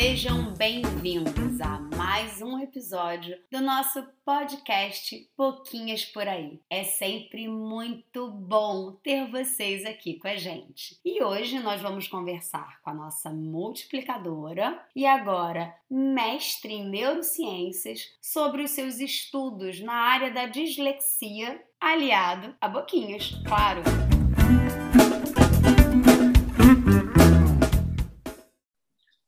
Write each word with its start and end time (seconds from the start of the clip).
Sejam 0.00 0.54
bem-vindos 0.54 1.60
a 1.60 1.78
mais 1.94 2.40
um 2.40 2.58
episódio 2.58 3.36
do 3.52 3.60
nosso 3.60 4.02
podcast 4.24 5.28
Pouquinhas 5.36 6.06
por 6.06 6.26
Aí. 6.26 6.58
É 6.70 6.84
sempre 6.84 7.46
muito 7.46 8.30
bom 8.30 8.92
ter 8.92 9.30
vocês 9.30 9.84
aqui 9.84 10.14
com 10.14 10.26
a 10.26 10.36
gente. 10.36 10.98
E 11.04 11.22
hoje 11.22 11.60
nós 11.60 11.82
vamos 11.82 12.08
conversar 12.08 12.80
com 12.80 12.88
a 12.88 12.94
nossa 12.94 13.28
multiplicadora 13.28 14.82
e 14.96 15.04
agora 15.04 15.74
mestre 15.90 16.72
em 16.72 16.88
neurociências 16.88 18.00
sobre 18.22 18.62
os 18.62 18.70
seus 18.70 19.00
estudos 19.00 19.82
na 19.82 19.92
área 19.92 20.30
da 20.30 20.46
dislexia, 20.46 21.62
aliado 21.78 22.54
a 22.58 22.68
Boquinhas, 22.70 23.32
claro. 23.46 23.82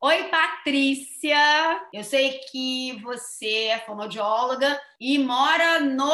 Oi, 0.05 0.25
Patrícia! 0.25 1.39
Eu 1.93 2.03
sei 2.03 2.41
que 2.51 3.01
você 3.05 3.67
é 3.67 3.79
fonoaudióloga 3.79 4.77
e 4.99 5.17
mora 5.17 5.79
no 5.79 6.11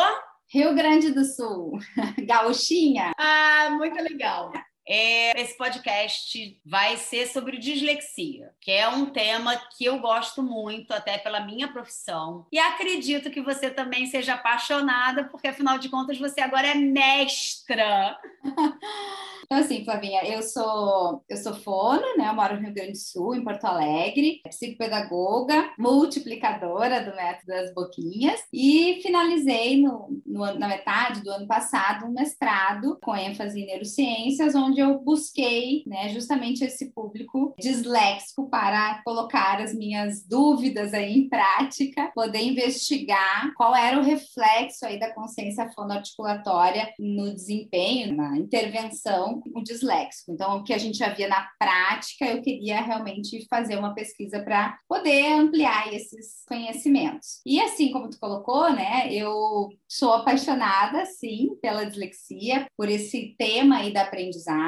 Rio 0.47 0.75
Grande 0.75 1.11
do 1.11 1.25
Sul, 1.25 1.79
gauchinha. 2.29 3.13
Ah, 3.17 3.71
muito 3.71 3.99
legal. 4.03 4.53
É, 4.89 5.39
esse 5.39 5.55
podcast 5.59 6.59
vai 6.65 6.97
ser 6.97 7.27
sobre 7.27 7.59
dislexia, 7.59 8.51
que 8.59 8.71
é 8.71 8.89
um 8.89 9.07
tema 9.07 9.55
que 9.77 9.85
eu 9.85 9.99
gosto 9.99 10.43
muito, 10.43 10.93
até 10.93 11.19
pela 11.19 11.45
minha 11.45 11.69
profissão. 11.69 12.47
E 12.51 12.59
acredito 12.59 13.31
que 13.31 13.43
você 13.43 13.69
também 13.69 14.07
seja 14.07 14.33
apaixonada, 14.33 15.25
porque 15.25 15.49
afinal 15.49 15.79
de 15.79 15.91
contas 15.91 16.19
você 16.19 16.41
agora 16.41 16.69
é 16.69 16.75
mestra. 16.75 18.19
Então, 19.51 19.61
assim, 19.61 19.83
Flavinha, 19.83 20.23
eu 20.25 20.43
sou, 20.43 21.25
eu 21.27 21.37
sou 21.39 21.55
fono, 21.55 22.03
né? 22.19 22.29
Eu 22.29 22.35
moro 22.35 22.57
no 22.57 22.61
Rio 22.61 22.75
Grande 22.75 22.93
do 22.93 22.99
Sul, 22.99 23.35
em 23.35 23.43
Porto 23.43 23.65
Alegre, 23.65 24.43
psicopedagoga, 24.47 25.73
multiplicadora 25.79 27.01
do 27.03 27.17
método 27.17 27.47
das 27.47 27.73
boquinhas 27.73 28.43
e 28.53 29.01
finalizei 29.03 29.81
no, 29.81 30.21
no, 30.27 30.53
na 30.59 30.69
metade 30.69 31.23
do 31.23 31.31
ano 31.31 31.47
passado 31.47 32.05
um 32.05 32.13
mestrado 32.13 32.99
com 33.03 33.17
ênfase 33.17 33.63
em 33.63 33.67
neurociências, 33.67 34.55
onde 34.55 34.78
eu 34.81 34.99
busquei, 34.99 35.83
né, 35.87 36.09
justamente 36.11 36.65
esse 36.65 36.93
público 36.93 37.55
disléxico 37.59 38.49
para 38.49 39.03
colocar 39.05 39.61
as 39.61 39.75
minhas 39.75 40.27
dúvidas 40.27 40.95
aí 40.95 41.13
em 41.19 41.29
prática, 41.29 42.11
poder 42.15 42.43
investigar 42.43 43.53
qual 43.55 43.75
era 43.75 43.99
o 43.99 44.03
reflexo 44.03 44.87
aí 44.87 44.99
da 44.99 45.13
consciência 45.13 45.71
fonoarticulatória 45.73 46.93
no 46.99 47.35
desempenho, 47.35 48.15
na 48.15 48.37
intervenção 48.37 49.43
o 49.55 49.63
disléxico. 49.63 50.33
Então, 50.33 50.59
o 50.59 50.65
que 50.65 50.73
a 50.73 50.79
gente 50.79 50.99
já 50.99 51.09
via 51.09 51.29
na 51.29 51.49
prática, 51.59 52.25
eu 52.25 52.43
queria 52.43 52.81
realmente 52.81 53.47
fazer 53.49 53.77
uma 53.77 53.95
pesquisa 53.95 54.41
para 54.41 54.79
poder 54.89 55.33
ampliar 55.33 55.93
esses 55.93 56.45
conhecimentos. 56.47 57.41
E 57.45 57.61
assim 57.61 57.91
como 57.93 58.11
tu 58.11 58.19
colocou, 58.19 58.73
né, 58.73 59.09
eu 59.13 59.69
sou 59.89 60.13
apaixonada, 60.13 61.05
sim, 61.07 61.57
pela 61.61 61.85
dislexia, 61.85 62.67
por 62.77 62.89
esse 62.89 63.35
tema 63.39 63.79
aí 63.79 63.93
da 63.93 64.03
aprendizagem. 64.03 64.68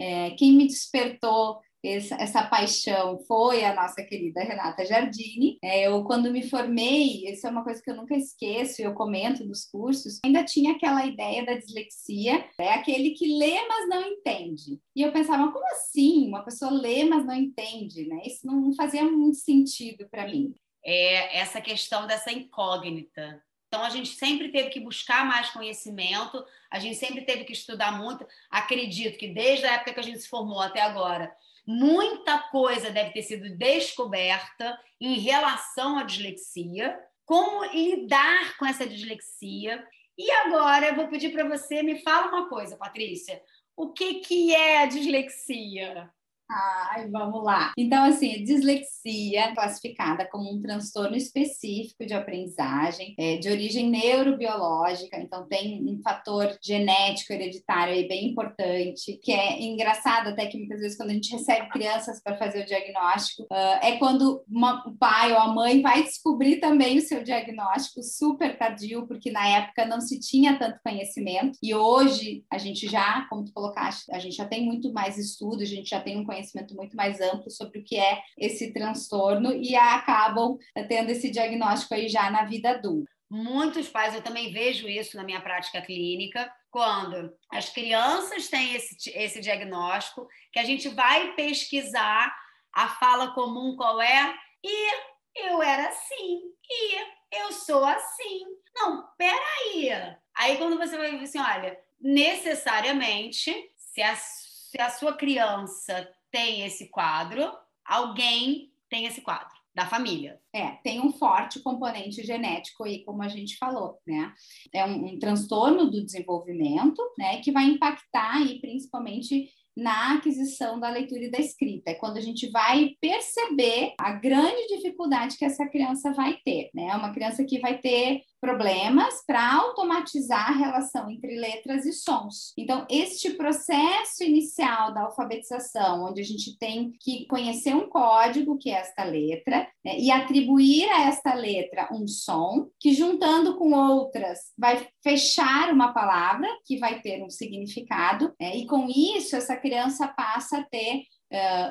É, 0.00 0.30
quem 0.32 0.52
me 0.52 0.66
despertou 0.66 1.60
essa, 1.84 2.14
essa, 2.14 2.42
paixão 2.44 3.18
foi 3.26 3.64
a 3.64 3.74
nossa 3.74 4.02
querida 4.04 4.42
Renata 4.42 4.84
Giardini. 4.84 5.58
É, 5.62 5.88
eu, 5.88 6.04
quando 6.04 6.30
me 6.30 6.48
formei, 6.48 7.24
isso 7.28 7.46
é 7.46 7.50
uma 7.50 7.64
coisa 7.64 7.82
que 7.82 7.90
eu 7.90 7.96
nunca 7.96 8.14
esqueço, 8.14 8.80
eu 8.80 8.94
comento 8.94 9.44
nos 9.44 9.64
cursos, 9.64 10.20
ainda 10.24 10.44
tinha 10.44 10.72
aquela 10.72 11.04
ideia 11.04 11.44
da 11.44 11.54
dislexia, 11.54 12.44
é 12.58 12.72
aquele 12.74 13.10
que 13.10 13.36
lê, 13.36 13.66
mas 13.66 13.88
não 13.88 14.02
entende. 14.02 14.80
E 14.94 15.02
eu 15.02 15.12
pensava, 15.12 15.50
como 15.50 15.64
assim? 15.72 16.28
Uma 16.28 16.44
pessoa 16.44 16.70
lê, 16.70 17.04
mas 17.04 17.24
não 17.24 17.34
entende, 17.34 18.06
né? 18.06 18.22
Isso 18.24 18.46
não 18.46 18.72
fazia 18.74 19.04
muito 19.04 19.38
sentido 19.38 20.08
para 20.08 20.26
mim. 20.26 20.54
É 20.84 21.38
essa 21.38 21.60
questão 21.60 22.06
dessa 22.06 22.32
incógnita. 22.32 23.42
Então, 23.72 23.84
a 23.84 23.88
gente 23.88 24.10
sempre 24.10 24.50
teve 24.50 24.68
que 24.68 24.78
buscar 24.78 25.24
mais 25.24 25.48
conhecimento, 25.48 26.44
a 26.70 26.78
gente 26.78 26.96
sempre 26.96 27.22
teve 27.22 27.44
que 27.44 27.54
estudar 27.54 27.90
muito. 27.96 28.26
Acredito 28.50 29.18
que 29.18 29.28
desde 29.28 29.64
a 29.64 29.72
época 29.76 29.94
que 29.94 30.00
a 30.00 30.02
gente 30.02 30.18
se 30.18 30.28
formou 30.28 30.60
até 30.60 30.82
agora, 30.82 31.34
Muita 31.66 32.38
coisa 32.38 32.90
deve 32.90 33.12
ter 33.12 33.22
sido 33.22 33.48
descoberta 33.56 34.78
em 35.00 35.18
relação 35.18 35.96
à 35.96 36.02
dislexia, 36.02 36.98
como 37.24 37.64
lidar 37.66 38.56
com 38.56 38.66
essa 38.66 38.86
dislexia. 38.86 39.86
E 40.18 40.30
agora 40.30 40.88
eu 40.88 40.96
vou 40.96 41.08
pedir 41.08 41.30
para 41.30 41.48
você 41.48 41.82
me 41.82 42.02
fala 42.02 42.28
uma 42.28 42.48
coisa, 42.48 42.76
Patrícia. 42.76 43.40
O 43.76 43.92
que, 43.92 44.14
que 44.14 44.54
é 44.54 44.82
a 44.82 44.86
dislexia? 44.86 46.10
Ai, 46.54 47.08
vamos 47.08 47.42
lá. 47.42 47.72
Então, 47.78 48.04
assim, 48.04 48.44
dislexia 48.44 49.40
é 49.40 49.54
classificada 49.54 50.28
como 50.30 50.52
um 50.52 50.60
transtorno 50.60 51.16
específico 51.16 52.04
de 52.04 52.12
aprendizagem, 52.12 53.14
é, 53.18 53.38
de 53.38 53.48
origem 53.48 53.88
neurobiológica, 53.88 55.16
então 55.18 55.48
tem 55.48 55.82
um 55.82 55.98
fator 56.02 56.54
genético 56.62 57.32
hereditário 57.32 57.94
aí 57.94 58.06
bem 58.06 58.28
importante, 58.28 59.18
que 59.22 59.32
é 59.32 59.62
engraçado 59.62 60.28
até 60.28 60.44
que 60.44 60.58
muitas 60.58 60.80
vezes 60.80 60.96
quando 60.96 61.10
a 61.10 61.14
gente 61.14 61.32
recebe 61.32 61.70
crianças 61.70 62.22
para 62.22 62.36
fazer 62.36 62.64
o 62.64 62.66
diagnóstico, 62.66 63.44
uh, 63.44 63.78
é 63.80 63.96
quando 63.96 64.44
uma, 64.46 64.86
o 64.86 64.94
pai 64.94 65.32
ou 65.32 65.38
a 65.38 65.48
mãe 65.48 65.80
vai 65.80 66.02
descobrir 66.02 66.56
também 66.56 66.98
o 66.98 67.02
seu 67.02 67.22
diagnóstico 67.22 68.02
super 68.02 68.58
tardio, 68.58 69.06
porque 69.06 69.30
na 69.30 69.48
época 69.48 69.86
não 69.86 70.02
se 70.02 70.20
tinha 70.20 70.58
tanto 70.58 70.80
conhecimento, 70.84 71.58
e 71.62 71.74
hoje 71.74 72.44
a 72.50 72.58
gente 72.58 72.86
já, 72.86 73.26
como 73.30 73.44
tu 73.44 73.52
colocaste, 73.54 74.12
a 74.12 74.18
gente 74.18 74.36
já 74.36 74.44
tem 74.44 74.66
muito 74.66 74.92
mais 74.92 75.16
estudo, 75.16 75.62
a 75.62 75.66
gente 75.66 75.88
já 75.88 76.00
tem 76.00 76.18
um 76.18 76.24
conhecimento 76.24 76.41
conhecimento 76.42 76.74
muito 76.74 76.96
mais 76.96 77.20
amplo 77.20 77.50
sobre 77.50 77.78
o 77.78 77.84
que 77.84 77.96
é 77.96 78.22
esse 78.36 78.72
transtorno 78.72 79.52
e 79.52 79.76
acabam 79.76 80.58
tendo 80.88 81.10
esse 81.10 81.30
diagnóstico 81.30 81.94
aí 81.94 82.08
já 82.08 82.30
na 82.30 82.44
vida 82.44 82.70
adulta. 82.70 83.10
Muitos 83.30 83.88
pais, 83.88 84.14
eu 84.14 84.22
também 84.22 84.52
vejo 84.52 84.86
isso 84.88 85.16
na 85.16 85.24
minha 85.24 85.40
prática 85.40 85.80
clínica, 85.80 86.52
quando 86.70 87.32
as 87.50 87.70
crianças 87.70 88.48
têm 88.48 88.74
esse, 88.74 89.10
esse 89.10 89.40
diagnóstico, 89.40 90.28
que 90.52 90.58
a 90.58 90.64
gente 90.64 90.88
vai 90.88 91.32
pesquisar 91.34 92.34
a 92.72 92.88
fala 92.88 93.32
comum 93.32 93.74
qual 93.76 94.02
é, 94.02 94.34
e 94.62 94.90
eu 95.34 95.62
era 95.62 95.88
assim, 95.88 96.42
e 96.68 96.96
eu 97.32 97.52
sou 97.52 97.84
assim. 97.84 98.44
Não, 98.74 99.06
peraí. 99.16 99.90
Aí 100.34 100.56
quando 100.58 100.76
você 100.76 100.96
vai 100.98 101.10
ver 101.16 101.24
assim, 101.24 101.38
olha, 101.38 101.78
necessariamente, 102.00 103.54
se 103.76 104.02
a, 104.02 104.14
se 104.14 104.80
a 104.80 104.90
sua 104.90 105.14
criança 105.14 106.10
tem 106.32 106.64
esse 106.64 106.88
quadro, 106.88 107.52
alguém 107.84 108.72
tem 108.88 109.04
esse 109.04 109.20
quadro 109.20 109.62
da 109.74 109.86
família. 109.86 110.38
É, 110.52 110.72
tem 110.82 111.00
um 111.00 111.12
forte 111.12 111.60
componente 111.60 112.22
genético 112.22 112.84
aí, 112.84 113.04
como 113.04 113.22
a 113.22 113.28
gente 113.28 113.56
falou, 113.56 113.98
né? 114.06 114.32
É 114.74 114.84
um, 114.84 115.06
um 115.06 115.18
transtorno 115.18 115.90
do 115.90 116.04
desenvolvimento, 116.04 117.00
né, 117.18 117.40
que 117.40 117.52
vai 117.52 117.64
impactar 117.64 118.36
aí 118.36 118.60
principalmente 118.60 119.50
na 119.74 120.14
aquisição 120.14 120.78
da 120.78 120.90
leitura 120.90 121.24
e 121.24 121.30
da 121.30 121.38
escrita. 121.38 121.90
É 121.90 121.94
quando 121.94 122.18
a 122.18 122.20
gente 122.20 122.50
vai 122.50 122.94
perceber 123.00 123.94
a 123.98 124.12
grande 124.12 124.66
dificuldade 124.68 125.38
que 125.38 125.44
essa 125.44 125.66
criança 125.66 126.12
vai 126.12 126.38
ter, 126.44 126.70
né? 126.74 126.94
Uma 126.94 127.12
criança 127.12 127.44
que 127.44 127.58
vai 127.58 127.78
ter 127.78 128.22
problemas 128.42 129.22
para 129.24 129.54
automatizar 129.54 130.48
a 130.48 130.56
relação 130.56 131.08
entre 131.08 131.38
letras 131.38 131.86
e 131.86 131.92
sons. 131.92 132.52
Então, 132.58 132.84
este 132.90 133.30
processo 133.34 134.24
inicial 134.24 134.92
da 134.92 135.02
alfabetização, 135.02 136.06
onde 136.06 136.20
a 136.20 136.24
gente 136.24 136.58
tem 136.58 136.92
que 136.98 137.24
conhecer 137.26 137.72
um 137.72 137.88
código, 137.88 138.58
que 138.58 138.68
é 138.68 138.80
esta 138.80 139.04
letra, 139.04 139.68
né, 139.84 139.96
e 139.96 140.10
atribuir 140.10 140.90
a 140.90 141.02
esta 141.02 141.34
letra 141.34 141.88
um 141.92 142.08
som, 142.08 142.68
que 142.80 142.92
juntando 142.92 143.56
com 143.56 143.72
outras 143.72 144.40
vai 144.58 144.88
fechar 145.04 145.72
uma 145.72 145.92
palavra 145.92 146.48
que 146.66 146.78
vai 146.78 147.00
ter 147.00 147.22
um 147.22 147.30
significado, 147.30 148.34
né, 148.40 148.56
e 148.56 148.66
com 148.66 148.88
isso 148.88 149.36
essa 149.36 149.56
criança 149.56 150.08
passa 150.08 150.58
a 150.58 150.64
ter 150.64 151.04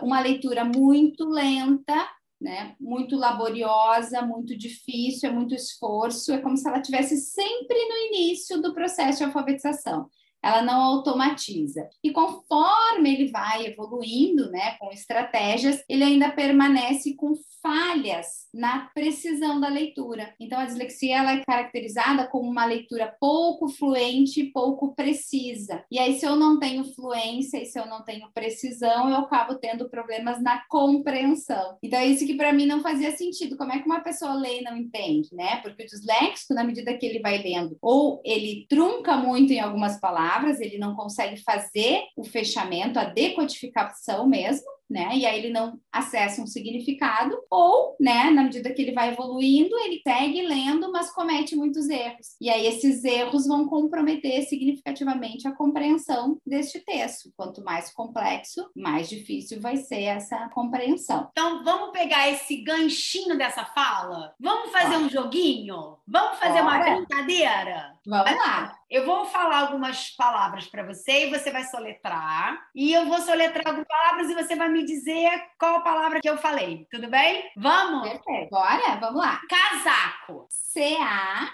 uma 0.01 0.19
leitura 0.21 0.65
muito 0.65 1.29
lenta, 1.29 2.09
né? 2.41 2.75
Muito 2.79 3.15
laboriosa, 3.15 4.21
muito 4.23 4.57
difícil, 4.57 5.29
é 5.29 5.31
muito 5.31 5.53
esforço, 5.53 6.33
é 6.33 6.39
como 6.39 6.57
se 6.57 6.67
ela 6.67 6.81
tivesse 6.81 7.15
sempre 7.17 7.77
no 7.88 8.15
início 8.15 8.59
do 8.61 8.73
processo 8.73 9.19
de 9.19 9.25
alfabetização 9.25 10.09
ela 10.43 10.61
não 10.61 10.81
automatiza. 10.81 11.88
E 12.03 12.11
conforme 12.11 13.13
ele 13.13 13.31
vai 13.31 13.67
evoluindo, 13.67 14.49
né, 14.49 14.75
com 14.79 14.91
estratégias, 14.91 15.83
ele 15.88 16.03
ainda 16.03 16.31
permanece 16.31 17.15
com 17.15 17.35
falhas 17.61 18.47
na 18.53 18.89
precisão 18.93 19.59
da 19.59 19.69
leitura. 19.69 20.33
Então 20.39 20.59
a 20.59 20.65
dislexia 20.65 21.17
ela 21.17 21.33
é 21.33 21.43
caracterizada 21.45 22.27
como 22.27 22.49
uma 22.49 22.65
leitura 22.65 23.15
pouco 23.19 23.69
fluente, 23.69 24.43
pouco 24.45 24.95
precisa. 24.95 25.83
E 25.91 25.99
aí 25.99 26.19
se 26.19 26.25
eu 26.25 26.35
não 26.35 26.59
tenho 26.59 26.83
fluência 26.95 27.61
e 27.61 27.65
se 27.65 27.79
eu 27.79 27.85
não 27.85 28.03
tenho 28.03 28.29
precisão, 28.33 29.09
eu 29.09 29.17
acabo 29.17 29.55
tendo 29.55 29.89
problemas 29.89 30.41
na 30.41 30.63
compreensão. 30.67 31.77
Então 31.83 31.99
é 31.99 32.07
isso 32.07 32.25
que 32.25 32.35
para 32.35 32.51
mim 32.51 32.65
não 32.65 32.81
fazia 32.81 33.15
sentido. 33.15 33.55
Como 33.55 33.71
é 33.71 33.79
que 33.79 33.85
uma 33.85 34.01
pessoa 34.01 34.33
lê 34.33 34.59
e 34.59 34.63
não 34.63 34.75
entende, 34.75 35.29
né? 35.33 35.57
Porque 35.57 35.83
o 35.83 35.88
disléxico, 35.88 36.53
na 36.53 36.63
medida 36.63 36.97
que 36.97 37.05
ele 37.05 37.19
vai 37.19 37.38
lendo, 37.38 37.77
ou 37.81 38.21
ele 38.25 38.65
trunca 38.67 39.15
muito 39.17 39.53
em 39.53 39.59
algumas 39.59 39.99
palavras, 39.99 40.30
ele 40.59 40.77
não 40.77 40.95
consegue 40.95 41.41
fazer 41.43 42.03
o 42.15 42.23
fechamento, 42.23 42.99
a 42.99 43.05
decodificação 43.05 44.27
mesmo, 44.27 44.65
né? 44.91 45.09
E 45.15 45.25
aí 45.25 45.39
ele 45.39 45.53
não 45.53 45.79
acessa 45.91 46.41
um 46.41 46.47
significado, 46.47 47.38
ou, 47.49 47.95
né, 47.99 48.29
na 48.29 48.43
medida 48.43 48.73
que 48.73 48.81
ele 48.81 48.91
vai 48.91 49.09
evoluindo, 49.09 49.75
ele 49.79 50.01
segue 50.05 50.41
lendo, 50.41 50.91
mas 50.91 51.09
comete 51.11 51.55
muitos 51.55 51.89
erros. 51.89 52.35
E 52.39 52.49
aí 52.49 52.67
esses 52.67 53.03
erros 53.03 53.47
vão 53.47 53.67
comprometer 53.67 54.43
significativamente 54.43 55.47
a 55.47 55.55
compreensão 55.55 56.38
deste 56.45 56.79
texto. 56.79 57.31
Quanto 57.35 57.63
mais 57.63 57.91
complexo, 57.93 58.69
mais 58.75 59.09
difícil 59.09 59.61
vai 59.61 59.77
ser 59.77 60.03
essa 60.03 60.49
compreensão. 60.49 61.29
Então, 61.31 61.63
vamos 61.63 61.91
pegar 61.91 62.29
esse 62.29 62.57
ganchinho 62.57 63.38
dessa 63.38 63.65
fala? 63.65 64.33
Vamos 64.39 64.71
fazer 64.71 64.97
um 64.97 65.09
joguinho? 65.09 65.97
Vamos 66.07 66.38
fazer 66.39 66.61
Bora. 66.61 66.77
uma 66.77 66.95
brincadeira? 66.97 67.95
Vamos 68.05 68.35
lá. 68.35 68.75
Eu 68.89 69.05
vou 69.05 69.25
falar 69.25 69.59
algumas 69.59 70.09
palavras 70.09 70.65
para 70.65 70.83
você 70.83 71.27
e 71.27 71.29
você 71.29 71.51
vai 71.51 71.63
soletrar. 71.63 72.59
E 72.75 72.91
eu 72.91 73.05
vou 73.05 73.19
soletrar 73.19 73.65
algumas 73.67 73.88
palavras 73.88 74.29
e 74.29 74.33
você 74.33 74.55
vai 74.55 74.69
me 74.69 74.80
dizer 74.83 75.31
qual 75.57 75.77
a 75.77 75.81
palavra 75.81 76.19
que 76.21 76.29
eu 76.29 76.37
falei. 76.37 76.85
Tudo 76.91 77.09
bem? 77.09 77.49
Vamos? 77.57 78.09
Perfeito. 78.09 78.49
Bora, 78.49 78.97
vamos 78.99 79.21
lá. 79.21 79.39
Casaco. 79.49 80.45
C-A-S-A-C-O. 80.49 81.47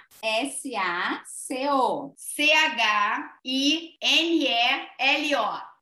C-H-I-N-E-L-O. 2.16 3.38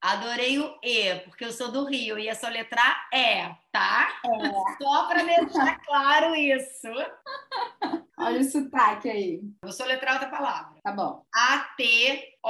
Adorei 0.01 0.57
o 0.57 0.79
E, 0.83 1.19
porque 1.25 1.45
eu 1.45 1.51
sou 1.51 1.71
do 1.71 1.85
Rio, 1.85 2.17
ia 2.17 2.33
soletrar 2.33 3.07
E, 3.13 3.55
tá? 3.71 4.19
É. 4.25 4.29
Só 4.83 5.07
para 5.07 5.23
deixar 5.23 5.79
claro 5.85 6.33
isso. 6.35 6.87
Olha 8.17 8.39
o 8.39 8.43
sotaque 8.43 9.07
aí. 9.09 9.41
Vou 9.63 9.71
soletrar 9.71 10.15
outra 10.15 10.29
palavra. 10.29 10.79
Tá 10.83 10.91
bom. 10.91 11.23
A-T-O-A-R-D-A. 11.33 12.41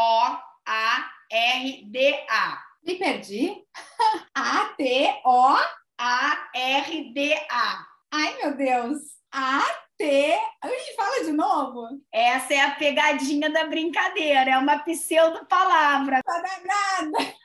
Me 2.83 2.95
perdi. 2.95 3.63
A-T-O... 4.35 5.57
A-R-D-A. 6.03 7.85
Ai, 8.11 8.37
meu 8.37 8.57
Deus. 8.57 8.97
A-T... 9.31 10.39
Ui, 10.65 10.95
fala 10.95 11.23
de 11.23 11.31
novo. 11.31 11.87
Essa 12.11 12.55
é 12.55 12.61
a 12.61 12.71
pegadinha 12.71 13.51
da 13.51 13.65
brincadeira. 13.65 14.49
É 14.49 14.57
uma 14.57 14.79
pseudo-palavra. 14.79 16.21
Tá 16.23 16.41
nada. 16.41 17.35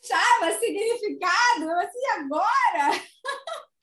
Chama 0.00 0.52
significado. 0.60 1.70
Assim, 1.80 2.06
agora? 2.20 3.02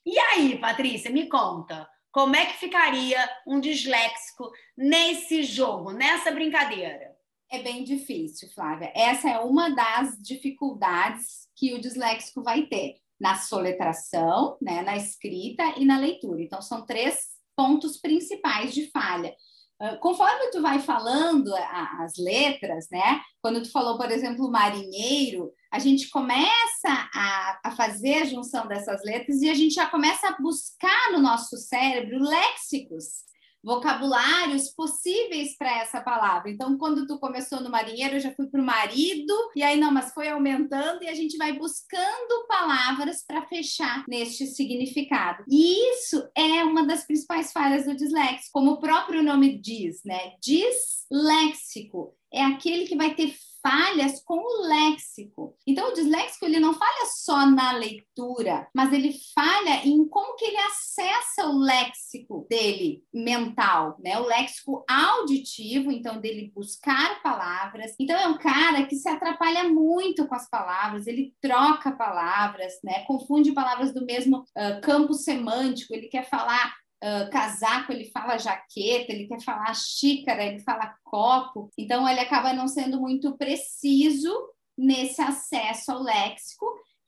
E 0.05 0.17
aí, 0.17 0.57
Patrícia, 0.57 1.11
me 1.11 1.27
conta. 1.27 1.85
Como 2.13 2.33
é 2.33 2.45
que 2.45 2.57
ficaria 2.57 3.19
um 3.45 3.59
disléxico 3.59 4.49
nesse 4.77 5.43
jogo, 5.43 5.91
nessa 5.91 6.31
brincadeira? 6.31 7.10
É 7.51 7.61
bem 7.61 7.83
difícil, 7.83 8.49
Flávia. 8.55 8.93
Essa 8.95 9.29
é 9.29 9.39
uma 9.39 9.69
das 9.69 10.17
dificuldades 10.21 11.49
que 11.53 11.73
o 11.73 11.81
disléxico 11.81 12.41
vai 12.41 12.65
ter 12.65 12.95
na 13.19 13.35
soletração, 13.35 14.57
né, 14.61 14.81
na 14.83 14.95
escrita 14.95 15.61
e 15.77 15.83
na 15.83 15.99
leitura. 15.99 16.41
Então, 16.41 16.61
são 16.61 16.85
três 16.85 17.27
pontos 17.53 17.97
principais 17.97 18.73
de 18.73 18.89
falha. 18.89 19.35
Uh, 19.81 19.99
conforme 19.99 20.49
tu 20.51 20.61
vai 20.61 20.79
falando 20.79 21.53
a, 21.53 22.03
as 22.03 22.13
letras, 22.17 22.87
né? 22.89 23.19
Quando 23.41 23.61
tu 23.63 23.71
falou, 23.71 23.97
por 23.97 24.09
exemplo, 24.09 24.49
marinheiro, 24.49 25.51
a 25.71 25.79
gente 25.79 26.09
começa 26.09 27.09
a, 27.13 27.59
a 27.65 27.71
fazer 27.71 28.21
a 28.21 28.25
junção 28.25 28.65
dessas 28.67 29.03
letras 29.03 29.41
e 29.41 29.49
a 29.49 29.53
gente 29.55 29.73
já 29.73 29.87
começa 29.87 30.29
a 30.29 30.37
buscar 30.39 31.11
no 31.11 31.19
nosso 31.19 31.57
cérebro 31.57 32.19
léxicos 32.19 33.25
vocabulários 33.63 34.69
possíveis 34.69 35.55
para 35.57 35.81
essa 35.81 36.01
palavra. 36.01 36.49
Então, 36.49 36.77
quando 36.77 37.05
tu 37.05 37.19
começou 37.19 37.61
no 37.61 37.69
marinheiro, 37.69 38.15
eu 38.15 38.19
já 38.19 38.31
fui 38.31 38.47
para 38.47 38.61
o 38.61 38.65
marido, 38.65 39.33
e 39.55 39.63
aí 39.63 39.79
não, 39.79 39.91
mas 39.91 40.13
foi 40.13 40.29
aumentando 40.29 41.03
e 41.03 41.07
a 41.07 41.13
gente 41.13 41.37
vai 41.37 41.53
buscando 41.53 42.47
palavras 42.47 43.23
para 43.25 43.45
fechar 43.47 44.03
neste 44.07 44.47
significado. 44.47 45.43
E 45.47 45.91
isso 45.93 46.27
é 46.35 46.63
uma 46.63 46.85
das 46.85 47.05
principais 47.05 47.51
falhas 47.51 47.85
do 47.85 47.95
disléxico, 47.95 48.51
como 48.53 48.71
o 48.71 48.79
próprio 48.79 49.23
nome 49.23 49.57
diz, 49.59 50.01
né? 50.03 50.33
Disléxico 50.41 52.15
é 52.33 52.43
aquele 52.43 52.87
que 52.87 52.95
vai 52.95 53.13
ter 53.13 53.35
falhas 53.61 54.21
com 54.23 54.37
o 54.37 54.67
léxico. 54.67 55.55
Então, 55.65 55.89
o 55.89 55.93
disléxico 55.93 56.45
ele 56.45 56.59
não 56.59 56.73
falha 56.73 57.05
só 57.05 57.45
na 57.45 57.73
leitura, 57.73 58.67
mas 58.73 58.91
ele 58.91 59.13
falha 59.33 59.85
em 59.85 60.07
como 60.07 60.35
que 60.35 60.45
ele 60.45 60.57
acessa 60.57 61.47
o 61.47 61.59
léxico 61.59 62.45
dele 62.49 63.03
mental, 63.13 63.97
né? 63.99 64.19
O 64.19 64.25
léxico 64.25 64.83
auditivo, 64.87 65.91
então 65.91 66.19
dele 66.19 66.51
buscar 66.53 67.21
palavras. 67.21 67.93
Então 67.99 68.17
é 68.17 68.27
um 68.27 68.37
cara 68.37 68.85
que 68.85 68.95
se 68.95 69.07
atrapalha 69.07 69.69
muito 69.69 70.27
com 70.27 70.35
as 70.35 70.49
palavras, 70.49 71.07
ele 71.07 71.33
troca 71.41 71.91
palavras, 71.91 72.73
né? 72.83 73.03
Confunde 73.05 73.53
palavras 73.53 73.93
do 73.93 74.05
mesmo 74.05 74.39
uh, 74.39 74.81
campo 74.81 75.13
semântico, 75.13 75.93
ele 75.93 76.07
quer 76.07 76.27
falar 76.29 76.80
uh, 77.03 77.29
casaco, 77.31 77.91
ele 77.91 78.05
fala 78.05 78.37
jaqueta, 78.37 79.11
ele 79.11 79.27
quer 79.27 79.41
falar 79.41 79.73
xícara, 79.73 80.43
ele 80.43 80.59
fala 80.59 80.95
copo. 81.03 81.69
Então, 81.77 82.07
ele 82.07 82.19
acaba 82.19 82.53
não 82.53 82.67
sendo 82.67 82.99
muito 82.99 83.37
preciso 83.37 84.31
nesse 84.77 85.21
acesso 85.21 85.91
ao 85.91 86.01
léxico, 86.01 86.65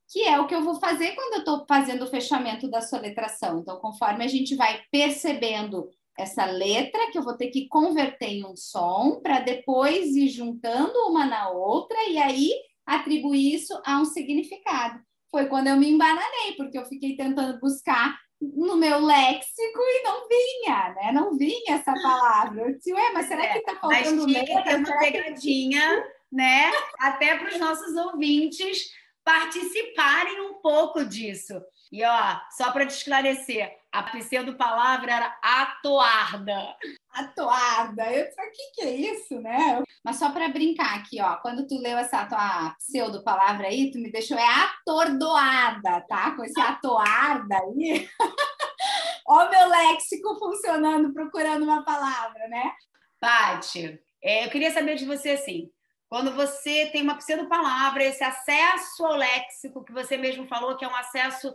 que 0.09 0.21
é 0.21 0.39
o 0.39 0.45
que 0.45 0.53
eu 0.53 0.63
vou 0.63 0.79
fazer 0.79 1.15
quando 1.15 1.33
eu 1.33 1.39
estou 1.39 1.65
fazendo 1.67 2.03
o 2.03 2.09
fechamento 2.09 2.69
da 2.69 2.81
soletração. 2.81 3.59
Então, 3.59 3.79
conforme 3.79 4.23
a 4.23 4.27
gente 4.27 4.55
vai 4.55 4.81
percebendo 4.91 5.89
essa 6.17 6.45
letra, 6.45 7.09
que 7.11 7.17
eu 7.17 7.23
vou 7.23 7.35
ter 7.35 7.47
que 7.47 7.67
converter 7.67 8.27
em 8.27 8.45
um 8.45 8.55
som, 8.55 9.19
para 9.21 9.39
depois 9.39 10.15
ir 10.15 10.29
juntando 10.29 10.93
uma 11.07 11.25
na 11.25 11.49
outra 11.49 11.97
e 12.07 12.17
aí 12.17 12.51
atribuir 12.85 13.55
isso 13.55 13.79
a 13.85 13.99
um 13.99 14.05
significado. 14.05 14.99
Foi 15.31 15.47
quando 15.47 15.67
eu 15.67 15.77
me 15.77 15.89
embananei, 15.89 16.53
porque 16.55 16.77
eu 16.77 16.85
fiquei 16.85 17.15
tentando 17.15 17.59
buscar 17.59 18.15
no 18.39 18.75
meu 18.75 18.99
léxico 18.99 19.52
e 19.81 20.03
não 20.03 20.27
vinha, 20.27 20.93
né? 20.95 21.11
Não 21.11 21.37
vinha 21.37 21.75
essa 21.75 21.93
palavra. 21.93 22.61
Eu 22.61 22.75
disse, 22.75 22.93
ué, 22.93 23.11
mas 23.13 23.27
será 23.27 23.43
é, 23.43 23.53
que 23.53 23.61
tá 23.61 23.75
faltando 23.75 24.15
mas 24.15 24.25
tinha 24.25 24.45
que 24.45 24.63
ter 24.63 24.75
uma 24.75 24.97
pegadinha, 24.99 26.01
que... 26.01 26.35
né? 26.35 26.71
Até 26.99 27.37
para 27.37 27.49
os 27.49 27.59
nossos 27.59 27.95
ouvintes 27.95 28.91
participarem 29.23 30.41
um 30.41 30.55
pouco 30.55 31.05
disso. 31.05 31.61
E 31.91 32.03
ó, 32.03 32.39
só 32.51 32.71
para 32.71 32.85
te 32.85 32.91
esclarecer, 32.91 33.71
a 33.93 34.01
pseudo-palavra 34.01 35.11
era 35.13 35.39
atoarda. 35.39 36.75
Atoarda. 37.11 38.11
Eu 38.11 38.25
o 38.25 38.51
que, 38.51 38.71
que 38.73 38.81
é 38.81 38.91
isso, 38.91 39.39
né? 39.39 39.83
Mas 40.03 40.17
só 40.17 40.31
para 40.31 40.49
brincar 40.49 40.97
aqui, 40.97 41.21
ó. 41.21 41.35
Quando 41.37 41.67
tu 41.67 41.77
leu 41.77 41.95
essa 41.99 42.25
tua 42.25 42.71
pseudo-palavra 42.79 43.67
aí, 43.67 43.91
tu 43.91 43.99
me 43.99 44.11
deixou 44.11 44.35
é 44.35 44.47
atordoada, 44.47 46.01
tá? 46.09 46.31
Com 46.35 46.43
esse 46.43 46.59
atoarda 46.59 47.55
aí. 47.55 48.09
ó, 49.29 49.47
meu 49.47 49.69
léxico 49.69 50.39
funcionando, 50.39 51.13
procurando 51.13 51.61
uma 51.61 51.85
palavra, 51.85 52.47
né? 52.47 52.71
Pati, 53.19 54.01
é, 54.23 54.47
eu 54.47 54.49
queria 54.49 54.71
saber 54.71 54.95
de 54.95 55.05
você 55.05 55.31
assim. 55.31 55.69
Quando 56.09 56.33
você 56.33 56.87
tem 56.87 57.03
uma 57.03 57.17
pseudo-palavra, 57.17 58.03
esse 58.03 58.23
acesso 58.23 59.05
ao 59.05 59.15
léxico 59.15 59.83
que 59.83 59.93
você 59.93 60.17
mesmo 60.17 60.47
falou, 60.47 60.75
que 60.77 60.83
é 60.83 60.87
um 60.87 60.95
acesso 60.95 61.53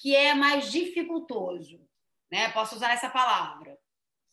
que 0.00 0.14
é 0.14 0.34
mais 0.34 0.70
dificultoso, 0.70 1.80
né? 2.30 2.50
Posso 2.50 2.76
usar 2.76 2.92
essa 2.92 3.10
palavra. 3.10 3.76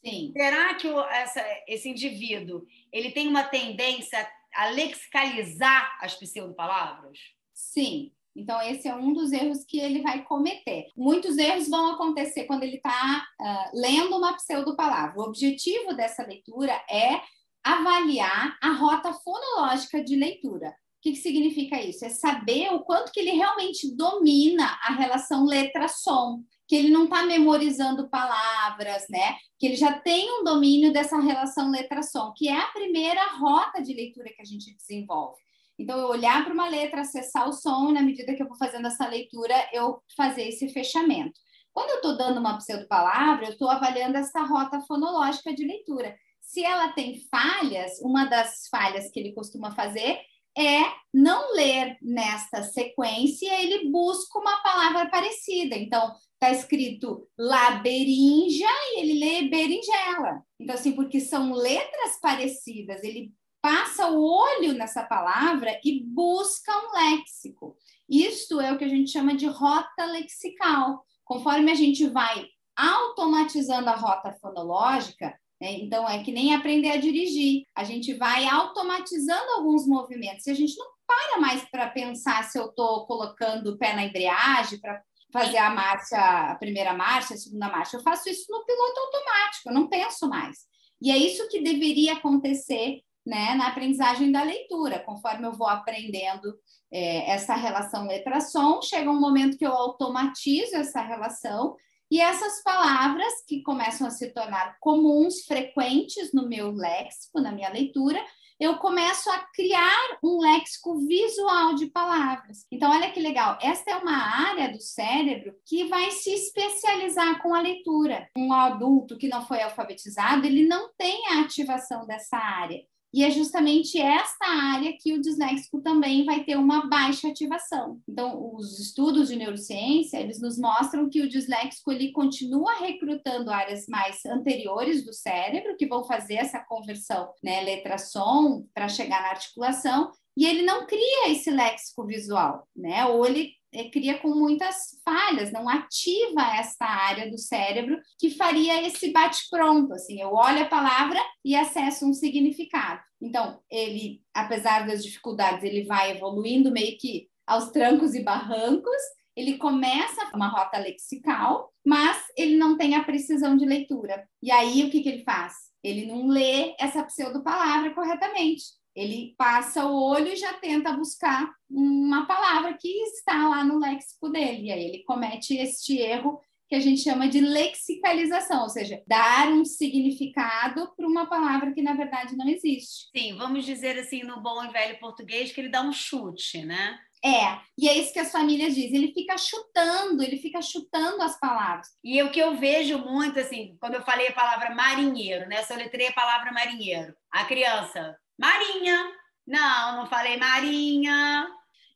Sim. 0.05 0.34
Será 0.36 0.74
que 0.75 0.88
o, 0.88 1.00
essa, 1.00 1.41
esse 1.67 1.89
indivíduo 1.89 2.65
ele 2.91 3.12
tem 3.12 3.27
uma 3.27 3.43
tendência 3.43 4.29
a 4.53 4.70
lexicalizar 4.70 5.98
as 6.01 6.15
pseudo-palavras? 6.15 7.17
Sim. 7.53 8.12
Então, 8.36 8.60
esse 8.62 8.88
é 8.88 8.96
um 8.96 9.13
dos 9.13 9.32
erros 9.32 9.63
que 9.63 9.79
ele 9.79 10.01
vai 10.01 10.24
cometer. 10.24 10.88
Muitos 10.98 11.38
erros 11.38 11.70
vão 11.70 11.93
acontecer 11.93 12.46
quando 12.46 12.63
ele 12.63 12.77
está 12.77 13.25
uh, 13.39 13.79
lendo 13.79 14.17
uma 14.17 14.34
pseudo-palavra. 14.34 15.20
O 15.20 15.24
objetivo 15.24 15.93
dessa 15.93 16.25
leitura 16.25 16.74
é 16.89 17.22
avaliar 17.63 18.58
a 18.62 18.72
rota 18.72 19.13
fonológica 19.13 20.03
de 20.03 20.15
leitura 20.15 20.75
que, 21.03 21.12
que 21.12 21.17
significa 21.17 21.81
isso? 21.81 22.05
É 22.05 22.10
saber 22.10 22.69
o 22.74 22.79
quanto 22.79 23.12
que 23.12 23.19
ele 23.19 23.31
realmente 23.31 23.93
domina 23.93 24.79
a 24.81 24.93
relação 24.93 25.45
letra-som, 25.45 26.41
que 26.65 26.77
ele 26.77 26.89
não 26.89 27.03
está 27.03 27.25
memorizando 27.25 28.10
palavras, 28.10 29.05
né? 29.10 29.36
Que 29.60 29.67
ele 29.67 29.75
já 29.75 30.00
tem 30.00 30.31
um 30.31 30.45
domínio 30.45 30.93
dessa 30.93 31.19
relação 31.19 31.69
letra-som, 31.69 32.31
que 32.33 32.48
é 32.48 32.57
a 32.57 32.67
primeira 32.67 33.22
rota 33.38 33.83
de 33.83 33.93
leitura 33.93 34.31
que 34.33 34.41
a 34.41 34.45
gente 34.45 34.74
desenvolve. 34.77 35.41
Então, 35.77 36.00
eu 36.00 36.07
olhar 36.07 36.45
para 36.45 36.53
uma 36.53 36.69
letra, 36.69 37.01
acessar 37.01 37.50
o 37.50 37.53
som, 37.53 37.89
e 37.89 37.93
na 37.93 38.01
medida 38.01 38.33
que 38.33 38.41
eu 38.41 38.48
vou 38.48 38.57
fazendo 38.57 38.88
essa 38.88 39.05
leitura, 39.05 39.55
eu 39.74 40.01
fazer 40.15 40.48
esse 40.48 40.69
fechamento. 40.69 41.38
Quando 41.74 41.89
eu 41.89 41.95
estou 41.98 42.15
dando 42.15 42.39
uma 42.39 42.57
pseudo-palavra, 42.57 43.48
eu 43.48 43.51
estou 43.51 43.69
avaliando 43.69 44.17
essa 44.17 44.41
rota 44.43 44.79
fonológica 44.81 45.53
de 45.53 45.65
leitura. 45.65 46.15
Se 46.39 46.63
ela 46.63 46.93
tem 46.93 47.19
falhas, 47.29 48.00
uma 48.01 48.25
das 48.25 48.69
falhas 48.69 49.10
que 49.12 49.19
ele 49.19 49.33
costuma 49.33 49.72
fazer 49.72 50.19
é 50.57 50.83
não 51.13 51.53
ler 51.53 51.98
nesta 52.01 52.63
sequência, 52.63 53.50
ele 53.62 53.89
busca 53.89 54.39
uma 54.39 54.62
palavra 54.62 55.10
parecida. 55.10 55.75
Então, 55.75 56.13
está 56.33 56.51
escrito 56.51 57.27
laberinja 57.38 58.67
e 58.67 59.00
ele 59.00 59.19
lê 59.19 59.50
berinjela. 59.50 60.43
Então, 60.60 60.75
assim, 60.75 60.91
porque 60.91 61.19
são 61.19 61.53
letras 61.53 62.19
parecidas, 62.22 63.03
ele 63.03 63.31
passa 63.62 64.10
o 64.10 64.22
olho 64.22 64.74
nessa 64.74 65.03
palavra 65.03 65.79
e 65.83 66.03
busca 66.03 66.72
um 66.72 66.91
léxico. 66.91 67.77
Isto 68.10 68.60
é 68.60 68.74
o 68.74 68.77
que 68.77 68.83
a 68.83 68.89
gente 68.89 69.10
chama 69.10 69.36
de 69.36 69.48
rota 69.48 70.05
lexical. 70.05 71.05
Conforme 71.24 71.72
a 71.72 71.75
gente 71.75 72.07
vai 72.10 72.45
automatizando 72.75 73.89
a 73.89 73.95
rota 73.95 74.33
fonológica? 74.33 75.33
Então 75.72 76.08
é 76.10 76.24
que 76.24 76.32
nem 76.32 76.53
aprender 76.53 76.91
a 76.91 76.98
dirigir, 76.98 77.63
a 77.75 77.84
gente 77.84 78.13
vai 78.13 78.48
automatizando 78.48 79.51
alguns 79.53 79.88
movimentos. 79.88 80.46
E 80.48 80.51
a 80.51 80.55
gente 80.55 80.77
não 80.77 80.88
para 81.05 81.39
mais 81.39 81.63
para 81.70 81.89
pensar 81.89 82.43
se 82.43 82.58
eu 82.58 82.67
estou 82.67 83.05
colocando 83.05 83.67
o 83.67 83.77
pé 83.77 83.93
na 83.93 84.03
embreagem 84.03 84.79
para 84.79 85.01
fazer 85.32 85.58
a 85.58 85.70
marcha, 85.70 86.17
a 86.17 86.55
primeira 86.55 86.93
marcha, 86.93 87.34
a 87.34 87.38
segunda 87.38 87.70
marcha. 87.70 87.98
Eu 87.98 88.01
faço 88.03 88.29
isso 88.29 88.46
no 88.50 88.65
piloto 88.65 89.00
automático, 89.00 89.70
eu 89.70 89.74
não 89.74 89.88
penso 89.88 90.27
mais. 90.29 90.58
E 91.01 91.12
é 91.12 91.17
isso 91.17 91.48
que 91.50 91.62
deveria 91.62 92.13
acontecer 92.13 93.01
né, 93.25 93.55
na 93.55 93.67
aprendizagem 93.67 94.32
da 94.32 94.43
leitura. 94.43 95.00
Conforme 95.00 95.48
eu 95.48 95.53
vou 95.53 95.67
aprendendo 95.67 96.53
é, 96.91 97.32
essa 97.32 97.55
relação 97.55 98.05
letra-som, 98.05 98.82
chega 98.82 99.10
um 99.10 99.20
momento 99.20 99.58
que 99.58 99.65
eu 99.65 99.74
automatizo 99.74 100.75
essa 100.75 101.01
relação 101.01 101.75
e 102.13 102.20
essas 102.20 102.62
palavras 102.62 103.43
que 103.48 103.63
começam 103.63 104.05
a 104.05 104.12
se 104.12 104.32
tornar 104.32 104.77
comuns, 104.79 105.46
frequentes 105.48 106.32
no 106.32 106.48
meu 106.48 106.72
léxico, 106.72 107.41
na 107.41 107.51
minha 107.51 107.72
leitura, 107.72 108.24
eu 108.60 108.77
começo 108.77 109.32
a 109.32 109.39
criar 109.51 110.20
um 110.24 110.38
léxico 110.39 110.96
visual 111.08 111.74
de 111.74 111.88
palavras. 111.88 112.67
Então, 112.72 112.91
olha 112.91 113.12
que 113.12 113.20
legal, 113.20 113.58
esta 113.60 113.89
é 113.89 113.96
uma 113.96 114.15
área 114.48 114.72
do 114.72 114.79
cérebro 114.79 115.55
que 115.65 115.86
vai 115.86 116.12
se 116.12 116.29
especializar 116.29 117.41
com 117.41 117.55
a 117.55 117.62
leitura. 117.62 118.29
Um 118.38 118.53
adulto 118.53 119.17
que 119.17 119.27
não 119.27 119.43
foi 119.48 119.63
alfabetizado, 119.63 120.46
ele 120.46 120.67
não 120.67 120.91
tem 120.96 121.29
a 121.29 121.41
ativação 121.41 122.05
dessa 122.05 122.38
área. 122.38 122.79
E 123.13 123.24
é 123.24 123.29
justamente 123.29 124.00
esta 124.00 124.46
área 124.46 124.96
que 125.00 125.13
o 125.13 125.22
disléxico 125.22 125.79
também 125.82 126.25
vai 126.25 126.43
ter 126.43 126.58
uma 126.58 126.88
baixa 126.88 127.27
ativação. 127.27 128.01
Então, 128.10 128.55
os 128.55 128.79
estudos 128.79 129.29
de 129.29 129.36
neurociência, 129.36 130.17
eles 130.17 130.41
nos 130.41 130.58
mostram 130.58 131.08
que 131.08 131.22
o 131.22 131.29
disléxico 131.29 131.91
ele 131.91 132.12
continua 132.12 132.74
recrutando 132.79 133.51
áreas 133.51 133.86
mais 133.88 134.25
anteriores 134.25 135.05
do 135.05 135.13
cérebro, 135.13 135.77
que 135.77 135.86
vão 135.86 136.03
fazer 136.03 136.36
essa 136.36 136.60
conversão, 136.60 137.32
né, 137.43 137.62
letra-som, 137.62 138.65
para 138.74 138.89
chegar 138.89 139.22
na 139.22 139.29
articulação, 139.29 140.12
e 140.36 140.46
ele 140.46 140.63
não 140.63 140.88
cria 140.88 141.29
esse 141.29 141.51
léxico 141.51 142.05
visual, 142.05 142.67
né? 142.75 143.05
Ou 143.05 143.25
ele 143.25 143.51
cria 143.92 144.18
com 144.20 144.30
muitas 144.30 145.00
falhas, 145.03 145.51
não 145.51 145.68
ativa 145.68 146.42
essa 146.56 146.86
área 146.86 147.30
do 147.30 147.38
cérebro 147.38 148.00
que 148.20 148.32
faria 148.32 148.86
esse 148.88 149.12
bate-pronto, 149.12 149.94
assim, 149.94 150.22
eu 150.22 150.34
olho 150.34 150.63
a 150.63 150.68
palavra 150.68 151.20
e 151.44 151.56
acesso 151.56 152.06
um 152.06 152.13
significado. 152.13 153.01
Então, 153.22 153.60
ele, 153.70 154.22
apesar 154.34 154.86
das 154.86 155.03
dificuldades, 155.03 155.63
ele 155.63 155.86
vai 155.86 156.12
evoluindo 156.12 156.72
meio 156.72 156.98
que 156.98 157.27
aos 157.48 157.72
trancos 157.72 158.13
e 158.13 158.24
barrancos, 158.24 159.01
ele 159.36 159.58
começa 159.58 160.30
uma 160.34 160.48
rota 160.48 160.77
lexical, 160.77 161.72
mas 161.86 162.18
ele 162.38 162.58
não 162.58 162.77
tem 162.77 162.96
a 162.96 163.03
precisão 163.03 163.58
de 163.58 163.65
leitura. 163.65 164.27
E 164.42 164.51
aí, 164.51 164.84
o 164.84 164.92
que, 164.92 165.01
que 165.01 165.10
ele 165.10 165.24
faz? 165.24 165.53
Ele 165.84 166.06
não 166.06 166.27
lê 166.27 166.75
essa 166.80 167.03
pseudo-palavra 167.03 167.94
corretamente 167.94 168.63
ele 168.96 169.34
passa 169.38 169.86
o 169.86 170.02
olho 170.10 170.30
e 170.30 170.36
já 170.36 170.54
tenta 170.54 170.94
buscar 170.94 171.52
uma 171.70 172.26
palavra 172.26 172.78
que 172.80 172.88
está 172.88 173.48
lá 173.48 173.64
no 173.64 173.80
léxico 173.80 174.30
dele. 174.30 174.68
E 174.68 174.72
aí 174.72 174.84
ele 174.84 175.04
comete 175.04 175.56
este 175.58 175.98
erro 175.98 176.40
que 176.70 176.76
a 176.76 176.80
gente 176.80 177.02
chama 177.02 177.28
de 177.28 177.40
lexicalização, 177.40 178.64
ou 178.64 178.70
seja, 178.70 179.02
dar 179.06 179.48
um 179.50 179.64
significado 179.64 180.92
para 180.96 181.08
uma 181.08 181.28
palavra 181.28 181.72
que 181.74 181.82
na 181.82 181.94
verdade 181.94 182.36
não 182.36 182.48
existe. 182.48 183.10
Sim, 183.16 183.36
vamos 183.38 183.66
dizer 183.66 184.00
assim 184.00 184.24
no 184.24 184.42
bom 184.42 184.64
e 184.64 184.70
velho 184.70 185.00
português 185.00 185.52
que 185.52 185.62
ele 185.62 185.70
dá 185.70 185.82
um 185.82 185.92
chute, 185.92 186.64
né? 186.66 186.98
É, 187.24 187.58
e 187.78 187.88
é 187.88 187.98
isso 187.98 188.12
que 188.12 188.20
as 188.20 188.32
famílias 188.32 188.76
dizem. 188.76 188.96
Ele 188.96 189.14
fica 189.14 189.38
chutando, 189.38 190.22
ele 190.22 190.38
fica 190.38 190.62
chutando 190.62 191.22
as 191.22 191.40
palavras. 191.40 191.88
E 192.04 192.22
o 192.22 192.32
que 192.32 192.40
eu 192.40 192.56
vejo 192.56 192.98
muito, 192.98 193.40
assim, 193.40 193.78
quando 193.80 193.94
eu 193.94 194.02
falei 194.02 194.28
a 194.28 194.34
palavra 194.34 194.76
marinheiro, 194.76 195.48
né? 195.48 195.64
Soletrei 195.64 196.08
a 196.08 196.14
palavra 196.14 196.52
marinheiro. 196.52 197.14
A 197.32 197.46
criança 197.46 198.18
Marinha. 198.38 199.12
Não, 199.46 199.98
não 199.98 200.08
falei 200.08 200.38
Marinha. 200.38 201.48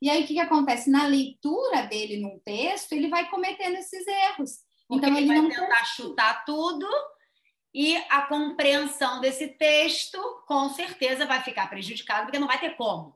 E 0.01 0.09
aí 0.09 0.23
o 0.23 0.27
que, 0.27 0.33
que 0.35 0.39
acontece? 0.39 0.89
Na 0.89 1.07
leitura 1.07 1.83
dele 1.83 2.21
num 2.21 2.39
texto, 2.39 2.93
ele 2.93 3.07
vai 3.07 3.29
cometendo 3.29 3.75
esses 3.75 4.05
erros. 4.05 4.59
Porque 4.87 5.05
então 5.05 5.17
ele, 5.17 5.31
ele 5.31 5.41
vai 5.41 5.59
tentar 5.59 5.85
chutar 5.85 6.45
tudo 6.45 6.87
e 7.73 7.95
a 8.09 8.23
compreensão 8.23 9.19
desse 9.19 9.49
texto 9.49 10.19
com 10.47 10.69
certeza 10.69 11.25
vai 11.25 11.43
ficar 11.43 11.69
prejudicada 11.69 12.23
porque 12.23 12.39
não 12.39 12.47
vai 12.47 12.59
ter 12.59 12.75
como. 12.75 13.15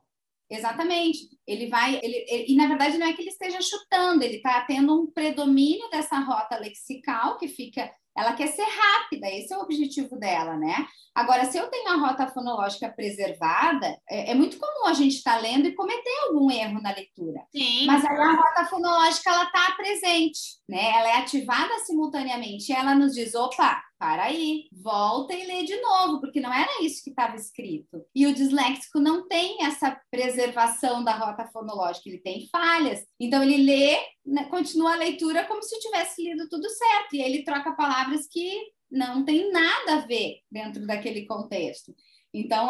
Exatamente. 0.49 1.29
Ele 1.47 1.67
vai, 1.67 1.95
ele, 2.03 2.25
ele, 2.27 2.45
e 2.49 2.55
na 2.55 2.67
verdade 2.67 2.97
não 2.97 3.07
é 3.07 3.13
que 3.13 3.21
ele 3.21 3.29
esteja 3.29 3.61
chutando, 3.61 4.23
ele 4.23 4.35
está 4.35 4.61
tendo 4.61 5.01
um 5.01 5.07
predomínio 5.09 5.89
dessa 5.89 6.19
rota 6.19 6.57
lexical 6.57 7.37
que 7.37 7.47
fica 7.47 7.89
ela 8.15 8.33
quer 8.33 8.47
ser 8.47 8.65
rápida, 8.65 9.27
esse 9.29 9.53
é 9.53 9.57
o 9.57 9.61
objetivo 9.61 10.17
dela, 10.17 10.57
né? 10.57 10.85
Agora, 11.13 11.45
se 11.45 11.57
eu 11.57 11.67
tenho 11.67 11.89
a 11.89 11.95
rota 11.97 12.27
fonológica 12.27 12.89
preservada, 12.89 13.97
é, 14.09 14.31
é 14.31 14.35
muito 14.35 14.57
comum 14.57 14.87
a 14.87 14.93
gente 14.93 15.15
estar 15.15 15.35
tá 15.35 15.41
lendo 15.41 15.67
e 15.67 15.75
cometer 15.75 16.19
algum 16.27 16.49
erro 16.49 16.81
na 16.81 16.93
leitura. 16.93 17.41
Sim. 17.55 17.85
Mas 17.85 18.03
aí 18.05 18.17
a 18.17 18.33
rota 18.33 18.65
fonológica 18.65 19.29
ela 19.29 19.43
está 19.43 19.75
presente, 19.75 20.39
né? 20.67 20.91
Ela 20.97 21.09
é 21.09 21.17
ativada 21.17 21.73
simultaneamente. 21.85 22.71
ela 22.71 22.95
nos 22.95 23.13
diz: 23.13 23.35
opa, 23.35 23.81
para 24.01 24.23
aí, 24.23 24.63
volta 24.71 25.31
e 25.31 25.45
lê 25.45 25.63
de 25.63 25.79
novo, 25.79 26.19
porque 26.19 26.41
não 26.41 26.51
era 26.51 26.83
isso 26.83 27.03
que 27.03 27.11
estava 27.11 27.35
escrito. 27.35 28.03
E 28.15 28.25
o 28.25 28.33
disléxico 28.33 28.99
não 28.99 29.27
tem 29.27 29.63
essa 29.63 29.95
preservação 30.09 31.03
da 31.03 31.15
rota 31.15 31.47
fonológica, 31.53 32.09
ele 32.09 32.17
tem 32.17 32.49
falhas. 32.51 33.05
Então 33.19 33.43
ele 33.43 33.57
lê, 33.57 33.95
né, 34.25 34.45
continua 34.45 34.93
a 34.93 34.97
leitura 34.97 35.45
como 35.45 35.61
se 35.61 35.79
tivesse 35.79 36.23
lido 36.23 36.49
tudo 36.49 36.67
certo, 36.67 37.15
e 37.15 37.21
aí 37.21 37.31
ele 37.31 37.43
troca 37.43 37.75
palavras 37.75 38.27
que 38.27 38.59
não 38.89 39.23
tem 39.23 39.51
nada 39.51 39.97
a 39.97 40.07
ver 40.07 40.39
dentro 40.51 40.87
daquele 40.87 41.27
contexto. 41.27 41.93
Então, 42.33 42.69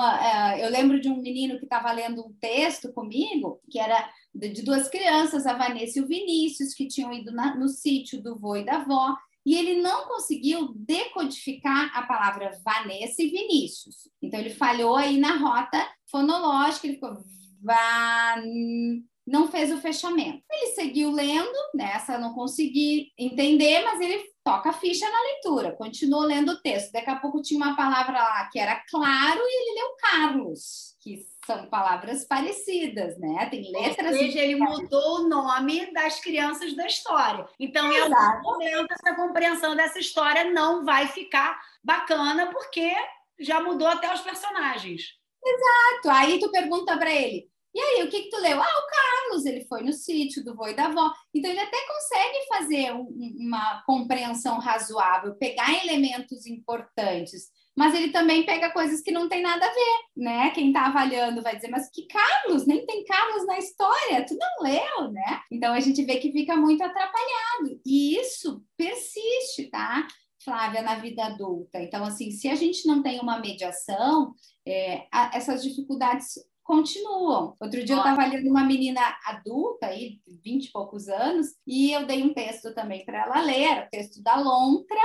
eu 0.57 0.69
lembro 0.69 0.99
de 0.99 1.07
um 1.07 1.21
menino 1.21 1.59
que 1.59 1.65
estava 1.65 1.93
lendo 1.93 2.27
um 2.27 2.33
texto 2.41 2.91
comigo, 2.91 3.61
que 3.69 3.79
era 3.79 4.11
de 4.35 4.63
duas 4.63 4.89
crianças, 4.89 5.45
a 5.45 5.53
Vanessa 5.53 5.97
e 5.97 6.01
o 6.01 6.07
Vinícius, 6.07 6.73
que 6.73 6.87
tinham 6.87 7.13
ido 7.13 7.31
no 7.31 7.69
sítio 7.69 8.21
do 8.21 8.37
vô 8.37 8.57
e 8.57 8.65
da 8.65 8.77
avó, 8.77 9.15
e 9.45 9.55
ele 9.55 9.81
não 9.81 10.07
conseguiu 10.07 10.73
decodificar 10.75 11.91
a 11.97 12.03
palavra 12.03 12.51
Vanessa 12.63 13.21
e 13.21 13.29
Vinícius. 13.29 14.09
Então, 14.21 14.39
ele 14.39 14.51
falhou 14.51 14.95
aí 14.95 15.17
na 15.17 15.37
rota 15.37 15.87
fonológica, 16.09 16.87
ele 16.87 16.95
ficou 16.95 17.17
van 17.61 19.03
não 19.31 19.47
fez 19.47 19.71
o 19.71 19.77
fechamento. 19.77 20.43
Ele 20.51 20.73
seguiu 20.73 21.09
lendo, 21.09 21.55
nessa 21.73 22.17
não 22.17 22.33
consegui 22.33 23.13
entender, 23.17 23.81
mas 23.85 24.01
ele 24.01 24.29
toca 24.43 24.71
a 24.71 24.73
ficha 24.73 25.09
na 25.09 25.21
leitura, 25.21 25.71
continuou 25.71 26.23
lendo 26.23 26.51
o 26.51 26.61
texto. 26.61 26.91
Daqui 26.91 27.09
a 27.09 27.15
pouco 27.15 27.41
tinha 27.41 27.57
uma 27.57 27.75
palavra 27.75 28.11
lá 28.11 28.49
que 28.51 28.59
era 28.59 28.75
claro 28.89 29.39
e 29.41 29.69
ele 29.69 29.79
leu 29.79 29.95
Carlos, 30.01 30.97
que 30.99 31.25
são 31.45 31.65
palavras 31.67 32.25
parecidas, 32.25 33.17
né? 33.17 33.45
Tem 33.49 33.71
letras. 33.71 34.11
Ou 34.11 34.17
seja, 34.17 34.39
ele 34.39 34.57
mudou 34.57 35.21
o 35.21 35.29
nome 35.29 35.93
das 35.93 36.19
crianças 36.19 36.75
da 36.75 36.85
história. 36.85 37.47
Então, 37.57 37.89
em 37.89 38.01
algum 38.01 38.41
momento, 38.41 38.91
essa 38.91 39.15
compreensão 39.15 39.77
dessa 39.77 39.97
história 39.97 40.51
não 40.51 40.83
vai 40.83 41.07
ficar 41.07 41.57
bacana, 41.81 42.51
porque 42.51 42.93
já 43.39 43.61
mudou 43.61 43.87
até 43.87 44.13
os 44.13 44.19
personagens. 44.19 45.21
Exato. 45.43 46.09
Aí 46.09 46.39
tu 46.39 46.51
pergunta 46.51 46.97
para 46.97 47.11
ele: 47.11 47.50
e 47.73 47.79
aí, 47.79 48.03
o 48.03 48.09
que, 48.09 48.23
que 48.23 48.29
tu 48.29 48.37
leu? 48.41 48.61
Ah, 48.61 48.65
o 48.65 48.87
Carlos, 48.87 49.45
ele 49.45 49.65
foi 49.65 49.81
no 49.81 49.93
sítio 49.93 50.43
do 50.43 50.55
vô 50.55 50.67
e 50.67 50.75
da 50.75 50.85
avó. 50.85 51.11
Então, 51.33 51.49
ele 51.49 51.59
até 51.59 51.77
consegue 51.87 52.47
fazer 52.49 52.93
um, 52.93 53.07
uma 53.39 53.81
compreensão 53.85 54.59
razoável, 54.59 55.35
pegar 55.35 55.71
elementos 55.83 56.45
importantes, 56.45 57.49
mas 57.75 57.95
ele 57.95 58.11
também 58.11 58.45
pega 58.45 58.71
coisas 58.71 58.99
que 58.99 59.11
não 59.11 59.29
tem 59.29 59.41
nada 59.41 59.65
a 59.65 59.73
ver, 59.73 59.97
né? 60.17 60.49
Quem 60.51 60.67
está 60.67 60.87
avaliando 60.87 61.41
vai 61.41 61.55
dizer, 61.55 61.69
mas 61.69 61.89
que 61.89 62.05
Carlos? 62.07 62.67
Nem 62.67 62.85
tem 62.85 63.05
Carlos 63.05 63.45
na 63.45 63.57
história, 63.57 64.25
tu 64.25 64.35
não 64.35 64.63
leu, 64.63 65.11
né? 65.11 65.39
Então, 65.49 65.73
a 65.73 65.79
gente 65.79 66.03
vê 66.03 66.17
que 66.17 66.31
fica 66.31 66.57
muito 66.57 66.83
atrapalhado. 66.83 67.79
E 67.85 68.17
isso 68.19 68.61
persiste, 68.75 69.69
tá? 69.71 70.05
Flávia, 70.43 70.81
na 70.81 70.95
vida 70.95 71.23
adulta. 71.23 71.79
Então, 71.79 72.03
assim, 72.03 72.31
se 72.31 72.49
a 72.49 72.55
gente 72.55 72.85
não 72.85 73.01
tem 73.01 73.19
uma 73.21 73.39
mediação, 73.39 74.33
é, 74.67 75.07
a, 75.11 75.37
essas 75.37 75.63
dificuldades 75.63 76.33
continuam. 76.63 77.55
Outro 77.59 77.83
dia 77.83 77.95
eu 77.95 77.99
estava 77.99 78.25
lendo 78.25 78.49
uma 78.49 78.63
menina 78.63 79.01
adulta, 79.25 79.87
aí, 79.87 80.19
20 80.43 80.65
e 80.65 80.71
poucos 80.71 81.07
anos, 81.07 81.47
e 81.65 81.91
eu 81.91 82.05
dei 82.05 82.23
um 82.23 82.33
texto 82.33 82.73
também 82.73 83.05
para 83.05 83.23
ela 83.23 83.41
ler, 83.41 83.63
era 83.63 83.85
o 83.85 83.89
texto 83.89 84.21
da 84.21 84.35
lontra, 84.35 84.99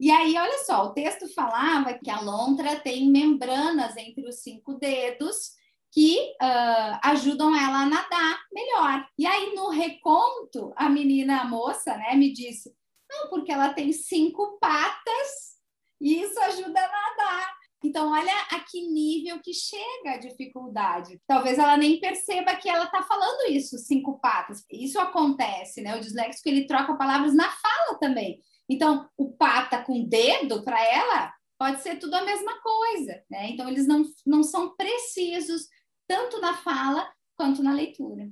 e 0.00 0.12
aí, 0.12 0.36
olha 0.36 0.58
só, 0.64 0.84
o 0.84 0.92
texto 0.92 1.26
falava 1.34 1.92
que 1.94 2.08
a 2.08 2.20
lontra 2.20 2.76
tem 2.76 3.10
membranas 3.10 3.96
entre 3.96 4.28
os 4.28 4.36
cinco 4.36 4.74
dedos 4.74 5.58
que 5.90 6.16
uh, 6.40 7.00
ajudam 7.02 7.54
ela 7.56 7.82
a 7.82 7.86
nadar 7.86 8.38
melhor. 8.52 9.04
E 9.18 9.26
aí, 9.26 9.54
no 9.56 9.70
reconto, 9.70 10.72
a 10.76 10.88
menina, 10.88 11.40
a 11.40 11.44
moça, 11.44 11.96
né, 11.96 12.14
me 12.14 12.32
disse: 12.32 12.72
não, 13.10 13.28
porque 13.28 13.50
ela 13.50 13.72
tem 13.72 13.92
cinco 13.92 14.56
patas 14.60 15.56
e 16.00 16.20
isso 16.22 16.38
ajuda 16.42 16.78
a 16.78 16.92
nadar. 16.92 17.57
Então, 17.84 18.10
olha 18.10 18.32
a 18.50 18.60
que 18.60 18.88
nível 18.88 19.40
que 19.40 19.54
chega 19.54 20.12
a 20.14 20.18
dificuldade. 20.18 21.20
Talvez 21.26 21.58
ela 21.58 21.76
nem 21.76 22.00
perceba 22.00 22.56
que 22.56 22.68
ela 22.68 22.86
está 22.86 23.02
falando 23.02 23.52
isso, 23.52 23.78
cinco 23.78 24.18
patas. 24.18 24.64
Isso 24.70 24.98
acontece, 24.98 25.80
né? 25.80 25.96
O 25.96 26.00
disléxico, 26.00 26.48
ele 26.48 26.66
troca 26.66 26.96
palavras 26.96 27.34
na 27.34 27.48
fala 27.48 27.98
também. 28.00 28.42
Então, 28.68 29.08
o 29.16 29.30
pata 29.30 29.82
com 29.82 30.04
dedo, 30.04 30.64
para 30.64 30.82
ela, 30.84 31.32
pode 31.56 31.80
ser 31.82 31.98
tudo 31.98 32.14
a 32.14 32.24
mesma 32.24 32.60
coisa, 32.60 33.22
né? 33.30 33.50
Então, 33.50 33.68
eles 33.68 33.86
não, 33.86 34.02
não 34.26 34.42
são 34.42 34.74
precisos 34.74 35.68
tanto 36.08 36.40
na 36.40 36.54
fala 36.54 37.08
quanto 37.36 37.62
na 37.62 37.72
leitura. 37.72 38.28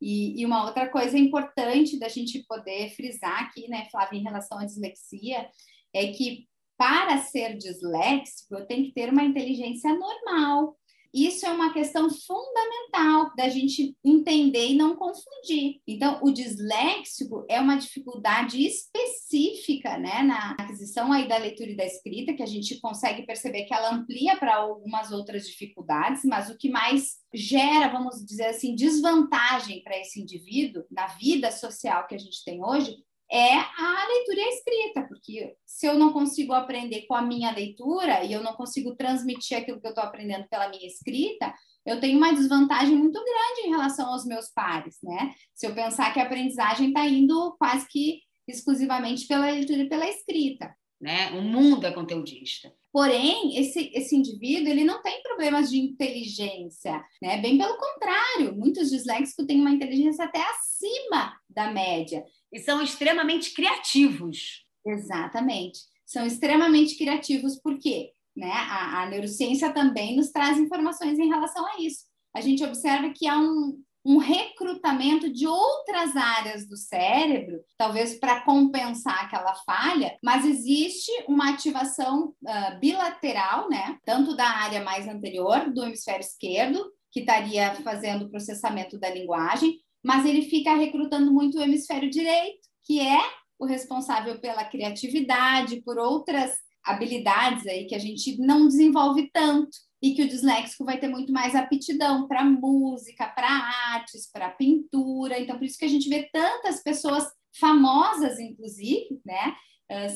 E, 0.00 0.40
e, 0.40 0.46
uma 0.46 0.64
outra 0.64 0.88
coisa 0.88 1.18
importante 1.18 1.98
da 1.98 2.08
gente 2.08 2.44
poder 2.46 2.90
frisar 2.90 3.44
aqui, 3.44 3.68
né, 3.68 3.86
Flávia, 3.90 4.18
em 4.18 4.22
relação 4.22 4.58
à 4.58 4.64
dislexia, 4.64 5.46
é 5.92 6.06
que 6.08 6.48
para 6.80 7.18
ser 7.18 7.58
disléxico, 7.58 8.54
eu 8.54 8.66
tenho 8.66 8.86
que 8.86 8.94
ter 8.94 9.12
uma 9.12 9.22
inteligência 9.22 9.94
normal. 9.94 10.78
Isso 11.12 11.44
é 11.44 11.50
uma 11.50 11.74
questão 11.74 12.08
fundamental 12.08 13.34
da 13.36 13.50
gente 13.50 13.94
entender 14.02 14.68
e 14.68 14.76
não 14.76 14.96
confundir. 14.96 15.82
Então, 15.86 16.18
o 16.22 16.30
disléxico 16.30 17.44
é 17.50 17.60
uma 17.60 17.76
dificuldade 17.76 18.64
específica, 18.64 19.98
né, 19.98 20.22
na 20.22 20.52
aquisição 20.52 21.12
aí 21.12 21.28
da 21.28 21.36
leitura 21.36 21.70
e 21.70 21.76
da 21.76 21.84
escrita, 21.84 22.32
que 22.32 22.42
a 22.42 22.46
gente 22.46 22.80
consegue 22.80 23.26
perceber 23.26 23.64
que 23.64 23.74
ela 23.74 23.92
amplia 23.92 24.36
para 24.36 24.56
algumas 24.56 25.12
outras 25.12 25.46
dificuldades, 25.46 26.22
mas 26.24 26.48
o 26.48 26.56
que 26.56 26.70
mais 26.70 27.18
gera, 27.34 27.88
vamos 27.88 28.24
dizer 28.24 28.46
assim, 28.46 28.74
desvantagem 28.74 29.82
para 29.82 29.98
esse 29.98 30.18
indivíduo 30.18 30.84
na 30.90 31.08
vida 31.08 31.50
social 31.50 32.06
que 32.06 32.14
a 32.14 32.18
gente 32.18 32.42
tem 32.42 32.64
hoje 32.64 32.96
é 33.32 33.54
a 33.54 34.06
leitura 34.08 34.40
e 34.40 34.42
a 34.42 34.48
escrita, 34.48 35.02
porque 35.08 35.54
se 35.64 35.86
eu 35.86 35.94
não 35.94 36.12
consigo 36.12 36.52
aprender 36.52 37.02
com 37.06 37.14
a 37.14 37.22
minha 37.22 37.52
leitura 37.52 38.24
e 38.24 38.32
eu 38.32 38.42
não 38.42 38.54
consigo 38.54 38.96
transmitir 38.96 39.56
aquilo 39.56 39.80
que 39.80 39.86
eu 39.86 39.90
estou 39.90 40.02
aprendendo 40.02 40.48
pela 40.48 40.68
minha 40.68 40.86
escrita, 40.86 41.54
eu 41.86 42.00
tenho 42.00 42.18
uma 42.18 42.32
desvantagem 42.32 42.96
muito 42.96 43.22
grande 43.22 43.66
em 43.66 43.70
relação 43.70 44.12
aos 44.12 44.24
meus 44.26 44.50
pares, 44.52 44.98
né? 45.02 45.32
Se 45.54 45.66
eu 45.66 45.74
pensar 45.74 46.12
que 46.12 46.20
a 46.20 46.24
aprendizagem 46.24 46.88
está 46.88 47.06
indo 47.06 47.56
quase 47.58 47.86
que 47.88 48.20
exclusivamente 48.48 49.26
pela 49.26 49.50
leitura 49.50 49.82
e 49.82 49.88
pela 49.88 50.08
escrita. 50.08 50.74
Né? 51.00 51.30
O 51.30 51.40
mundo 51.40 51.86
é 51.86 51.92
conteudista. 51.92 52.70
Porém, 52.92 53.56
esse, 53.56 53.90
esse 53.94 54.14
indivíduo 54.14 54.68
ele 54.68 54.84
não 54.84 55.00
tem 55.00 55.22
problemas 55.22 55.70
de 55.70 55.78
inteligência, 55.78 57.02
né? 57.22 57.40
Bem 57.40 57.56
pelo 57.56 57.78
contrário, 57.78 58.54
muitos 58.56 58.90
disléxicos 58.90 59.46
têm 59.46 59.60
uma 59.60 59.70
inteligência 59.70 60.24
até 60.24 60.42
acima 60.42 61.32
da 61.48 61.70
média 61.70 62.22
e 62.52 62.58
são 62.58 62.82
extremamente 62.82 63.52
criativos. 63.54 64.64
Exatamente. 64.84 65.80
São 66.06 66.26
extremamente 66.26 66.96
criativos, 66.96 67.56
por 67.60 67.78
quê? 67.78 68.12
Né? 68.36 68.50
A, 68.50 69.02
a 69.02 69.06
neurociência 69.06 69.72
também 69.72 70.16
nos 70.16 70.30
traz 70.30 70.58
informações 70.58 71.18
em 71.18 71.28
relação 71.28 71.64
a 71.66 71.80
isso. 71.80 72.04
A 72.34 72.40
gente 72.40 72.64
observa 72.64 73.10
que 73.10 73.26
há 73.26 73.38
um, 73.38 73.82
um 74.04 74.18
recrutamento 74.18 75.30
de 75.30 75.46
outras 75.46 76.16
áreas 76.16 76.66
do 76.66 76.76
cérebro, 76.76 77.60
talvez 77.76 78.18
para 78.18 78.40
compensar 78.40 79.24
aquela 79.24 79.54
falha, 79.54 80.16
mas 80.22 80.44
existe 80.44 81.10
uma 81.28 81.50
ativação 81.50 82.34
uh, 82.42 82.80
bilateral, 82.80 83.68
né? 83.68 83.98
Tanto 84.04 84.34
da 84.34 84.48
área 84.48 84.82
mais 84.82 85.06
anterior, 85.06 85.70
do 85.72 85.84
hemisfério 85.84 86.20
esquerdo, 86.20 86.90
que 87.12 87.20
estaria 87.20 87.74
fazendo 87.76 88.24
o 88.24 88.30
processamento 88.30 88.98
da 88.98 89.10
linguagem, 89.10 89.78
mas 90.02 90.24
ele 90.24 90.42
fica 90.42 90.74
recrutando 90.74 91.32
muito 91.32 91.58
o 91.58 91.62
hemisfério 91.62 92.10
direito, 92.10 92.68
que 92.84 93.00
é 93.00 93.20
o 93.58 93.66
responsável 93.66 94.40
pela 94.40 94.64
criatividade, 94.64 95.82
por 95.82 95.98
outras 95.98 96.52
habilidades 96.82 97.66
aí 97.66 97.84
que 97.84 97.94
a 97.94 97.98
gente 97.98 98.38
não 98.38 98.66
desenvolve 98.66 99.30
tanto 99.32 99.76
e 100.02 100.14
que 100.14 100.22
o 100.22 100.28
disléxico 100.28 100.82
vai 100.82 100.98
ter 100.98 101.08
muito 101.08 101.30
mais 101.30 101.54
aptidão 101.54 102.26
para 102.26 102.42
música, 102.42 103.28
para 103.28 103.48
artes, 103.92 104.30
para 104.32 104.48
pintura. 104.48 105.38
Então, 105.38 105.58
por 105.58 105.64
isso 105.64 105.76
que 105.76 105.84
a 105.84 105.88
gente 105.88 106.08
vê 106.08 106.30
tantas 106.32 106.82
pessoas 106.82 107.26
famosas, 107.58 108.38
inclusive, 108.38 109.20
né, 109.26 109.54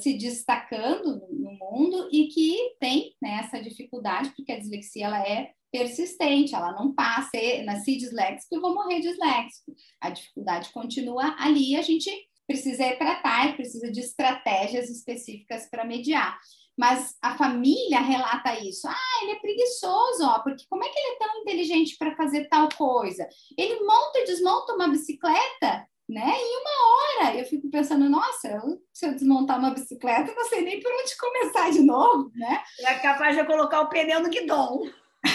se 0.01 0.17
destacando 0.17 1.21
no 1.31 1.53
mundo 1.59 2.09
e 2.11 2.29
que 2.29 2.57
tem 2.81 3.13
né, 3.21 3.41
essa 3.45 3.61
dificuldade, 3.61 4.31
porque 4.35 4.53
a 4.53 4.59
dislexia 4.59 5.05
ela 5.05 5.21
é 5.21 5.51
persistente, 5.75 6.55
ela 6.55 6.71
não 6.71 6.95
passa, 6.95 7.33
nasci 7.65 7.97
disléxico 7.97 8.55
e 8.55 8.61
vou 8.61 8.73
morrer 8.73 9.01
disléxico. 9.01 9.75
A 10.01 10.09
dificuldade 10.09 10.71
continua 10.73 11.35
ali, 11.37 11.75
a 11.75 11.83
gente 11.83 12.09
precisa 12.47 12.95
tratar, 12.95 13.57
precisa 13.57 13.91
de 13.91 13.99
estratégias 13.99 14.89
específicas 14.89 15.69
para 15.69 15.85
mediar. 15.85 16.39
Mas 16.79 17.17
a 17.21 17.37
família 17.37 17.99
relata 17.99 18.57
isso. 18.61 18.87
Ah, 18.87 19.21
ele 19.23 19.33
é 19.33 19.41
preguiçoso, 19.41 20.25
ó, 20.25 20.39
porque 20.45 20.65
como 20.71 20.85
é 20.85 20.89
que 20.89 20.97
ele 20.97 21.17
é 21.17 21.19
tão 21.19 21.41
inteligente 21.41 21.97
para 21.99 22.15
fazer 22.15 22.49
tal 22.49 22.69
coisa? 22.77 23.29
Ele 23.59 23.85
monta 23.85 24.21
e 24.21 24.27
desmonta 24.27 24.75
uma 24.75 24.87
bicicleta, 24.87 25.89
né? 26.09 26.35
Em 26.37 26.61
uma 26.61 27.25
hora. 27.27 27.37
Eu 27.37 27.47
fico 27.47 27.69
pensando, 27.69 28.09
nossa, 28.09 28.49
eu, 28.49 28.81
se 28.93 29.07
eu 29.07 29.13
desmontar 29.13 29.59
uma 29.59 29.71
bicicleta, 29.71 30.33
não 30.37 30.45
sei 30.45 30.61
nem 30.61 30.81
por 30.81 30.93
onde 30.93 31.17
começar 31.17 31.71
de 31.73 31.81
novo, 31.81 32.31
né? 32.37 32.63
É 32.79 32.95
capaz 32.95 33.37
de 33.37 33.45
colocar 33.45 33.81
o 33.81 33.89
pneu 33.89 34.21
no 34.21 34.29
guidão. 34.29 34.81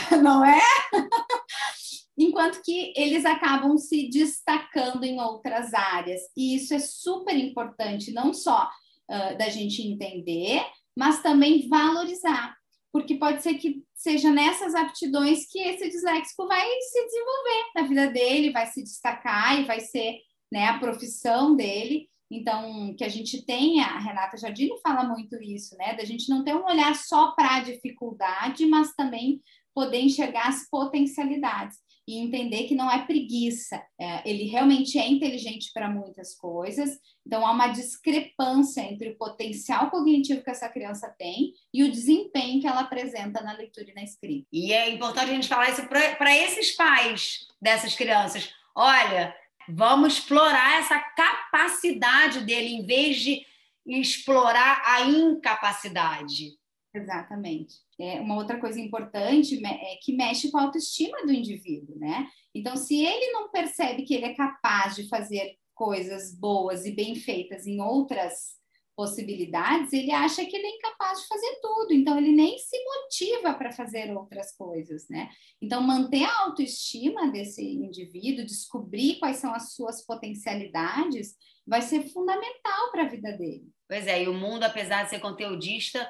não 0.22 0.44
é? 0.44 0.60
Enquanto 2.18 2.62
que 2.62 2.94
eles 2.98 3.24
acabam 3.26 3.78
se 3.78 4.10
destacando 4.10 5.04
em 5.04 5.20
outras 5.22 5.74
áreas. 5.74 6.22
E 6.36 6.56
isso 6.56 6.74
é 6.74 6.80
super 6.80 7.36
importante, 7.38 8.12
não 8.12 8.34
só 8.34 8.70
uh, 9.10 9.38
da 9.38 9.50
gente 9.50 9.82
entender, 9.82 10.66
mas 10.98 11.22
também 11.22 11.68
valorizar. 11.70 12.58
Porque 12.92 13.16
pode 13.16 13.42
ser 13.42 13.54
que 13.54 13.84
seja 13.94 14.32
nessas 14.32 14.76
aptidões 14.76 15.46
que 15.50 15.60
esse 15.60 15.88
disléxico 15.88 16.48
vai 16.48 16.68
se 16.82 17.06
desenvolver 17.06 17.72
na 17.76 17.82
vida 17.84 18.08
dele, 18.08 18.52
vai 18.52 18.66
se 18.66 18.84
destacar 18.84 19.60
e 19.60 19.66
vai 19.66 19.80
ser 19.80 20.18
né, 20.52 20.68
a 20.68 20.80
profissão 20.80 21.56
dele. 21.56 22.10
Então, 22.32 22.94
que 22.96 23.04
a 23.04 23.10
gente 23.10 23.44
tenha, 23.46 23.86
a 23.86 24.00
Renata 24.00 24.38
Jardini 24.38 24.80
fala 24.82 25.04
muito 25.04 25.42
isso, 25.42 25.76
né? 25.78 25.96
Da 25.96 26.04
gente 26.04 26.30
não 26.30 26.44
ter 26.44 26.56
um 26.56 26.66
olhar 26.66 26.96
só 26.96 27.32
para 27.32 27.56
a 27.56 27.60
dificuldade, 27.62 28.68
mas 28.68 28.94
também 28.94 29.42
poder 29.74 30.02
enxergar 30.02 30.48
as 30.48 30.68
potencialidades 30.70 31.78
e 32.10 32.18
entender 32.18 32.64
que 32.64 32.74
não 32.74 32.92
é 32.92 33.06
preguiça, 33.06 33.80
é, 34.00 34.28
ele 34.28 34.46
realmente 34.46 34.98
é 34.98 35.08
inteligente 35.08 35.70
para 35.72 35.88
muitas 35.88 36.34
coisas, 36.34 36.98
então 37.24 37.46
há 37.46 37.52
uma 37.52 37.68
discrepância 37.68 38.82
entre 38.82 39.10
o 39.10 39.16
potencial 39.16 39.92
cognitivo 39.92 40.44
que 40.44 40.50
essa 40.50 40.68
criança 40.68 41.14
tem 41.20 41.54
e 41.72 41.84
o 41.84 41.92
desempenho 41.92 42.60
que 42.60 42.68
ela 42.68 42.82
apresenta 42.82 43.44
na 43.44 43.54
leitura 43.54 43.92
e 43.92 43.94
na 43.94 44.04
escrita. 44.04 44.48
E 44.52 44.74
é 44.74 44.90
importante 44.90 45.30
a 45.30 45.34
gente 45.36 45.48
falar 45.48 45.70
isso 45.70 45.88
para 45.88 46.36
esses 46.36 46.72
pais 46.72 47.48
dessas 47.62 47.94
crianças. 47.94 48.52
Olha, 48.74 49.36
vamos 49.68 50.14
explorar 50.14 50.80
essa 50.80 51.00
capacidade 51.00 52.42
dele 52.42 52.70
em 52.70 52.86
vez 52.88 53.18
de 53.18 53.46
explorar 53.86 54.82
a 54.84 55.02
incapacidade. 55.02 56.59
Exatamente. 56.94 57.76
É, 58.00 58.20
uma 58.20 58.36
outra 58.36 58.60
coisa 58.60 58.80
importante 58.80 59.64
é 59.64 59.96
que 60.02 60.14
mexe 60.14 60.50
com 60.50 60.58
a 60.58 60.64
autoestima 60.64 61.24
do 61.26 61.32
indivíduo, 61.32 61.98
né? 62.00 62.28
Então, 62.54 62.76
se 62.76 63.04
ele 63.04 63.32
não 63.32 63.52
percebe 63.52 64.04
que 64.04 64.14
ele 64.16 64.26
é 64.26 64.34
capaz 64.34 64.96
de 64.96 65.08
fazer 65.08 65.56
coisas 65.76 66.36
boas 66.38 66.86
e 66.86 66.92
bem 66.92 67.16
feitas 67.16 67.68
em 67.68 67.80
outras 67.80 68.60
possibilidades, 69.00 69.94
ele 69.94 70.12
acha 70.12 70.44
que 70.46 70.54
ele 70.54 70.66
é 70.66 70.76
incapaz 70.76 71.22
de 71.22 71.28
fazer 71.28 71.60
tudo, 71.62 71.94
então 71.94 72.18
ele 72.18 72.34
nem 72.34 72.58
se 72.58 72.76
motiva 72.84 73.54
para 73.54 73.72
fazer 73.72 74.12
outras 74.14 74.54
coisas, 74.58 75.08
né? 75.08 75.30
Então, 75.62 75.82
manter 75.82 76.26
a 76.26 76.40
autoestima 76.42 77.32
desse 77.32 77.64
indivíduo, 77.64 78.46
descobrir 78.46 79.18
quais 79.20 79.38
são 79.38 79.54
as 79.54 79.74
suas 79.74 80.06
potencialidades, 80.06 81.36
vai 81.66 81.82
ser 81.82 82.10
fundamental 82.10 82.92
para 82.92 83.04
a 83.04 83.08
vida 83.08 83.32
dele. 83.38 83.70
Pois 83.88 84.06
é, 84.06 84.24
e 84.24 84.28
o 84.28 84.34
mundo, 84.34 84.64
apesar 84.64 85.04
de 85.04 85.12
ser 85.12 85.20
conteudista, 85.20 86.06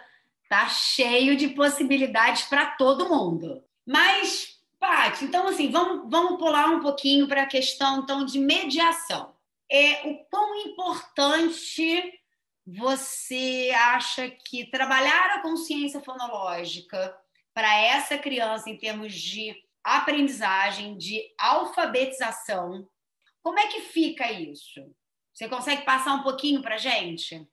Tá 0.50 0.68
cheio 0.68 1.38
de 1.38 1.50
possibilidades 1.50 2.44
para 2.44 2.72
todo 2.72 3.08
mundo. 3.08 3.64
Mas, 3.88 4.60
Paty, 4.80 5.26
então 5.26 5.48
assim, 5.48 5.72
vamos, 5.72 6.10
vamos 6.12 6.40
pular 6.40 6.68
um 6.70 6.82
pouquinho 6.82 7.28
para 7.28 7.44
a 7.44 7.48
questão 7.48 8.00
então 8.00 8.26
de 8.26 8.40
mediação. 8.40 9.34
É 9.72 10.08
o 10.10 10.26
quão 10.26 10.56
importante 10.56 12.20
você 12.66 13.72
acha 13.76 14.30
que 14.30 14.66
trabalhar 14.66 15.36
a 15.36 15.42
consciência 15.42 16.02
fonológica 16.02 17.16
para 17.54 17.76
essa 17.78 18.18
criança 18.18 18.70
em 18.70 18.78
termos 18.78 19.14
de 19.14 19.56
aprendizagem, 19.84 20.98
de 20.98 21.22
alfabetização. 21.38 22.88
Como 23.42 23.60
é 23.60 23.68
que 23.68 23.82
fica 23.82 24.32
isso? 24.32 24.82
Você 25.34 25.48
consegue 25.48 25.84
passar 25.84 26.14
um 26.14 26.24
pouquinho 26.24 26.62
para 26.62 26.78
gente? 26.78 27.48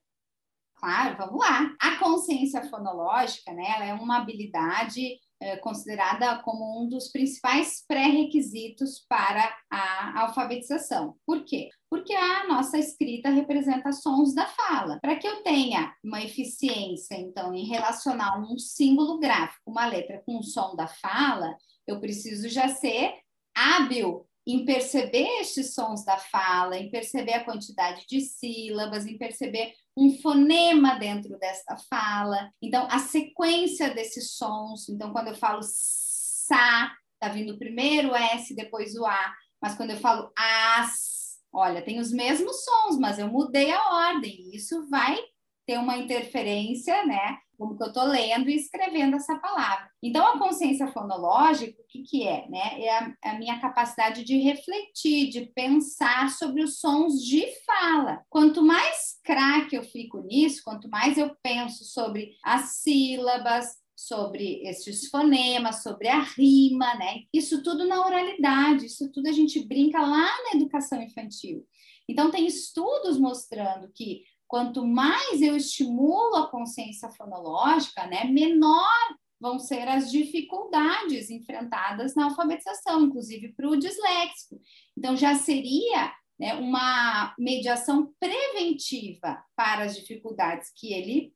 Claro, 0.77 1.17
vamos 1.17 1.39
lá. 1.39 1.75
A 1.81 1.97
consciência 1.97 2.63
fonológica, 2.69 3.53
né, 3.53 3.65
ela 3.75 3.85
é 3.87 3.95
uma 3.95 4.19
habilidade 4.19 5.19
é, 5.41 5.57
considerada 5.57 6.39
como 6.43 6.83
um 6.83 6.89
dos 6.89 7.09
principais 7.09 7.85
pré-requisitos 7.87 9.05
para 9.09 9.55
a 9.71 10.21
alfabetização. 10.23 11.17
Por 11.27 11.45
quê? 11.45 11.71
Porque 11.91 12.15
a 12.15 12.47
nossa 12.47 12.79
escrita 12.79 13.31
representa 13.31 13.93
sons 13.93 14.35
da 14.35 14.47
fala. 14.47 14.99
Para 15.01 15.17
que 15.17 15.27
eu 15.27 15.43
tenha 15.43 15.95
uma 16.05 16.23
eficiência, 16.23 17.15
então, 17.15 17.55
em 17.55 17.67
relacionar 17.67 18.39
um 18.39 18.59
símbolo 18.59 19.19
gráfico, 19.19 19.71
uma 19.71 19.87
letra 19.87 20.23
com 20.25 20.39
o 20.39 20.43
som 20.43 20.75
da 20.77 20.87
fala, 20.87 21.57
eu 21.87 22.01
preciso 22.01 22.49
já 22.49 22.69
ser 22.69 23.15
hábil 23.55 24.27
em 24.47 24.65
perceber 24.65 25.27
estes 25.41 25.75
sons 25.75 26.05
da 26.05 26.19
fala, 26.19 26.79
em 26.79 26.91
perceber 26.91 27.33
a 27.33 27.45
quantidade 27.45 28.05
de 28.09 28.21
sílabas, 28.21 29.05
em 29.07 29.19
perceber 29.19 29.75
um 29.97 30.19
fonema 30.21 30.99
dentro 30.99 31.39
desta 31.39 31.77
fala. 31.89 32.51
Então, 32.61 32.87
a 32.91 32.99
sequência 32.99 33.95
desses 33.95 34.33
sons. 34.33 34.89
Então, 34.89 35.13
quando 35.13 35.29
eu 35.29 35.35
falo 35.35 35.61
sa, 35.63 36.93
tá 37.19 37.29
vindo 37.29 37.59
primeiro 37.59 38.11
o 38.11 38.17
S, 38.17 38.55
depois 38.55 38.95
o 38.95 39.07
A. 39.07 39.35
Mas 39.61 39.75
quando 39.75 39.93
eu 39.93 39.97
falo 39.97 40.31
as, 40.37 41.39
olha, 41.53 41.83
tem 41.83 41.99
os 41.99 42.13
mesmos 42.13 42.63
sons, 42.63 42.99
mas 42.99 43.19
eu 43.19 43.29
mudei 43.29 43.73
a 43.73 44.11
ordem. 44.11 44.51
Isso 44.53 44.87
vai 44.91 45.19
ter 45.67 45.79
uma 45.79 45.97
interferência, 45.97 47.05
né? 47.07 47.39
Como 47.57 47.77
que 47.77 47.83
eu 47.83 47.89
estou 47.89 48.05
lendo 48.05 48.49
e 48.49 48.57
escrevendo 48.57 49.17
essa 49.17 49.39
palavra. 49.39 49.91
Então, 50.03 50.27
a 50.27 50.39
consciência 50.39 50.87
fonológica, 50.89 51.81
o 51.81 51.87
que, 51.89 52.03
que 52.03 52.27
é? 52.27 52.49
Né? 52.49 52.81
É 52.81 52.99
a, 52.99 53.15
a, 53.25 53.39
minha 53.39 53.59
capacidade 53.61 54.25
de 54.25 54.39
refletir, 54.39 55.31
de 55.31 55.47
pensar 55.55 56.31
sobre 56.31 56.63
os 56.63 56.79
sons 56.79 57.23
de 57.23 57.47
fala. 57.65 58.23
Quanto 58.29 58.63
mais 58.63 59.19
craque 59.25 59.77
eu 59.77 59.83
fico 59.83 60.21
nisso, 60.23 60.63
quanto 60.65 60.89
mais 60.89 61.19
eu 61.19 61.35
penso 61.43 61.85
sobre 61.85 62.37
as 62.45 62.77
sílabas, 62.77 63.67
sobre 63.97 64.63
esses 64.69 65.09
fonemas, 65.09 65.83
sobre 65.83 66.09
a 66.09 66.21
rima, 66.21 66.95
né? 66.97 67.23
Isso 67.33 67.63
tudo 67.63 67.87
na 67.87 68.05
oralidade, 68.05 68.87
isso 68.87 69.11
tudo 69.11 69.29
a 69.29 69.33
gente 69.33 69.67
brinca 69.67 70.01
lá 70.01 70.29
na 70.45 70.61
educação 70.61 71.03
infantil. 71.03 71.67
Então, 72.09 72.31
tem 72.31 72.47
estudos 72.47 73.19
mostrando 73.19 73.91
que 73.93 74.23
quanto 74.47 74.87
mais 74.87 75.41
eu 75.43 75.57
estimulo 75.57 76.37
a 76.37 76.51
consciência 76.51 77.11
fonológica, 77.11 78.07
né, 78.07 78.25
menor 78.25 79.17
vão 79.41 79.59
ser 79.59 79.87
as 79.89 80.11
dificuldades 80.11 81.31
enfrentadas 81.31 82.15
na 82.15 82.25
alfabetização, 82.25 83.03
inclusive 83.03 83.53
para 83.53 83.69
o 83.69 83.77
disléxico. 83.77 84.61
Então, 84.97 85.17
já 85.17 85.35
seria 85.35 86.13
né, 86.39 86.55
uma 86.55 87.35
mediação 87.39 88.13
preventiva 88.19 89.43
para 89.55 89.85
as 89.85 89.97
dificuldades 89.97 90.71
que 90.75 90.93
ele 90.93 91.35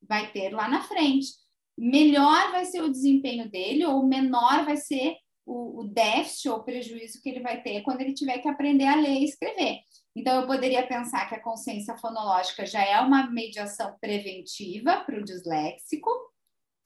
vai 0.00 0.32
ter 0.32 0.50
lá 0.50 0.68
na 0.68 0.82
frente. 0.82 1.28
Melhor 1.76 2.50
vai 2.50 2.64
ser 2.64 2.82
o 2.82 2.90
desempenho 2.90 3.50
dele, 3.50 3.84
ou 3.84 4.06
menor 4.06 4.64
vai 4.64 4.76
ser 4.76 5.16
o, 5.44 5.80
o 5.80 5.84
déficit 5.84 6.48
ou 6.48 6.62
prejuízo 6.62 7.20
que 7.20 7.28
ele 7.28 7.40
vai 7.40 7.62
ter 7.62 7.82
quando 7.82 8.00
ele 8.00 8.14
tiver 8.14 8.38
que 8.38 8.48
aprender 8.48 8.86
a 8.86 8.96
ler 8.96 9.20
e 9.20 9.24
escrever. 9.24 9.80
Então, 10.14 10.40
eu 10.40 10.46
poderia 10.46 10.86
pensar 10.86 11.28
que 11.28 11.34
a 11.34 11.42
consciência 11.42 11.96
fonológica 11.96 12.66
já 12.66 12.84
é 12.84 13.00
uma 13.00 13.30
mediação 13.30 13.96
preventiva 13.98 15.00
para 15.00 15.18
o 15.18 15.24
disléxico, 15.24 16.10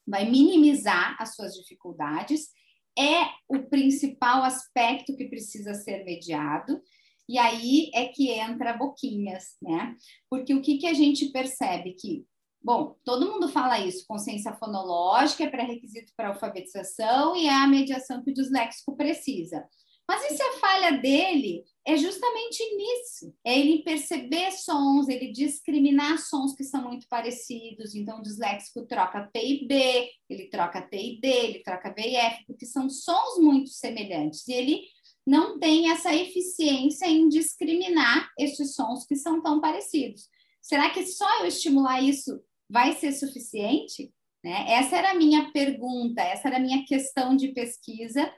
vai 0.06 0.24
minimizar 0.30 1.16
as 1.20 1.34
suas 1.34 1.54
dificuldades, 1.54 2.48
é 2.96 3.26
o 3.48 3.64
principal 3.68 4.44
aspecto 4.44 5.16
que 5.16 5.28
precisa 5.28 5.74
ser 5.74 6.04
mediado, 6.04 6.80
e 7.28 7.38
aí 7.38 7.90
é 7.92 8.06
que 8.06 8.30
entra 8.30 8.76
boquinhas, 8.76 9.56
né? 9.60 9.96
Porque 10.30 10.54
o 10.54 10.62
que, 10.62 10.78
que 10.78 10.86
a 10.86 10.94
gente 10.94 11.26
percebe 11.30 11.94
que, 11.94 12.24
bom, 12.62 12.96
todo 13.04 13.30
mundo 13.30 13.48
fala 13.48 13.80
isso, 13.80 14.06
consciência 14.06 14.54
fonológica 14.54 15.42
é 15.42 15.50
pré-requisito 15.50 16.12
para 16.16 16.28
alfabetização 16.28 17.36
e 17.36 17.48
é 17.48 17.52
a 17.52 17.66
mediação 17.66 18.22
que 18.22 18.30
o 18.30 18.34
disléxico 18.34 18.96
precisa. 18.96 19.68
Mas 20.08 20.30
e 20.30 20.36
se 20.36 20.42
a 20.42 20.52
falha 20.58 20.92
dele 20.98 21.64
é 21.84 21.96
justamente 21.96 22.62
nisso? 22.76 23.34
É 23.44 23.58
ele 23.58 23.82
perceber 23.82 24.52
sons, 24.52 25.08
ele 25.08 25.32
discriminar 25.32 26.18
sons 26.18 26.54
que 26.54 26.62
são 26.62 26.82
muito 26.82 27.08
parecidos. 27.08 27.94
Então, 27.94 28.18
o 28.18 28.22
disléxico 28.22 28.86
troca 28.86 29.28
P 29.32 29.40
e 29.44 29.66
B, 29.66 30.10
ele 30.28 30.48
troca 30.48 30.80
T 30.80 30.96
e 30.96 31.20
D, 31.20 31.28
ele 31.28 31.58
troca 31.60 31.90
B 31.90 32.02
e 32.02 32.16
F, 32.16 32.44
porque 32.46 32.66
são 32.66 32.88
sons 32.88 33.38
muito 33.38 33.70
semelhantes. 33.70 34.46
E 34.46 34.52
ele 34.52 34.82
não 35.26 35.58
tem 35.58 35.90
essa 35.90 36.14
eficiência 36.14 37.06
em 37.06 37.28
discriminar 37.28 38.30
estes 38.38 38.74
sons 38.74 39.04
que 39.04 39.16
são 39.16 39.42
tão 39.42 39.60
parecidos. 39.60 40.28
Será 40.62 40.90
que 40.90 41.04
só 41.04 41.40
eu 41.40 41.46
estimular 41.46 42.00
isso 42.00 42.40
vai 42.70 42.92
ser 42.92 43.12
suficiente? 43.12 44.12
Né? 44.42 44.66
Essa 44.68 44.96
era 44.96 45.10
a 45.10 45.14
minha 45.14 45.50
pergunta, 45.50 46.22
essa 46.22 46.46
era 46.46 46.58
a 46.58 46.60
minha 46.60 46.84
questão 46.84 47.34
de 47.34 47.48
pesquisa 47.48 48.32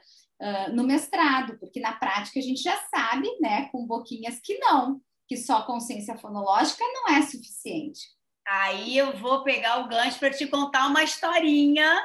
no 0.73 0.83
mestrado, 0.83 1.57
porque 1.59 1.79
na 1.79 1.93
prática 1.93 2.39
a 2.39 2.43
gente 2.43 2.61
já 2.61 2.77
sabe, 2.93 3.27
né, 3.41 3.67
com 3.71 3.85
boquinhas 3.85 4.39
que 4.41 4.57
não, 4.57 5.01
que 5.27 5.35
só 5.35 5.63
consciência 5.63 6.17
fonológica 6.17 6.83
não 6.93 7.15
é 7.15 7.21
suficiente. 7.21 8.01
Aí 8.47 8.97
eu 8.97 9.15
vou 9.17 9.43
pegar 9.43 9.79
o 9.79 9.87
gancho 9.87 10.17
para 10.17 10.31
te 10.31 10.47
contar 10.47 10.87
uma 10.87 11.03
historinha 11.03 12.01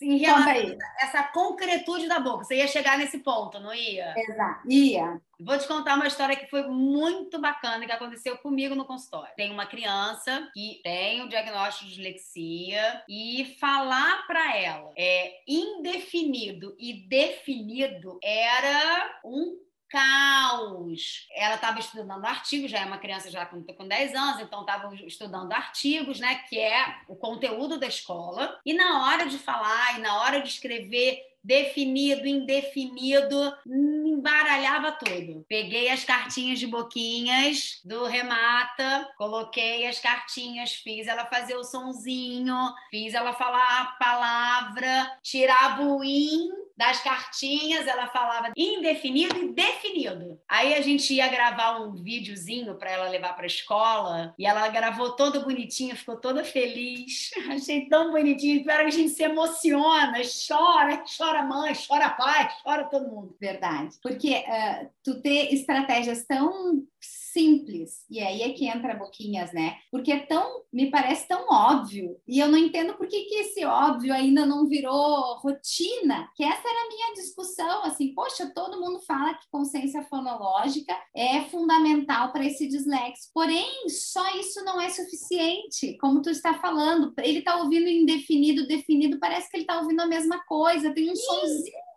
em 0.00 0.16
relação 0.16 0.52
a 0.52 1.04
essa 1.04 1.22
concretude 1.24 2.06
da 2.06 2.20
boca. 2.20 2.44
Você 2.44 2.56
ia 2.56 2.68
chegar 2.68 2.98
nesse 2.98 3.18
ponto, 3.18 3.58
não 3.58 3.74
ia? 3.74 4.14
Exato, 4.16 4.70
ia. 4.70 5.20
Vou 5.40 5.58
te 5.58 5.68
contar 5.68 5.94
uma 5.94 6.06
história 6.06 6.36
que 6.36 6.50
foi 6.50 6.66
muito 6.66 7.40
bacana 7.40 7.86
que 7.86 7.92
aconteceu 7.92 8.36
comigo 8.38 8.74
no 8.74 8.84
consultório. 8.84 9.34
Tem 9.36 9.50
uma 9.50 9.66
criança 9.66 10.48
que 10.52 10.80
tem 10.82 11.22
o 11.22 11.28
diagnóstico 11.28 11.86
de 11.86 11.94
dislexia 11.94 13.02
e 13.08 13.56
falar 13.60 14.26
para 14.26 14.56
ela 14.56 14.92
é 14.96 15.40
indefinido 15.46 16.76
e 16.78 17.06
definido 17.08 18.18
era 18.22 19.20
um 19.24 19.67
caos. 19.88 21.26
Ela 21.34 21.54
estava 21.54 21.78
estudando 21.78 22.24
artigos, 22.24 22.70
já 22.70 22.80
é 22.80 22.84
uma 22.84 22.98
criança 22.98 23.30
já 23.30 23.46
com, 23.46 23.62
com 23.62 23.88
10 23.88 24.14
anos, 24.14 24.40
então 24.40 24.60
estava 24.60 24.94
estudando 24.94 25.52
artigos, 25.52 26.20
né, 26.20 26.36
que 26.48 26.58
é 26.58 26.96
o 27.08 27.16
conteúdo 27.16 27.78
da 27.78 27.86
escola. 27.86 28.58
E 28.64 28.74
na 28.74 29.06
hora 29.06 29.26
de 29.26 29.38
falar 29.38 29.98
e 29.98 30.02
na 30.02 30.20
hora 30.20 30.40
de 30.40 30.48
escrever 30.48 31.28
definido, 31.42 32.26
indefinido, 32.26 33.54
embaralhava 33.66 34.92
tudo. 34.92 35.46
Peguei 35.48 35.88
as 35.88 36.04
cartinhas 36.04 36.58
de 36.58 36.66
boquinhas 36.66 37.80
do 37.84 38.04
Remata, 38.04 39.08
coloquei 39.16 39.86
as 39.86 39.98
cartinhas, 39.98 40.74
fiz 40.74 41.06
ela 41.06 41.24
fazer 41.24 41.56
o 41.56 41.64
sonzinho, 41.64 42.54
fiz 42.90 43.14
ela 43.14 43.32
falar 43.32 43.80
a 43.80 43.86
palavra, 43.98 45.18
tirava 45.22 45.82
o 45.82 46.04
in 46.04 46.57
das 46.78 47.02
cartinhas, 47.02 47.88
ela 47.88 48.06
falava 48.06 48.52
indefinido 48.56 49.36
e 49.36 49.52
definido. 49.52 50.40
Aí 50.48 50.74
a 50.74 50.80
gente 50.80 51.12
ia 51.12 51.26
gravar 51.26 51.80
um 51.80 51.92
videozinho 51.96 52.76
para 52.76 52.92
ela 52.92 53.08
levar 53.08 53.34
para 53.34 53.42
a 53.42 53.48
escola 53.48 54.32
e 54.38 54.46
ela 54.46 54.68
gravou 54.68 55.16
toda 55.16 55.40
bonitinha, 55.40 55.96
ficou 55.96 56.16
toda 56.16 56.44
feliz. 56.44 57.32
Achei 57.50 57.88
tão 57.88 58.12
bonitinho, 58.12 58.60
espero 58.60 58.84
que 58.84 58.94
a 58.94 58.96
gente 58.96 59.10
se 59.10 59.24
emociona, 59.24 60.20
chora, 60.46 61.02
chora 61.16 61.42
mãe, 61.42 61.72
chora 61.74 62.10
pai, 62.10 62.48
chora 62.62 62.84
todo 62.84 63.08
mundo. 63.08 63.36
Verdade. 63.40 63.96
Porque 64.00 64.36
uh, 64.36 64.88
tu 65.02 65.20
ter 65.20 65.52
estratégias 65.52 66.24
tão 66.26 66.84
simples. 67.32 68.04
E 68.10 68.20
aí 68.20 68.42
é 68.42 68.52
que 68.52 68.66
entra 68.66 68.94
boquinhas, 68.94 69.52
né? 69.52 69.76
Porque 69.90 70.12
é 70.12 70.20
tão, 70.20 70.62
me 70.72 70.90
parece 70.90 71.26
tão 71.26 71.46
óbvio. 71.50 72.16
E 72.26 72.38
eu 72.38 72.48
não 72.48 72.58
entendo 72.58 72.94
por 72.94 73.06
que, 73.06 73.24
que 73.24 73.34
esse 73.36 73.64
óbvio 73.64 74.12
ainda 74.12 74.44
não 74.44 74.66
virou 74.66 75.38
rotina. 75.38 76.28
Que 76.34 76.44
essa 76.44 76.68
era 76.68 76.84
a 76.84 76.88
minha 76.88 77.14
discussão, 77.14 77.84
assim, 77.84 78.14
poxa, 78.14 78.50
todo 78.54 78.80
mundo 78.80 79.00
fala 79.00 79.34
que 79.34 79.48
consciência 79.50 80.02
fonológica 80.04 80.96
é 81.14 81.42
fundamental 81.42 82.32
para 82.32 82.44
esse 82.44 82.66
dislexo. 82.68 83.30
Porém, 83.32 83.88
só 83.88 84.36
isso 84.36 84.64
não 84.64 84.80
é 84.80 84.88
suficiente. 84.88 85.96
Como 86.00 86.22
tu 86.22 86.30
está 86.30 86.54
falando, 86.54 87.12
ele 87.18 87.40
está 87.40 87.56
ouvindo 87.56 87.88
indefinido, 87.88 88.66
definido, 88.66 89.18
parece 89.18 89.50
que 89.50 89.56
ele 89.56 89.64
está 89.64 89.80
ouvindo 89.80 90.00
a 90.00 90.06
mesma 90.06 90.44
coisa, 90.46 90.92
tem 90.92 91.10
um 91.10 91.16
Sim. 91.16 91.22
sonzinho 91.22 91.87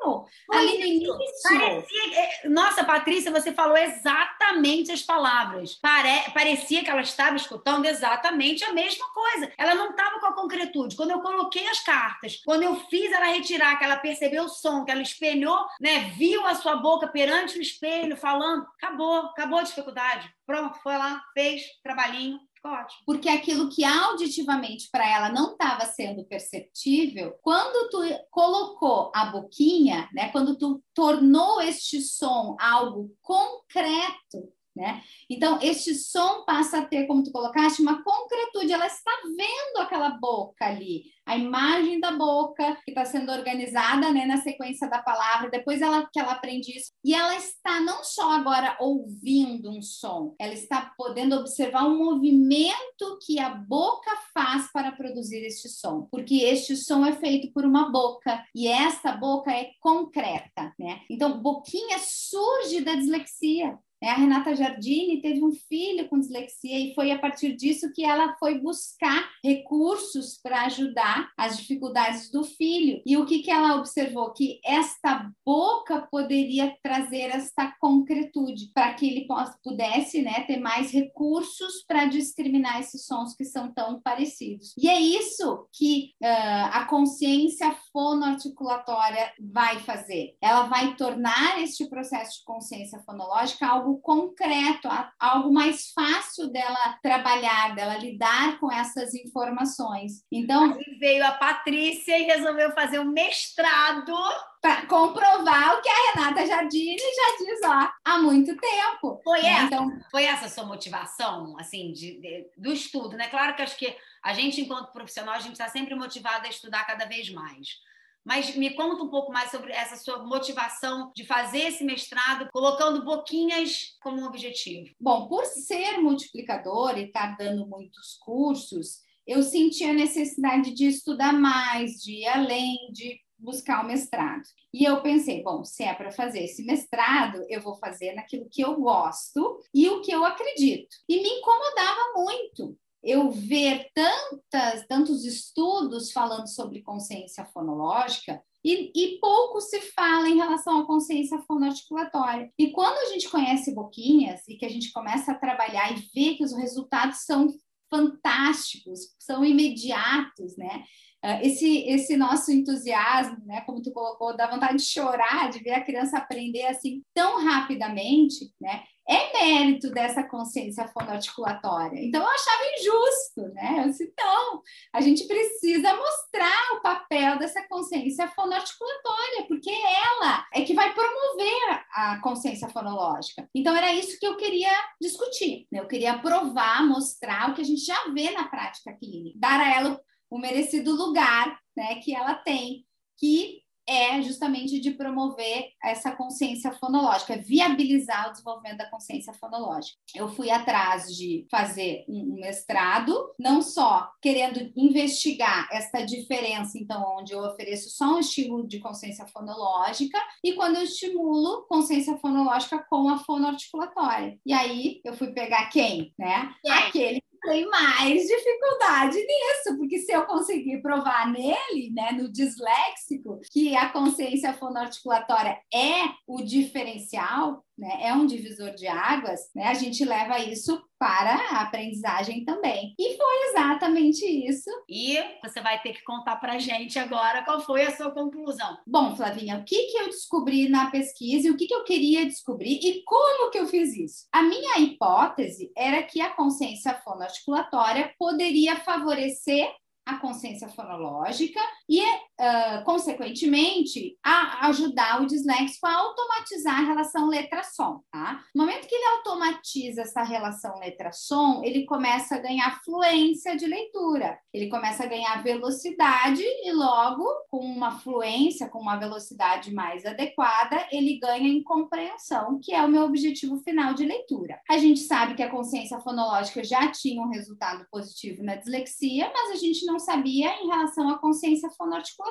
ali 0.52 0.78
no 0.78 0.86
início. 0.86 1.60
Parecia, 1.60 2.20
é, 2.20 2.50
nossa, 2.50 2.84
Patrícia, 2.84 3.32
você 3.32 3.54
falou 3.54 3.78
exatamente 3.78 4.92
as 4.92 5.02
palavras. 5.02 5.76
Pare, 5.76 6.32
parecia 6.34 6.84
que 6.84 6.90
ela 6.90 7.02
estava 7.02 7.36
escutando 7.36 7.86
exatamente 7.86 8.64
a 8.64 8.74
mesma 8.74 9.06
coisa. 9.14 9.52
Ela 9.58 9.76
não 9.76 9.92
estava 9.92 10.20
com 10.20 10.26
a 10.28 10.34
concretude. 10.34 10.96
Quando 10.96 11.12
eu 11.12 11.22
coloquei 11.22 11.68
as 11.68 11.80
cartas, 11.80 12.42
quando 12.44 12.64
eu 12.64 12.76
fiz 12.90 13.12
ela 13.12 13.26
retirar, 13.26 13.78
que 13.78 13.84
ela 13.84 13.98
percebeu 13.98 14.46
o 14.46 14.50
som, 14.50 14.84
que 14.84 14.92
ela 14.92 15.02
espelhou, 15.02 15.66
né, 15.80 16.12
viu 16.18 16.46
a 16.46 16.56
sua 16.56 16.76
boca 16.76 17.08
perante 17.08 17.58
o 17.58 17.62
espelho 17.62 18.18
falando, 18.18 18.66
acabou, 18.78 19.18
acabou 19.28 19.60
a 19.60 19.64
dificuldade. 19.64 20.30
Pronto, 20.46 20.80
foi 20.82 20.98
lá, 20.98 21.24
fez 21.34 21.64
trabalhinho, 21.84 22.40
ótimo. 22.64 23.02
Porque 23.06 23.30
aquilo 23.30 23.70
que 23.70 23.84
auditivamente 23.84 24.90
para 24.92 25.08
ela 25.08 25.30
não 25.30 25.52
estava 25.52 25.86
sendo 25.86 26.24
perceptível, 26.26 27.34
quando 27.42 27.90
tu 27.90 28.02
colocou 28.30 29.12
a 29.16 29.26
boquinha, 29.26 30.10
né, 30.14 30.30
quando 30.32 30.58
tu 30.58 30.84
tornou 30.94 31.62
este 31.62 32.02
som 32.02 32.56
algo 32.60 33.16
concreto, 33.22 34.52
né? 34.76 35.02
Então, 35.30 35.60
este 35.62 35.94
som 35.94 36.46
passa 36.46 36.80
a 36.80 36.86
ter, 36.86 37.06
como 37.06 37.24
tu 37.24 37.32
colocaste, 37.32 37.82
uma 37.82 38.02
concretude. 38.04 38.72
Ela 38.72 38.88
está 38.88 39.12
vendo 39.26 39.82
aquela 39.82 40.12
boca 40.12 40.66
ali, 40.66 41.04
a 41.26 41.38
imagem 41.38 42.00
da 42.00 42.12
boca 42.12 42.78
que 42.86 42.92
está 42.92 43.04
sendo 43.04 43.32
organizada 43.32 44.12
né, 44.12 44.26
na 44.26 44.38
sequência 44.38 44.90
da 44.90 45.02
palavra. 45.02 45.50
Depois 45.50 45.82
ela, 45.82 46.08
que 46.12 46.20
ela 46.20 46.32
aprende 46.32 46.76
isso. 46.76 46.92
E 47.04 47.14
ela 47.14 47.36
está 47.36 47.82
não 47.82 48.04
só 48.04 48.32
agora 48.32 48.78
ouvindo 48.80 49.70
um 49.70 49.82
som, 49.82 50.36
ela 50.40 50.54
está 50.54 50.94
podendo 50.98 51.36
observar 51.36 51.86
um 51.86 51.98
movimento 51.98 53.20
que 53.26 53.40
a 53.40 53.50
boca 53.50 54.12
faz 54.34 54.72
para 54.72 54.94
produzir 54.94 55.46
este 55.46 55.68
som. 55.68 56.08
Porque 56.10 56.36
este 56.44 56.78
som 56.78 57.06
é 57.06 57.12
feito 57.14 57.52
por 57.52 57.66
uma 57.66 57.92
boca 57.92 58.44
e 58.56 58.68
essa 58.68 59.12
boca 59.12 59.52
é 59.52 59.72
concreta. 59.82 60.74
Né? 60.80 61.02
Então, 61.10 61.42
boquinha 61.42 62.00
surge 62.00 62.82
da 62.82 62.96
dislexia. 62.96 63.78
É, 64.04 64.10
a 64.10 64.16
Renata 64.16 64.56
Giardini 64.56 65.22
teve 65.22 65.44
um 65.44 65.52
filho 65.52 66.10
com 66.10 66.20
dislexia 66.20 66.80
e 66.80 66.94
foi 66.96 67.12
a 67.12 67.20
partir 67.20 67.56
disso 67.56 67.92
que 67.94 68.04
ela 68.04 68.36
foi 68.40 68.60
buscar 68.60 69.30
recursos 69.44 70.40
para 70.42 70.64
ajudar 70.64 71.30
as 71.38 71.58
dificuldades 71.58 72.32
do 72.32 72.44
filho. 72.44 73.02
E 73.06 73.16
o 73.18 73.26
que, 73.26 73.40
que 73.40 73.52
ela 73.52 73.76
observou? 73.76 74.34
Que 74.34 74.60
esta 74.66 75.30
boca 75.46 76.08
poderia 76.12 76.76
trazer 76.82 77.30
esta 77.30 77.76
concretude 77.80 78.72
para 78.74 78.94
que 78.94 79.08
ele 79.08 79.28
pudesse 79.64 80.22
né, 80.22 80.46
ter 80.48 80.60
mais 80.60 80.92
recursos 80.92 81.84
para 81.88 82.06
discriminar 82.06 82.80
esses 82.80 83.06
sons 83.06 83.36
que 83.36 83.46
são 83.46 83.72
tão 83.72 84.02
parecidos. 84.02 84.74
E 84.78 84.90
é 84.90 85.00
isso 85.00 85.68
que 85.74 86.12
uh, 86.24 86.72
a 86.72 86.86
consciência 86.86 87.76
fonoarticulatória 87.94 89.32
vai 89.40 89.80
fazer. 89.80 90.36
Ela 90.42 90.64
vai 90.64 90.96
tornar 90.96 91.62
este 91.62 91.88
processo 91.88 92.40
de 92.40 92.46
consciência 92.46 93.00
fonológica 93.06 93.68
algo 93.68 93.91
algo 93.92 94.00
concreto, 94.00 94.88
algo 95.20 95.52
mais 95.52 95.92
fácil 95.92 96.50
dela 96.50 96.98
trabalhar, 97.02 97.76
dela 97.76 97.98
lidar 97.98 98.60
com 98.60 98.72
essas 98.72 99.14
informações. 99.14 100.24
Então. 100.32 100.74
Aí 100.74 100.98
veio 101.00 101.26
a 101.26 101.32
Patrícia 101.32 102.18
e 102.18 102.24
resolveu 102.24 102.72
fazer 102.72 103.00
um 103.00 103.12
mestrado. 103.12 104.14
Para 104.62 104.86
comprovar 104.86 105.74
o 105.74 105.82
que 105.82 105.90
a 105.90 106.12
Renata 106.14 106.46
Jardine 106.46 106.96
já 106.96 107.44
diz 107.44 107.60
ó, 107.66 107.90
há 108.06 108.20
muito 108.20 108.56
tempo. 108.56 109.20
Foi 109.24 109.40
essa, 109.40 109.64
então, 109.64 110.00
foi 110.12 110.24
essa 110.26 110.46
a 110.46 110.50
sua 110.50 110.66
motivação, 110.66 111.58
assim, 111.58 111.92
de, 111.92 112.22
de, 112.22 112.48
do 112.56 112.72
estudo, 112.72 113.18
né? 113.18 113.28
Claro 113.28 113.56
que 113.56 113.64
acho 113.64 113.76
que 113.76 113.98
a 114.22 114.34
gente, 114.34 114.62
enquanto 114.62 114.94
profissional, 114.94 115.34
a 115.34 115.40
gente 115.40 115.54
está 115.54 115.68
sempre 115.68 115.96
motivado 115.96 116.46
a 116.46 116.50
estudar 116.50 116.86
cada 116.86 117.06
vez 117.06 117.32
mais. 117.32 117.80
Mas 118.24 118.56
me 118.56 118.72
conta 118.76 119.04
um 119.04 119.10
pouco 119.10 119.32
mais 119.32 119.50
sobre 119.50 119.72
essa 119.72 119.96
sua 119.96 120.24
motivação 120.24 121.12
de 121.16 121.26
fazer 121.26 121.68
esse 121.68 121.84
mestrado, 121.84 122.50
colocando 122.52 123.04
boquinhas 123.04 123.98
como 124.02 124.22
um 124.22 124.26
objetivo. 124.26 124.90
Bom, 125.00 125.28
por 125.28 125.46
ser 125.46 125.98
multiplicador 126.00 126.98
e 126.98 127.06
estar 127.06 127.36
dando 127.38 127.68
muitos 127.68 128.18
cursos, 128.24 129.00
eu 129.26 129.42
senti 129.44 129.84
a 129.84 129.94
necessidade 129.94 130.74
de 130.74 130.88
estudar 130.88 131.34
mais, 131.34 132.02
de 132.02 132.22
ir 132.22 132.28
além, 132.28 132.92
de 132.92 133.20
buscar 133.42 133.84
o 133.84 133.88
mestrado. 133.88 134.44
E 134.74 134.84
eu 134.84 135.02
pensei, 135.02 135.44
bom, 135.44 135.64
se 135.64 135.84
é 135.84 135.94
para 135.94 136.12
fazer 136.12 136.44
esse 136.44 136.64
mestrado, 136.64 137.44
eu 137.50 137.62
vou 137.62 137.76
fazer 137.76 138.14
naquilo 138.14 138.48
que 138.50 138.62
eu 138.62 138.80
gosto 138.80 139.60
e 139.74 139.90
o 139.90 140.02
que 140.02 140.12
eu 140.12 140.24
acredito. 140.24 140.96
E 141.10 141.22
me 141.22 141.30
incomodava 141.30 142.14
muito 142.16 142.78
eu 143.04 143.32
ver 143.32 143.90
tantas, 143.94 144.86
tantos 144.88 145.26
estudos 145.26 146.12
falando 146.12 146.48
sobre 146.48 146.82
consciência 146.82 147.46
fonológica 147.46 148.42
e, 148.64 148.92
e, 148.96 149.20
pouco 149.20 149.60
se 149.60 149.82
fala 149.82 150.30
em 150.30 150.36
relação 150.36 150.80
à 150.80 150.86
consciência 150.86 151.40
fonoarticulatória. 151.48 152.52
E 152.60 152.70
quando 152.70 152.98
a 153.00 153.12
gente 153.12 153.28
conhece 153.28 153.74
boquinhas 153.74 154.48
e 154.48 154.56
que 154.56 154.66
a 154.66 154.70
gente 154.70 154.92
começa 154.92 155.32
a 155.32 155.38
trabalhar 155.38 155.92
e 155.92 156.08
vê 156.14 156.36
que 156.36 156.44
os 156.44 156.54
resultados 156.56 157.26
são 157.26 157.48
fantásticos, 157.90 159.16
são 159.20 159.44
imediatos, 159.44 160.56
né? 160.58 160.84
Ah, 161.24 161.44
esse, 161.44 161.84
esse 161.88 162.18
nosso 162.18 162.52
entusiasmo, 162.52 163.46
né, 163.46 163.62
como 163.62 163.82
tu 163.82 163.92
colocou, 163.92 164.36
dá 164.36 164.50
vontade 164.50 164.78
de 164.78 164.84
chorar, 164.84 165.52
de 165.52 165.60
ver 165.60 165.74
a 165.74 165.84
criança 165.84 166.18
aprender 166.18 166.66
assim 166.66 167.04
tão 167.14 167.44
rapidamente, 167.44 168.52
né? 168.60 168.84
É 169.12 169.34
mérito 169.34 169.92
dessa 169.92 170.24
consciência 170.24 170.88
fonoarticulatória. 170.88 172.00
Então, 172.02 172.22
eu 172.22 172.28
achava 172.28 172.64
injusto, 172.80 173.54
né? 173.54 173.84
Eu 173.84 173.90
disse, 173.90 174.14
não, 174.18 174.62
a 174.94 175.02
gente 175.02 175.28
precisa 175.28 175.94
mostrar 175.94 176.78
o 176.78 176.82
papel 176.82 177.38
dessa 177.38 177.62
consciência 177.68 178.28
fonoarticulatória, 178.30 179.46
porque 179.48 179.70
ela 179.70 180.46
é 180.54 180.62
que 180.62 180.74
vai 180.74 180.94
promover 180.94 181.84
a 181.94 182.22
consciência 182.22 182.70
fonológica. 182.70 183.50
Então, 183.54 183.76
era 183.76 183.94
isso 183.94 184.18
que 184.18 184.26
eu 184.26 184.38
queria 184.38 184.72
discutir, 185.02 185.68
né? 185.70 185.82
Eu 185.82 185.88
queria 185.88 186.18
provar, 186.20 186.88
mostrar 186.88 187.50
o 187.50 187.54
que 187.54 187.62
a 187.62 187.66
gente 187.66 187.84
já 187.84 188.08
vê 188.14 188.32
na 188.32 188.48
prática 188.48 188.94
clínica, 188.94 189.38
dar 189.38 189.60
a 189.60 189.76
ela 189.76 190.02
o 190.30 190.38
merecido 190.38 190.96
lugar 190.96 191.60
né, 191.76 191.96
que 191.96 192.16
ela 192.16 192.36
tem, 192.36 192.86
que 193.20 193.61
é 193.88 194.22
justamente 194.22 194.80
de 194.80 194.92
promover 194.92 195.70
essa 195.84 196.12
consciência 196.12 196.72
fonológica, 196.72 197.38
viabilizar 197.38 198.30
o 198.30 198.32
desenvolvimento 198.32 198.78
da 198.78 198.90
consciência 198.90 199.34
fonológica. 199.34 199.98
Eu 200.16 200.30
fui 200.30 200.50
atrás 200.50 201.16
de 201.16 201.46
fazer 201.50 202.06
um 202.08 202.36
mestrado, 202.36 203.34
não 203.40 203.62
só 203.62 204.10
querendo 204.22 204.72
investigar 204.76 205.68
essa 205.72 206.06
diferença, 206.06 206.78
então, 206.78 207.18
onde 207.18 207.34
eu 207.34 207.40
ofereço 207.40 207.90
só 207.90 208.16
um 208.16 208.20
estímulo 208.20 208.68
de 208.68 208.80
consciência 208.80 209.26
fonológica 209.28 210.20
e 210.44 210.54
quando 210.54 210.76
eu 210.76 210.84
estimulo 210.84 211.66
consciência 211.68 212.18
fonológica 212.18 212.86
com 212.90 213.10
a 213.10 213.18
fonoarticulatória. 213.20 214.40
E 214.46 214.54
aí 214.54 215.02
eu 215.04 215.14
fui 215.14 215.32
pegar 215.32 215.70
quem, 215.70 216.14
né? 216.18 216.54
Aquele 216.68 217.22
tem 217.42 217.68
mais 217.68 218.28
dificuldade 218.28 219.18
nisso, 219.18 219.78
porque 219.78 220.00
se 220.00 220.12
eu 220.12 220.26
conseguir 220.26 220.82
provar 220.82 221.32
nele, 221.32 221.92
né, 221.94 222.12
no 222.12 222.32
disléxico, 222.32 223.40
que 223.52 223.76
a 223.76 223.90
consciência 223.90 224.54
fonoarticulatória 224.54 225.58
é 225.74 226.10
o 226.28 226.42
diferencial, 226.42 227.66
né, 227.78 228.00
é 228.02 228.14
um 228.14 228.26
divisor 228.26 228.74
de 228.76 228.88
águas, 228.88 229.40
né, 229.56 229.66
a 229.66 229.74
gente 229.74 230.06
leva 230.06 230.40
isso 230.40 230.82
para 231.02 231.34
a 231.34 231.62
aprendizagem 231.64 232.46
também. 232.46 232.94
E 233.00 233.18
foi 233.18 233.50
exatamente 233.50 234.24
isso. 234.24 234.70
E 234.88 235.18
você 235.44 235.60
vai 235.60 235.82
ter 235.82 235.94
que 235.94 236.04
contar 236.04 236.36
para 236.36 236.60
gente 236.60 237.00
agora 237.00 237.44
qual 237.44 237.60
foi 237.60 237.82
a 237.82 237.98
sua 237.98 238.12
conclusão. 238.12 238.78
Bom, 238.86 239.16
Flavinha, 239.16 239.58
o 239.58 239.64
que, 239.64 239.88
que 239.88 239.98
eu 239.98 240.06
descobri 240.06 240.70
na 240.70 240.92
pesquisa 240.92 241.48
e 241.48 241.50
o 241.50 241.58
que, 241.58 241.66
que 241.66 241.74
eu 241.74 241.84
queria 241.84 242.24
descobrir 242.28 242.80
e 242.84 243.04
como 243.04 243.50
que 243.50 243.58
eu 243.58 243.66
fiz 243.66 243.98
isso? 243.98 244.28
A 244.32 244.44
minha 244.44 244.78
hipótese 244.78 245.72
era 245.76 246.04
que 246.04 246.22
a 246.22 246.30
consciência 246.30 246.94
fonoarticulatória 247.04 248.14
poderia 248.20 248.76
favorecer 248.76 249.74
a 250.06 250.18
consciência 250.18 250.70
fonológica 250.70 251.60
e, 251.90 252.02
uh, 252.42 252.84
consequentemente, 252.84 254.18
a 254.24 254.68
ajudar 254.68 255.22
o 255.22 255.28
disléxico 255.28 255.86
a 255.86 255.94
automatizar 255.94 256.80
a 256.80 256.84
relação 256.84 257.28
letra-som, 257.28 258.02
tá? 258.12 258.44
No 258.54 258.64
momento 258.64 258.88
que 258.88 258.96
ele 258.96 259.18
automatiza 259.18 260.02
essa 260.02 260.24
relação 260.24 260.80
letra-som, 260.80 261.62
ele 261.64 261.86
começa 261.86 262.36
a 262.36 262.40
ganhar 262.40 262.82
fluência 262.84 263.56
de 263.56 263.68
leitura, 263.68 264.40
ele 264.54 264.70
começa 264.70 265.04
a 265.04 265.08
ganhar 265.08 265.44
velocidade 265.44 266.42
e 266.42 266.72
logo, 266.72 267.26
com 267.50 267.60
uma 267.60 268.00
fluência, 268.00 268.68
com 268.68 268.80
uma 268.80 268.98
velocidade 268.98 269.74
mais 269.74 270.06
adequada, 270.06 270.88
ele 270.92 271.20
ganha 271.20 271.48
em 271.48 271.64
compreensão, 271.64 272.60
que 272.62 272.74
é 272.74 272.84
o 272.84 272.90
meu 272.90 273.04
objetivo 273.04 273.58
final 273.60 273.94
de 273.94 274.06
leitura. 274.06 274.60
A 274.70 274.78
gente 274.78 275.02
sabe 275.02 275.36
que 275.36 275.44
a 275.44 275.50
consciência 275.50 276.00
fonológica 276.00 276.64
já 276.64 276.92
tinha 276.92 277.22
um 277.22 277.30
resultado 277.30 277.86
positivo 277.92 278.44
na 278.44 278.56
dislexia, 278.56 279.32
mas 279.34 279.52
a 279.52 279.56
gente 279.56 279.86
não 279.86 280.00
sabia 280.00 280.50
em 280.62 280.68
relação 280.68 281.10
à 281.10 281.20
consciência 281.20 281.70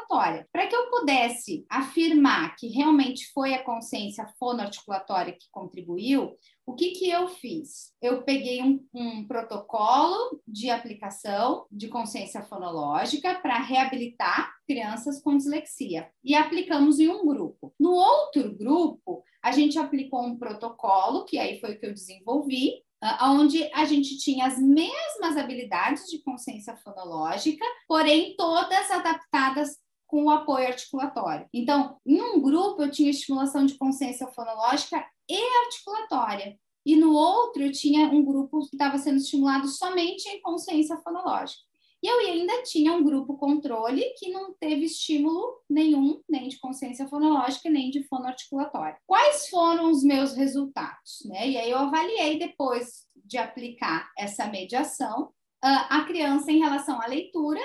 fonoarticulatória. 0.06 0.48
Para 0.52 0.66
que 0.66 0.74
eu 0.74 0.90
pudesse 0.90 1.64
afirmar 1.68 2.56
que 2.56 2.68
realmente 2.68 3.30
foi 3.32 3.54
a 3.54 3.62
consciência 3.62 4.26
fonoarticulatória 4.38 5.32
que 5.32 5.46
contribuiu, 5.50 6.32
o 6.66 6.74
que, 6.74 6.90
que 6.92 7.10
eu 7.10 7.28
fiz? 7.28 7.92
Eu 8.00 8.22
peguei 8.22 8.62
um, 8.62 8.84
um 8.94 9.26
protocolo 9.26 10.40
de 10.46 10.70
aplicação 10.70 11.66
de 11.70 11.88
consciência 11.88 12.42
fonológica 12.42 13.34
para 13.40 13.58
reabilitar 13.58 14.52
crianças 14.66 15.20
com 15.20 15.36
dislexia 15.36 16.08
e 16.22 16.34
aplicamos 16.34 17.00
em 17.00 17.08
um 17.08 17.26
grupo. 17.26 17.74
No 17.78 17.92
outro 17.92 18.56
grupo, 18.56 19.24
a 19.42 19.50
gente 19.52 19.78
aplicou 19.78 20.22
um 20.22 20.38
protocolo, 20.38 21.24
que 21.24 21.38
aí 21.38 21.58
foi 21.60 21.72
o 21.72 21.80
que 21.80 21.86
eu 21.86 21.94
desenvolvi, 21.94 22.74
onde 23.22 23.64
a 23.72 23.84
gente 23.86 24.18
tinha 24.18 24.46
as 24.46 24.58
mesmas 24.58 25.36
habilidades 25.36 26.04
de 26.10 26.22
consciência 26.22 26.76
fonológica, 26.76 27.64
porém 27.88 28.34
todas 28.36 28.90
adaptadas 28.90 29.79
com 30.10 30.24
o 30.24 30.30
apoio 30.30 30.66
articulatório. 30.66 31.46
Então, 31.54 31.96
em 32.04 32.20
um 32.20 32.40
grupo 32.40 32.82
eu 32.82 32.90
tinha 32.90 33.10
estimulação 33.10 33.64
de 33.64 33.74
consciência 33.74 34.26
fonológica 34.26 35.04
e 35.28 35.38
articulatória. 35.64 36.58
e 36.84 36.96
no 36.96 37.12
outro 37.12 37.62
eu 37.62 37.70
tinha 37.70 38.08
um 38.08 38.24
grupo 38.24 38.60
que 38.60 38.74
estava 38.74 38.96
sendo 38.96 39.18
estimulado 39.18 39.68
somente 39.68 40.26
em 40.28 40.40
consciência 40.40 40.96
fonológica. 40.98 41.62
E 42.02 42.06
eu 42.08 42.18
ainda 42.20 42.62
tinha 42.62 42.94
um 42.94 43.04
grupo 43.04 43.36
controle 43.36 44.02
que 44.18 44.30
não 44.30 44.54
teve 44.54 44.86
estímulo 44.86 45.60
nenhum, 45.68 46.22
nem 46.26 46.48
de 46.48 46.58
consciência 46.58 47.06
fonológica, 47.06 47.68
nem 47.68 47.90
de 47.90 48.02
fonoarticulatória. 48.04 48.98
Quais 49.06 49.48
foram 49.50 49.90
os 49.90 50.02
meus 50.02 50.32
resultados? 50.32 51.22
Né? 51.26 51.50
E 51.50 51.58
aí 51.58 51.70
eu 51.70 51.76
avaliei 51.76 52.38
depois 52.38 53.04
de 53.22 53.36
aplicar 53.36 54.10
essa 54.16 54.46
mediação 54.46 55.30
a 55.62 56.04
criança 56.04 56.50
em 56.50 56.58
relação 56.58 57.00
à 57.02 57.06
leitura, 57.06 57.60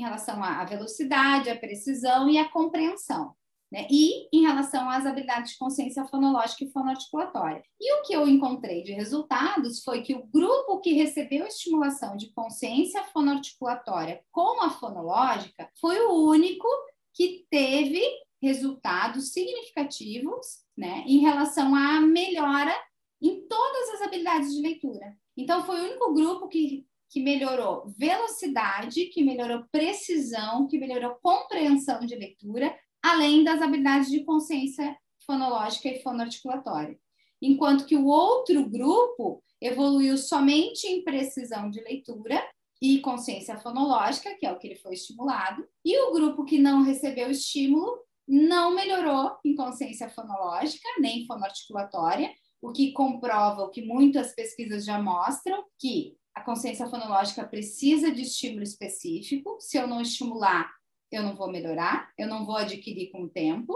em 0.00 0.04
relação 0.04 0.42
à 0.42 0.64
velocidade, 0.64 1.50
à 1.50 1.56
precisão 1.56 2.28
e 2.28 2.38
à 2.38 2.48
compreensão 2.48 3.34
né? 3.70 3.86
E 3.88 4.28
em 4.32 4.42
relação 4.42 4.90
às 4.90 5.06
habilidades 5.06 5.52
de 5.52 5.58
consciência 5.58 6.04
fonológica 6.06 6.64
e 6.64 6.72
fonoarticulatória. 6.72 7.62
E 7.80 7.94
o 7.94 8.02
que 8.02 8.12
eu 8.12 8.26
encontrei 8.26 8.82
de 8.82 8.92
resultados 8.92 9.82
foi 9.84 10.02
que 10.02 10.14
o 10.14 10.26
grupo 10.26 10.80
que 10.80 10.92
recebeu 10.92 11.46
estimulação 11.46 12.16
de 12.16 12.32
consciência 12.32 13.04
fonoarticulatória 13.04 14.22
com 14.32 14.62
a 14.62 14.70
fonológica 14.70 15.70
foi 15.80 16.00
o 16.00 16.28
único 16.28 16.66
que 17.14 17.46
teve 17.48 18.02
resultados 18.42 19.32
significativos, 19.32 20.64
né, 20.76 21.04
em 21.06 21.18
relação 21.18 21.74
à 21.74 22.00
melhora 22.00 22.74
em 23.20 23.46
todas 23.46 23.90
as 23.90 24.02
habilidades 24.02 24.54
de 24.54 24.62
leitura. 24.62 25.14
Então, 25.36 25.62
foi 25.64 25.80
o 25.80 25.84
único 25.84 26.14
grupo 26.14 26.48
que, 26.48 26.86
que 27.10 27.20
melhorou 27.20 27.92
velocidade, 27.98 29.06
que 29.06 29.24
melhorou 29.24 29.64
precisão, 29.70 30.68
que 30.68 30.78
melhorou 30.78 31.18
compreensão 31.20 32.00
de 32.06 32.14
leitura, 32.14 32.74
além 33.02 33.42
das 33.42 33.60
habilidades 33.60 34.08
de 34.08 34.24
consciência 34.24 34.96
fonológica 35.26 35.88
e 35.88 36.02
fonoarticulatória. 36.02 36.96
Enquanto 37.42 37.84
que 37.84 37.96
o 37.96 38.06
outro 38.06 38.68
grupo 38.68 39.42
evoluiu 39.60 40.16
somente 40.16 40.86
em 40.86 41.02
precisão 41.02 41.68
de 41.68 41.80
leitura 41.80 42.42
e 42.80 43.00
consciência 43.00 43.58
fonológica, 43.58 44.34
que 44.38 44.46
é 44.46 44.52
o 44.52 44.58
que 44.58 44.68
ele 44.68 44.76
foi 44.76 44.94
estimulado, 44.94 45.66
e 45.84 45.98
o 45.98 46.12
grupo 46.12 46.44
que 46.44 46.58
não 46.58 46.82
recebeu 46.82 47.30
estímulo 47.30 47.98
não 48.26 48.74
melhorou 48.74 49.36
em 49.44 49.54
consciência 49.56 50.08
fonológica 50.08 50.88
nem 51.00 51.26
fonoarticulatória, 51.26 52.30
o 52.62 52.72
que 52.72 52.92
comprova 52.92 53.62
o 53.62 53.70
que 53.70 53.82
muitas 53.82 54.34
pesquisas 54.34 54.84
já 54.84 55.00
mostram, 55.00 55.64
que 55.78 56.16
a 56.40 56.42
consciência 56.42 56.88
fonológica 56.88 57.46
precisa 57.46 58.10
de 58.10 58.22
estímulo 58.22 58.62
específico. 58.62 59.58
Se 59.60 59.76
eu 59.76 59.86
não 59.86 60.00
estimular, 60.00 60.72
eu 61.12 61.22
não 61.22 61.36
vou 61.36 61.50
melhorar, 61.50 62.10
eu 62.16 62.26
não 62.26 62.46
vou 62.46 62.56
adquirir 62.56 63.10
com 63.10 63.24
o 63.24 63.28
tempo, 63.28 63.74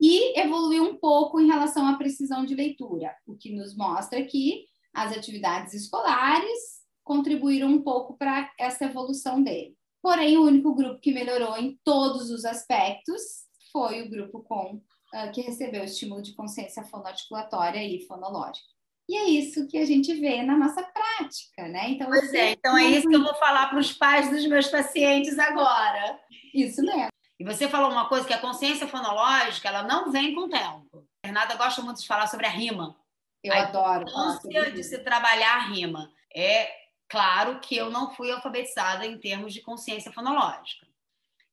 e 0.00 0.38
evoluir 0.38 0.82
um 0.82 0.96
pouco 0.96 1.38
em 1.38 1.46
relação 1.46 1.86
à 1.86 1.96
precisão 1.96 2.44
de 2.44 2.54
leitura, 2.54 3.14
o 3.26 3.36
que 3.36 3.54
nos 3.54 3.76
mostra 3.76 4.24
que 4.24 4.64
as 4.94 5.14
atividades 5.14 5.74
escolares 5.74 6.80
contribuíram 7.04 7.68
um 7.68 7.82
pouco 7.82 8.16
para 8.16 8.50
essa 8.58 8.86
evolução 8.86 9.42
dele. 9.42 9.76
Porém, 10.02 10.38
o 10.38 10.44
único 10.44 10.74
grupo 10.74 11.00
que 11.00 11.12
melhorou 11.12 11.56
em 11.58 11.78
todos 11.84 12.30
os 12.30 12.44
aspectos 12.44 13.44
foi 13.72 14.02
o 14.02 14.10
grupo 14.10 14.42
com 14.42 14.76
uh, 14.76 15.32
que 15.34 15.42
recebeu 15.42 15.84
estímulo 15.84 16.22
de 16.22 16.34
consciência 16.34 16.82
fonoarticulatória 16.84 17.82
e 17.84 18.06
fonológica. 18.06 18.76
E 19.08 19.16
é 19.16 19.24
isso 19.30 19.68
que 19.68 19.78
a 19.78 19.84
gente 19.84 20.12
vê 20.14 20.42
na 20.42 20.56
nossa 20.56 20.82
prática, 20.82 21.55
né? 21.76 21.90
Então, 21.90 22.06
pois 22.08 22.32
é, 22.32 22.52
então 22.52 22.78
é 22.78 22.84
isso 22.84 23.06
que 23.06 23.14
eu 23.14 23.22
vou 23.22 23.34
falar 23.34 23.68
para 23.68 23.78
os 23.78 23.92
pais 23.92 24.30
dos 24.30 24.46
meus 24.46 24.66
pacientes 24.68 25.38
agora. 25.38 26.18
Isso 26.54 26.80
mesmo. 26.80 27.10
E 27.38 27.44
você 27.44 27.68
falou 27.68 27.90
uma 27.90 28.08
coisa 28.08 28.26
que 28.26 28.32
a 28.32 28.40
consciência 28.40 28.88
fonológica, 28.88 29.68
ela 29.68 29.82
não 29.82 30.10
vem 30.10 30.34
com 30.34 30.42
o 30.42 30.48
tempo. 30.48 31.06
A 31.22 31.26
Renata 31.26 31.54
gosta 31.54 31.82
muito 31.82 32.00
de 32.00 32.06
falar 32.06 32.28
sobre 32.28 32.46
a 32.46 32.50
rima. 32.50 32.96
Eu 33.44 33.52
a 33.52 33.64
adoro. 33.64 34.06
A 34.08 34.70
de 34.70 34.82
se 34.82 34.98
trabalhar 35.00 35.56
a 35.56 35.66
rima. 35.66 36.10
É 36.34 36.72
claro 37.08 37.60
que 37.60 37.76
eu 37.76 37.90
não 37.90 38.10
fui 38.10 38.30
alfabetizada 38.32 39.04
em 39.04 39.18
termos 39.18 39.52
de 39.52 39.60
consciência 39.60 40.10
fonológica. 40.10 40.86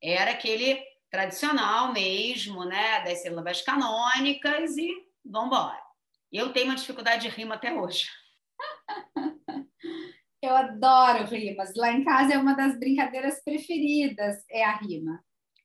Era 0.02 0.32
aquele 0.32 0.82
tradicional 1.12 1.92
mesmo, 1.92 2.64
né, 2.64 3.02
das 3.04 3.22
sílabas 3.22 3.62
canônicas 3.62 4.78
e 4.78 4.90
vamos 5.24 5.48
embora. 5.48 5.84
Eu 6.32 6.54
tenho 6.54 6.68
uma 6.68 6.76
dificuldade 6.76 7.28
de 7.28 7.36
rima 7.36 7.56
até 7.56 7.74
hoje. 7.74 8.08
Eu 10.44 10.58
adoro 10.58 11.24
rimas. 11.24 11.74
Lá 11.74 11.94
em 11.94 12.04
casa 12.04 12.34
é 12.34 12.38
uma 12.38 12.54
das 12.54 12.78
brincadeiras 12.78 13.42
preferidas, 13.42 14.44
é 14.50 14.62
a 14.66 14.76
rima. 14.76 15.24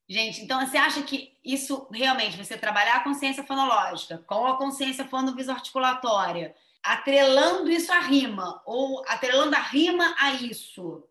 Gente, 0.08 0.40
então 0.40 0.64
você 0.64 0.78
acha 0.78 1.02
que 1.02 1.36
isso 1.44 1.88
realmente, 1.92 2.36
você 2.36 2.56
trabalhar 2.56 2.94
a 2.94 3.04
consciência 3.04 3.42
fonológica 3.42 4.18
com 4.18 4.46
a 4.46 4.56
consciência 4.56 5.04
fonovisoarticulatória, 5.04 6.54
atrelando 6.80 7.68
isso 7.68 7.92
à 7.92 7.98
rima, 7.98 8.62
ou 8.64 9.04
atrelando 9.08 9.56
a 9.56 9.60
rima 9.60 10.14
a 10.16 10.34
isso, 10.34 11.04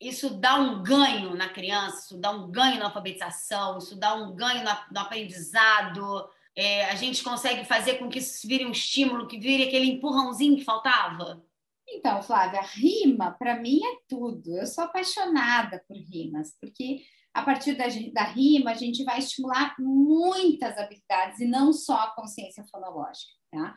isso 0.00 0.30
dá 0.30 0.54
um 0.54 0.80
ganho 0.84 1.34
na 1.34 1.48
criança, 1.48 2.04
isso 2.04 2.20
dá 2.20 2.30
um 2.30 2.48
ganho 2.48 2.78
na 2.78 2.84
alfabetização, 2.84 3.78
isso 3.78 3.96
dá 3.96 4.14
um 4.14 4.36
ganho 4.36 4.62
no 4.62 5.00
aprendizado, 5.00 6.30
é, 6.54 6.84
a 6.84 6.94
gente 6.94 7.24
consegue 7.24 7.64
fazer 7.64 7.94
com 7.98 8.08
que 8.08 8.20
isso 8.20 8.46
vire 8.46 8.64
um 8.64 8.70
estímulo, 8.70 9.26
que 9.26 9.40
vire 9.40 9.64
aquele 9.64 9.90
empurrãozinho 9.90 10.56
que 10.56 10.64
faltava? 10.64 11.44
Então, 11.90 12.22
Flávia, 12.22 12.60
rima 12.60 13.32
para 13.38 13.60
mim 13.60 13.80
é 13.82 13.98
tudo. 14.08 14.56
Eu 14.56 14.66
sou 14.66 14.84
apaixonada 14.84 15.82
por 15.88 15.96
rimas, 15.96 16.54
porque 16.60 17.02
a 17.32 17.42
partir 17.42 17.74
da, 17.74 17.86
da 18.12 18.24
rima 18.24 18.72
a 18.72 18.74
gente 18.74 19.04
vai 19.04 19.18
estimular 19.18 19.74
muitas 19.78 20.76
habilidades 20.76 21.40
e 21.40 21.46
não 21.46 21.72
só 21.72 21.94
a 21.94 22.14
consciência 22.14 22.64
fonológica. 22.70 23.32
Tá? 23.50 23.74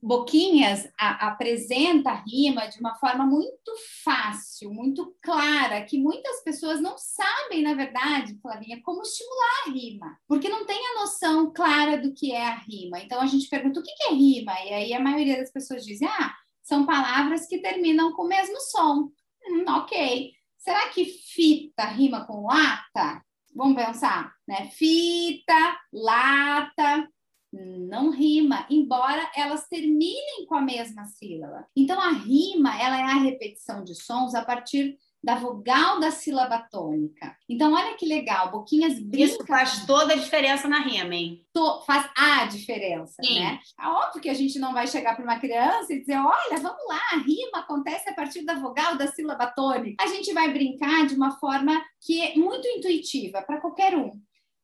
Boquinhas 0.00 0.88
a, 0.96 1.26
apresenta 1.26 2.10
a 2.10 2.22
rima 2.22 2.68
de 2.68 2.78
uma 2.78 2.94
forma 2.94 3.26
muito 3.26 3.72
fácil, 4.04 4.72
muito 4.72 5.16
clara, 5.20 5.84
que 5.84 5.98
muitas 5.98 6.42
pessoas 6.44 6.80
não 6.80 6.96
sabem, 6.96 7.62
na 7.62 7.74
verdade, 7.74 8.38
Flavinha, 8.40 8.80
como 8.84 9.02
estimular 9.02 9.64
a 9.66 9.70
rima, 9.70 10.18
porque 10.28 10.48
não 10.48 10.64
tem 10.64 10.78
a 10.78 11.00
noção 11.00 11.52
clara 11.52 11.98
do 11.98 12.14
que 12.14 12.30
é 12.30 12.46
a 12.46 12.58
rima. 12.58 13.00
Então 13.00 13.20
a 13.20 13.26
gente 13.26 13.48
pergunta 13.48 13.80
o 13.80 13.82
que 13.82 13.90
é 14.04 14.12
rima, 14.12 14.52
e 14.64 14.72
aí 14.72 14.94
a 14.94 15.00
maioria 15.00 15.36
das 15.36 15.50
pessoas 15.50 15.84
dizem, 15.84 16.06
ah, 16.06 16.32
são 16.68 16.84
palavras 16.84 17.46
que 17.46 17.62
terminam 17.62 18.12
com 18.12 18.24
o 18.24 18.28
mesmo 18.28 18.60
som. 18.60 19.10
Hum, 19.46 19.64
ok. 19.66 20.32
Será 20.58 20.90
que 20.90 21.06
fita 21.06 21.84
rima 21.84 22.26
com 22.26 22.46
lata? 22.46 23.24
Vamos 23.54 23.82
pensar, 23.82 24.34
né? 24.46 24.68
Fita, 24.68 25.80
lata, 25.90 27.08
não 27.50 28.10
rima, 28.10 28.66
embora 28.68 29.32
elas 29.34 29.66
terminem 29.66 30.44
com 30.46 30.56
a 30.56 30.60
mesma 30.60 31.06
sílaba. 31.06 31.66
Então 31.74 31.98
a 31.98 32.10
rima, 32.10 32.78
ela 32.78 32.98
é 32.98 33.02
a 33.02 33.22
repetição 33.22 33.82
de 33.82 33.94
sons 33.94 34.34
a 34.34 34.44
partir 34.44 34.98
da 35.22 35.34
vogal 35.34 35.98
da 35.98 36.10
sílaba 36.10 36.58
tônica. 36.70 37.36
Então, 37.48 37.72
olha 37.72 37.96
que 37.96 38.06
legal, 38.06 38.50
Boquinhas 38.50 38.98
brinca... 38.98 39.32
Isso 39.32 39.46
faz 39.46 39.84
toda 39.84 40.12
a 40.14 40.16
diferença 40.16 40.68
na 40.68 40.80
rima, 40.80 41.14
hein? 41.14 41.44
To... 41.52 41.82
Faz 41.82 42.08
a 42.16 42.44
diferença, 42.46 43.16
Sim. 43.24 43.40
né? 43.40 43.58
É 43.80 43.86
óbvio 43.86 44.22
que 44.22 44.28
a 44.28 44.34
gente 44.34 44.58
não 44.58 44.72
vai 44.72 44.86
chegar 44.86 45.16
para 45.16 45.24
uma 45.24 45.38
criança 45.38 45.92
e 45.92 46.00
dizer, 46.00 46.18
olha, 46.18 46.60
vamos 46.60 46.86
lá, 46.88 47.00
a 47.12 47.16
rima 47.16 47.58
acontece 47.58 48.08
a 48.08 48.14
partir 48.14 48.44
da 48.44 48.54
vogal 48.54 48.96
da 48.96 49.08
sílaba 49.08 49.46
tônica. 49.48 50.02
A 50.02 50.06
gente 50.06 50.32
vai 50.32 50.52
brincar 50.52 51.06
de 51.06 51.14
uma 51.14 51.32
forma 51.38 51.82
que 52.00 52.20
é 52.20 52.36
muito 52.36 52.66
intuitiva 52.68 53.42
para 53.42 53.60
qualquer 53.60 53.96
um, 53.96 54.20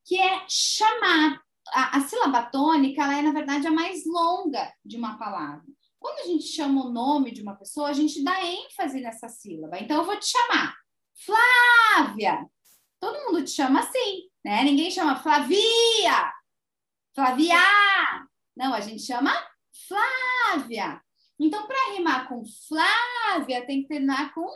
que 0.06 0.20
é 0.20 0.44
chamar 0.48 1.40
a, 1.72 1.96
a 1.96 2.00
sílaba 2.02 2.42
tônica, 2.42 3.02
ela 3.02 3.18
é, 3.18 3.22
na 3.22 3.32
verdade, 3.32 3.66
a 3.66 3.70
mais 3.70 4.04
longa 4.06 4.72
de 4.84 4.96
uma 4.96 5.18
palavra. 5.18 5.64
Quando 6.04 6.18
a 6.18 6.26
gente 6.26 6.44
chama 6.44 6.84
o 6.84 6.90
nome 6.90 7.30
de 7.30 7.40
uma 7.40 7.56
pessoa, 7.56 7.88
a 7.88 7.94
gente 7.94 8.22
dá 8.22 8.38
ênfase 8.44 9.00
nessa 9.00 9.26
sílaba. 9.26 9.78
Então, 9.78 9.96
eu 9.96 10.04
vou 10.04 10.18
te 10.18 10.26
chamar 10.26 10.76
Flávia. 11.16 12.46
Todo 13.00 13.24
mundo 13.24 13.42
te 13.42 13.52
chama 13.52 13.80
assim, 13.80 14.28
né? 14.44 14.62
Ninguém 14.64 14.90
chama 14.90 15.16
Flavia, 15.16 16.30
Flavia. 17.14 17.56
Não, 18.54 18.74
a 18.74 18.80
gente 18.82 19.02
chama 19.02 19.32
Flávia. 19.88 21.02
Então, 21.40 21.66
para 21.66 21.94
rimar 21.94 22.28
com 22.28 22.44
Flávia, 22.68 23.66
tem 23.66 23.80
que 23.80 23.88
terminar 23.88 24.34
com 24.34 24.46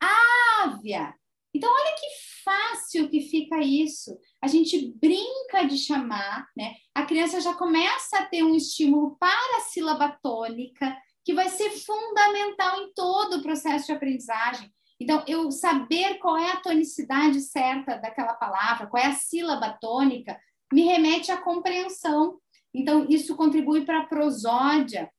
Ávia. 0.00 1.12
Então, 1.52 1.68
olha 1.68 1.96
que 1.96 2.06
fácil 2.46 3.08
que 3.10 3.22
fica 3.22 3.58
isso. 3.58 4.16
A 4.40 4.46
gente 4.46 4.94
brinca 5.00 5.64
de 5.64 5.76
chamar, 5.76 6.46
né? 6.56 6.74
A 6.94 7.04
criança 7.04 7.40
já 7.40 7.52
começa 7.54 8.18
a 8.18 8.24
ter 8.24 8.44
um 8.44 8.54
estímulo 8.54 9.16
para 9.18 9.58
a 9.58 9.62
sílaba 9.62 10.16
tônica, 10.22 10.96
que 11.24 11.34
vai 11.34 11.48
ser 11.48 11.70
fundamental 11.70 12.82
em 12.82 12.92
todo 12.94 13.38
o 13.38 13.42
processo 13.42 13.86
de 13.86 13.92
aprendizagem. 13.92 14.72
Então, 15.00 15.24
eu 15.26 15.50
saber 15.50 16.18
qual 16.20 16.38
é 16.38 16.52
a 16.52 16.60
tonicidade 16.60 17.40
certa 17.40 17.96
daquela 17.96 18.34
palavra, 18.34 18.86
qual 18.86 19.02
é 19.02 19.06
a 19.06 19.12
sílaba 19.12 19.76
tônica, 19.80 20.38
me 20.72 20.82
remete 20.82 21.32
à 21.32 21.36
compreensão. 21.36 22.38
Então, 22.72 23.06
isso 23.08 23.34
contribui 23.34 23.84
para 23.84 24.02
a 24.02 24.06
prosódia, 24.06 25.10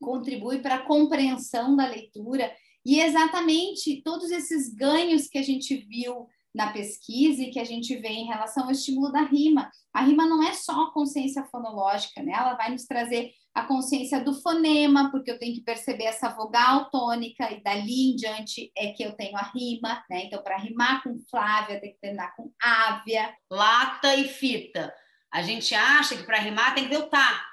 contribui 0.00 0.58
para 0.58 0.76
a 0.76 0.82
compreensão 0.82 1.76
da 1.76 1.86
leitura 1.86 2.52
e 2.84 3.00
exatamente 3.00 4.02
todos 4.02 4.30
esses 4.30 4.74
ganhos 4.74 5.28
que 5.28 5.38
a 5.38 5.42
gente 5.42 5.74
viu 5.76 6.28
na 6.54 6.72
pesquisa 6.72 7.42
e 7.42 7.50
que 7.50 7.58
a 7.58 7.64
gente 7.64 7.96
vê 7.96 8.08
em 8.08 8.26
relação 8.26 8.64
ao 8.64 8.70
estímulo 8.70 9.10
da 9.10 9.22
rima. 9.22 9.70
A 9.92 10.02
rima 10.02 10.24
não 10.26 10.42
é 10.42 10.52
só 10.52 10.90
consciência 10.92 11.44
fonológica, 11.44 12.22
né? 12.22 12.32
Ela 12.32 12.54
vai 12.54 12.70
nos 12.70 12.84
trazer 12.84 13.32
a 13.52 13.64
consciência 13.64 14.20
do 14.22 14.34
fonema, 14.40 15.10
porque 15.10 15.30
eu 15.30 15.38
tenho 15.38 15.54
que 15.54 15.62
perceber 15.62 16.04
essa 16.04 16.28
vogal 16.28 16.90
tônica 16.90 17.50
e 17.52 17.62
dali 17.62 18.12
em 18.12 18.16
diante 18.16 18.70
é 18.76 18.92
que 18.92 19.02
eu 19.02 19.12
tenho 19.16 19.36
a 19.36 19.50
rima, 19.54 20.04
né? 20.08 20.24
Então, 20.24 20.42
para 20.42 20.56
rimar 20.56 21.02
com 21.02 21.18
Flávia, 21.30 21.80
tem 21.80 21.92
que 21.92 22.00
terminar 22.00 22.34
com 22.36 22.52
Ávia. 22.62 23.34
Lata 23.50 24.14
e 24.14 24.28
fita. 24.28 24.94
A 25.32 25.42
gente 25.42 25.74
acha 25.74 26.16
que 26.16 26.24
para 26.24 26.38
rimar 26.38 26.74
tem 26.74 26.84
que 26.84 26.90
ter 26.90 26.98
o 26.98 27.08
tá. 27.08 27.44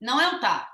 Não 0.00 0.20
é 0.20 0.34
o 0.34 0.40
tá. 0.40 0.70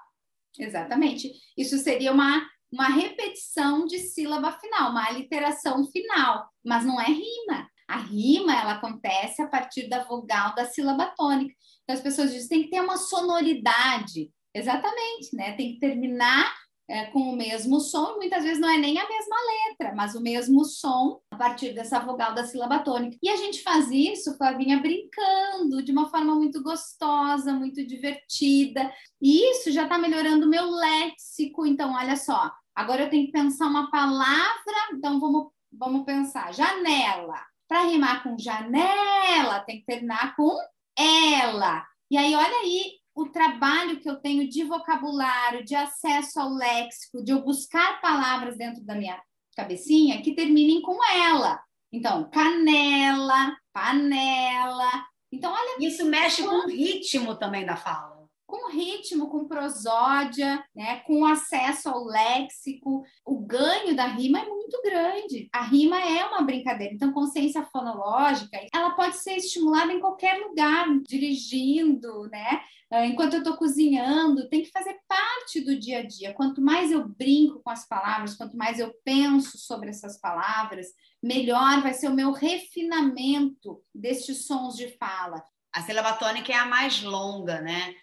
Exatamente. 0.59 1.33
Isso 1.57 1.79
seria 1.79 2.13
uma 2.13 2.47
uma 2.73 2.89
repetição 2.89 3.85
de 3.85 3.99
sílaba 3.99 4.51
final, 4.53 4.91
uma 4.91 5.07
aliteração 5.07 5.85
final, 5.91 6.49
mas 6.65 6.85
não 6.87 6.99
é 6.99 7.05
rima. 7.05 7.69
A 7.93 7.99
rima 7.99 8.59
ela 8.59 8.73
acontece 8.73 9.43
a 9.43 9.47
partir 9.47 9.87
da 9.87 10.03
vogal 10.05 10.55
da 10.55 10.65
sílaba 10.65 11.13
tônica. 11.15 11.55
Então 11.83 11.95
as 11.95 12.01
pessoas 12.01 12.33
dizem 12.33 12.45
que 12.45 12.49
tem 12.49 12.63
que 12.65 12.71
ter 12.71 12.81
uma 12.81 12.97
sonoridade. 12.97 14.31
Exatamente, 14.55 15.37
né? 15.37 15.53
Tem 15.53 15.75
que 15.75 15.79
terminar 15.79 16.55
é, 16.89 17.05
com 17.07 17.21
o 17.21 17.37
mesmo 17.37 17.81
som, 17.81 18.15
e 18.15 18.17
muitas 18.17 18.43
vezes 18.45 18.59
não 18.59 18.69
é 18.71 18.79
nem 18.79 18.99
a 18.99 19.07
mesma 19.07 19.37
letra, 19.69 19.95
mas 19.95 20.15
o 20.15 20.23
mesmo 20.23 20.65
som 20.65 21.21
a 21.31 21.37
partir 21.37 21.75
dessa 21.75 22.01
vogal 22.01 22.35
da 22.35 22.47
sílaba 22.47 22.79
tônica. 22.79 23.19
E 23.23 23.29
a 23.29 23.37
gente 23.37 23.63
faz 23.63 23.91
isso, 23.91 24.39
Flavinha, 24.39 24.81
brincando, 24.81 25.83
de 25.83 25.93
uma 25.93 26.09
forma 26.09 26.35
muito 26.35 26.63
gostosa, 26.63 27.53
muito 27.53 27.87
divertida. 27.87 28.91
E 29.21 29.51
isso 29.51 29.71
já 29.71 29.83
está 29.83 29.99
melhorando 29.99 30.47
o 30.47 30.51
meu 30.51 30.71
léxico. 30.71 31.67
Então, 31.67 31.93
olha 31.93 32.17
só, 32.17 32.51
agora 32.75 33.03
eu 33.03 33.11
tenho 33.11 33.27
que 33.27 33.33
pensar 33.33 33.67
uma 33.67 33.91
palavra, 33.91 34.95
então 34.95 35.21
vamos, 35.21 35.49
vamos 35.71 36.07
pensar. 36.07 36.55
Janela. 36.55 37.52
Para 37.73 37.85
rimar 37.85 38.23
com 38.23 38.37
janela, 38.39 39.61
tem 39.61 39.79
que 39.79 39.87
terminar 39.87 40.37
com 40.37 40.55
ela. 40.95 41.83
E 42.11 42.19
aí, 42.19 42.35
olha 42.35 42.59
aí, 42.59 42.99
o 43.15 43.31
trabalho 43.31 43.99
que 43.99 44.11
eu 44.11 44.17
tenho 44.17 44.47
de 44.47 44.63
vocabulário, 44.63 45.65
de 45.65 45.75
acesso 45.75 46.39
ao 46.39 46.51
léxico, 46.51 47.25
de 47.25 47.33
eu 47.33 47.43
buscar 47.43 47.99
palavras 48.03 48.59
dentro 48.59 48.85
da 48.85 48.95
minha 48.95 49.19
cabecinha 49.57 50.21
que 50.21 50.35
terminem 50.35 50.83
com 50.83 51.03
ela. 51.15 51.63
Então, 51.91 52.29
canela, 52.29 53.57
panela. 53.73 55.07
Então, 55.33 55.51
olha. 55.51 55.77
Isso 55.81 56.05
mexe 56.05 56.43
com 56.43 56.67
o 56.67 56.69
ritmo 56.69 57.37
também 57.37 57.65
da 57.65 57.75
fala 57.75 58.22
com 58.53 58.71
ritmo, 58.71 59.31
com 59.31 59.49
prosódia, 59.49 60.63
né, 60.77 61.01
com 61.07 61.25
acesso 61.25 61.89
ao 61.89 62.05
léxico. 62.05 63.03
O 63.25 63.41
ganho 63.41 63.97
da 63.97 64.05
rima 64.05 64.41
é 64.41 64.47
muito 64.47 64.79
grande. 64.83 65.49
A 65.51 65.63
rima 65.63 65.99
é 65.99 66.23
uma 66.27 66.43
brincadeira. 66.43 66.93
Então, 66.93 67.15
consciência 67.15 67.65
fonológica, 67.65 68.61
ela 68.75 68.91
pode 68.91 69.17
ser 69.17 69.37
estimulada 69.37 69.91
em 69.91 70.01
qualquer 70.01 70.39
lugar, 70.39 70.87
dirigindo, 71.01 72.29
né? 72.29 72.61
Ah, 72.91 73.07
enquanto 73.07 73.33
eu 73.33 73.39
estou 73.39 73.57
cozinhando, 73.57 74.51
tem 74.51 74.63
que 74.63 74.71
fazer 74.71 74.99
parte 75.09 75.63
do 75.63 75.79
dia 75.79 76.01
a 76.01 76.07
dia. 76.07 76.35
Quanto 76.35 76.61
mais 76.61 76.93
eu 76.93 77.09
brinco 77.09 77.63
com 77.65 77.71
as 77.71 77.89
palavras, 77.89 78.35
quanto 78.35 78.55
mais 78.55 78.79
eu 78.79 78.93
penso 79.03 79.57
sobre 79.57 79.89
essas 79.89 80.21
palavras, 80.21 80.89
melhor 81.23 81.81
vai 81.81 81.95
ser 81.95 82.09
o 82.09 82.15
meu 82.15 82.33
refinamento 82.33 83.81
destes 83.95 84.45
sons 84.45 84.77
de 84.77 84.89
fala. 84.99 85.43
A 85.73 85.81
sílaba 85.81 86.13
tônica 86.13 86.53
é 86.53 86.57
a 86.57 86.67
mais 86.67 87.03
longa, 87.03 87.63
né? 87.63 87.95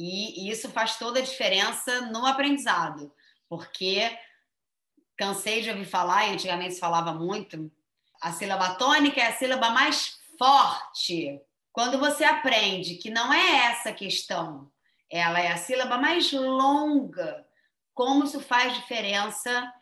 E 0.00 0.48
isso 0.48 0.70
faz 0.70 0.96
toda 0.96 1.18
a 1.18 1.24
diferença 1.24 2.02
no 2.02 2.24
aprendizado, 2.24 3.12
porque 3.48 4.16
cansei 5.16 5.60
de 5.60 5.70
ouvir 5.70 5.86
falar, 5.86 6.28
e 6.28 6.34
antigamente 6.34 6.74
se 6.74 6.80
falava 6.80 7.12
muito, 7.12 7.68
a 8.22 8.30
sílaba 8.30 8.76
tônica 8.76 9.20
é 9.20 9.26
a 9.26 9.36
sílaba 9.36 9.70
mais 9.70 10.16
forte. 10.38 11.40
Quando 11.72 11.98
você 11.98 12.22
aprende 12.22 12.94
que 12.94 13.10
não 13.10 13.32
é 13.32 13.66
essa 13.72 13.88
a 13.88 13.92
questão, 13.92 14.70
ela 15.10 15.40
é 15.40 15.50
a 15.50 15.56
sílaba 15.56 15.98
mais 15.98 16.30
longa, 16.32 17.44
como 17.92 18.22
isso 18.22 18.38
faz 18.38 18.74
diferença 18.74 19.74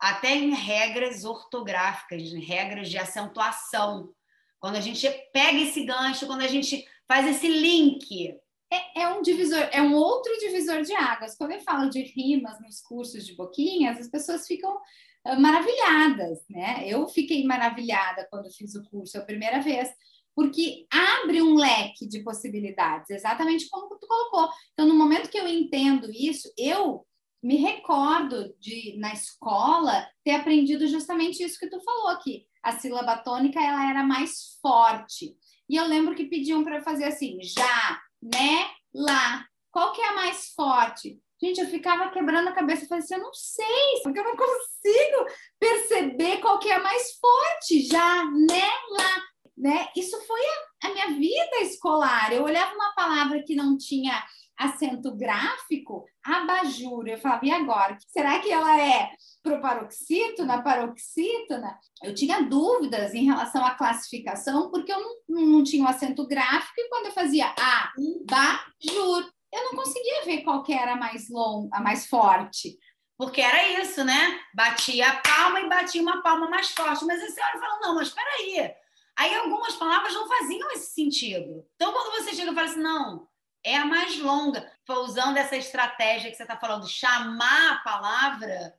até 0.00 0.34
em 0.34 0.54
regras 0.54 1.26
ortográficas, 1.26 2.22
em 2.22 2.40
regras 2.40 2.88
de 2.88 2.96
acentuação. 2.96 4.14
Quando 4.58 4.76
a 4.76 4.80
gente 4.80 5.06
pega 5.30 5.58
esse 5.58 5.84
gancho, 5.84 6.26
quando 6.26 6.40
a 6.40 6.48
gente 6.48 6.88
faz 7.06 7.26
esse 7.26 7.48
link 7.48 8.40
é, 8.72 9.02
é, 9.02 9.08
um 9.08 9.22
divisor, 9.22 9.68
é 9.72 9.80
um 9.80 9.94
outro 9.94 10.32
divisor 10.38 10.82
de 10.82 10.92
águas. 10.94 11.36
Quando 11.36 11.52
eu 11.52 11.60
falo 11.60 11.88
de 11.88 12.02
rimas 12.02 12.60
nos 12.60 12.80
cursos 12.80 13.24
de 13.24 13.34
boquinhas, 13.34 13.98
as 13.98 14.08
pessoas 14.08 14.46
ficam 14.46 14.74
uh, 14.74 15.40
maravilhadas, 15.40 16.40
né? 16.48 16.84
Eu 16.86 17.06
fiquei 17.08 17.44
maravilhada 17.44 18.26
quando 18.30 18.52
fiz 18.52 18.74
o 18.74 18.84
curso 18.84 19.18
a 19.18 19.24
primeira 19.24 19.60
vez, 19.60 19.88
porque 20.34 20.86
abre 20.90 21.40
um 21.40 21.54
leque 21.54 22.06
de 22.06 22.22
possibilidades, 22.22 23.10
exatamente 23.10 23.68
como 23.70 23.96
tu 23.98 24.06
colocou. 24.06 24.48
Então, 24.72 24.86
no 24.86 24.94
momento 24.94 25.30
que 25.30 25.38
eu 25.38 25.48
entendo 25.48 26.10
isso, 26.10 26.52
eu 26.58 27.06
me 27.42 27.56
recordo 27.56 28.54
de 28.58 28.96
na 28.98 29.12
escola 29.12 30.06
ter 30.24 30.32
aprendido 30.32 30.86
justamente 30.88 31.42
isso 31.42 31.58
que 31.58 31.70
tu 31.70 31.80
falou 31.80 32.08
aqui. 32.08 32.44
A 32.62 32.72
sílaba 32.72 33.18
tônica 33.18 33.60
ela 33.62 33.88
era 33.88 34.02
mais 34.02 34.58
forte. 34.60 35.36
E 35.68 35.76
eu 35.76 35.86
lembro 35.86 36.14
que 36.14 36.24
pediam 36.24 36.64
para 36.64 36.82
fazer 36.82 37.04
assim, 37.04 37.38
já, 37.40 38.00
né, 38.22 38.70
lá. 38.94 39.46
Qual 39.70 39.92
que 39.92 40.00
é 40.00 40.08
a 40.08 40.14
mais 40.14 40.52
forte? 40.54 41.20
Gente, 41.42 41.60
eu 41.60 41.68
ficava 41.68 42.10
quebrando 42.10 42.48
a 42.48 42.52
cabeça 42.52 42.86
falei 42.86 43.04
assim, 43.04 43.14
eu 43.14 43.20
não 43.20 43.34
sei, 43.34 44.00
porque 44.02 44.18
eu 44.18 44.24
não 44.24 44.36
consigo 44.36 45.26
perceber 45.58 46.38
qual 46.38 46.58
que 46.58 46.70
é 46.70 46.74
a 46.76 46.82
mais 46.82 47.18
forte, 47.18 47.86
já, 47.86 48.24
né, 48.24 48.70
lá. 48.90 49.22
Né? 49.56 49.88
Isso 49.96 50.18
foi 50.26 50.40
a, 50.40 50.88
a 50.88 50.92
minha 50.92 51.06
vida 51.08 51.56
escolar. 51.62 52.32
Eu 52.32 52.44
olhava 52.44 52.74
uma 52.74 52.94
palavra 52.94 53.42
que 53.42 53.54
não 53.54 53.76
tinha 53.76 54.22
acento 54.58 55.14
gráfico, 55.14 56.04
abajur. 56.24 57.06
Eu 57.06 57.18
falava, 57.18 57.44
e 57.44 57.50
agora? 57.50 57.96
Será 58.08 58.38
que 58.38 58.50
ela 58.50 58.80
é 58.80 59.10
proparoxítona, 59.42 60.62
paroxítona? 60.62 61.78
Eu 62.02 62.14
tinha 62.14 62.42
dúvidas 62.42 63.14
em 63.14 63.24
relação 63.24 63.64
à 63.64 63.72
classificação, 63.72 64.70
porque 64.70 64.92
eu 64.92 65.00
não, 65.28 65.46
não 65.46 65.64
tinha 65.64 65.82
o 65.82 65.86
um 65.86 65.88
acento 65.88 66.26
gráfico, 66.26 66.74
e 66.78 66.88
quando 66.88 67.06
eu 67.06 67.12
fazia 67.12 67.46
abajur, 67.46 69.30
eu 69.52 69.64
não 69.64 69.74
conseguia 69.74 70.24
ver 70.24 70.42
qual 70.42 70.62
que 70.62 70.72
era 70.72 70.92
a 70.92 70.96
mais 70.96 71.28
longa, 71.30 71.68
a 71.76 71.80
mais 71.80 72.06
forte. 72.06 72.78
Porque 73.18 73.40
era 73.40 73.80
isso, 73.80 74.04
né? 74.04 74.40
Batia 74.54 75.08
a 75.08 75.16
palma 75.16 75.60
e 75.60 75.68
batia 75.68 76.02
uma 76.02 76.22
palma 76.22 76.50
mais 76.50 76.70
forte. 76.72 77.04
Mas 77.06 77.22
a 77.22 77.28
senhora 77.28 77.58
falou, 77.58 77.80
não, 77.80 77.94
mas 77.94 78.08
espera 78.08 78.28
aí. 78.38 78.70
Aí 79.18 79.34
algumas 79.34 79.74
palavras 79.76 80.12
não 80.12 80.28
faziam 80.28 80.70
esse 80.72 80.92
sentido. 80.92 81.64
Então, 81.74 81.92
quando 81.92 82.12
você 82.12 82.34
chega 82.34 82.52
e 82.52 82.54
fala 82.54 82.66
assim, 82.66 82.82
não, 82.82 83.26
é 83.66 83.76
a 83.76 83.84
mais 83.84 84.16
longa. 84.18 84.72
Usando 84.88 85.36
essa 85.36 85.56
estratégia 85.56 86.30
que 86.30 86.36
você 86.36 86.44
está 86.44 86.56
falando, 86.56 86.88
chamar 86.88 87.72
a 87.72 87.78
palavra, 87.78 88.78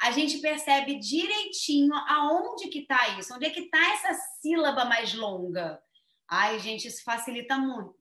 a 0.00 0.10
gente 0.10 0.38
percebe 0.38 0.98
direitinho 0.98 1.94
aonde 1.94 2.68
que 2.68 2.80
está 2.80 3.16
isso, 3.18 3.32
onde 3.32 3.46
é 3.46 3.50
que 3.50 3.60
está 3.60 3.78
essa 3.92 4.12
sílaba 4.40 4.84
mais 4.84 5.14
longa. 5.14 5.80
Ai, 6.28 6.58
gente, 6.58 6.88
isso 6.88 7.04
facilita 7.04 7.56
muito. 7.56 7.94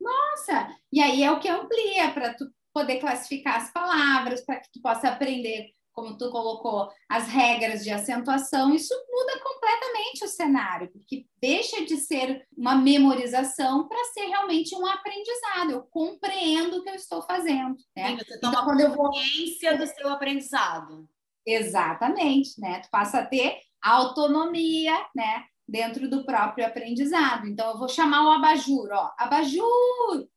Nossa! 0.00 0.74
E 0.90 1.02
aí 1.02 1.22
é 1.22 1.30
o 1.30 1.38
que 1.38 1.48
amplia 1.48 2.10
para 2.12 2.32
tu 2.32 2.50
poder 2.72 2.98
classificar 2.98 3.56
as 3.56 3.70
palavras, 3.70 4.40
para 4.44 4.60
que 4.60 4.72
tu 4.72 4.80
possa 4.80 5.08
aprender 5.08 5.74
como 5.94 6.18
tu 6.18 6.28
colocou, 6.30 6.90
as 7.08 7.28
regras 7.28 7.84
de 7.84 7.90
acentuação, 7.90 8.74
isso 8.74 8.92
muda 9.08 9.40
completamente 9.40 10.24
o 10.24 10.28
cenário, 10.28 10.90
porque 10.90 11.24
deixa 11.40 11.84
de 11.84 11.96
ser 11.96 12.46
uma 12.56 12.74
memorização 12.74 13.86
para 13.88 14.04
ser 14.06 14.26
realmente 14.26 14.74
um 14.74 14.84
aprendizado. 14.86 15.70
Eu 15.70 15.82
compreendo 15.84 16.78
o 16.78 16.82
que 16.82 16.90
eu 16.90 16.94
estou 16.94 17.22
fazendo. 17.22 17.76
Né? 17.96 18.08
Sim, 18.08 18.16
você 18.16 18.40
toma 18.40 18.60
então, 18.60 18.80
eu 18.80 18.94
vou... 18.94 19.10
consciência 19.10 19.78
do 19.78 19.86
seu 19.86 20.08
aprendizado. 20.08 21.08
Exatamente, 21.46 22.60
né? 22.60 22.80
Tu 22.80 22.90
passa 22.90 23.18
a 23.18 23.26
ter 23.26 23.58
autonomia, 23.80 24.94
né? 25.14 25.44
Dentro 25.66 26.10
do 26.10 26.24
próprio 26.24 26.66
aprendizado. 26.66 27.46
Então, 27.46 27.70
eu 27.70 27.78
vou 27.78 27.88
chamar 27.88 28.26
o 28.26 28.32
abajur, 28.32 28.88
ó. 28.90 29.12
Abajur! 29.18 30.28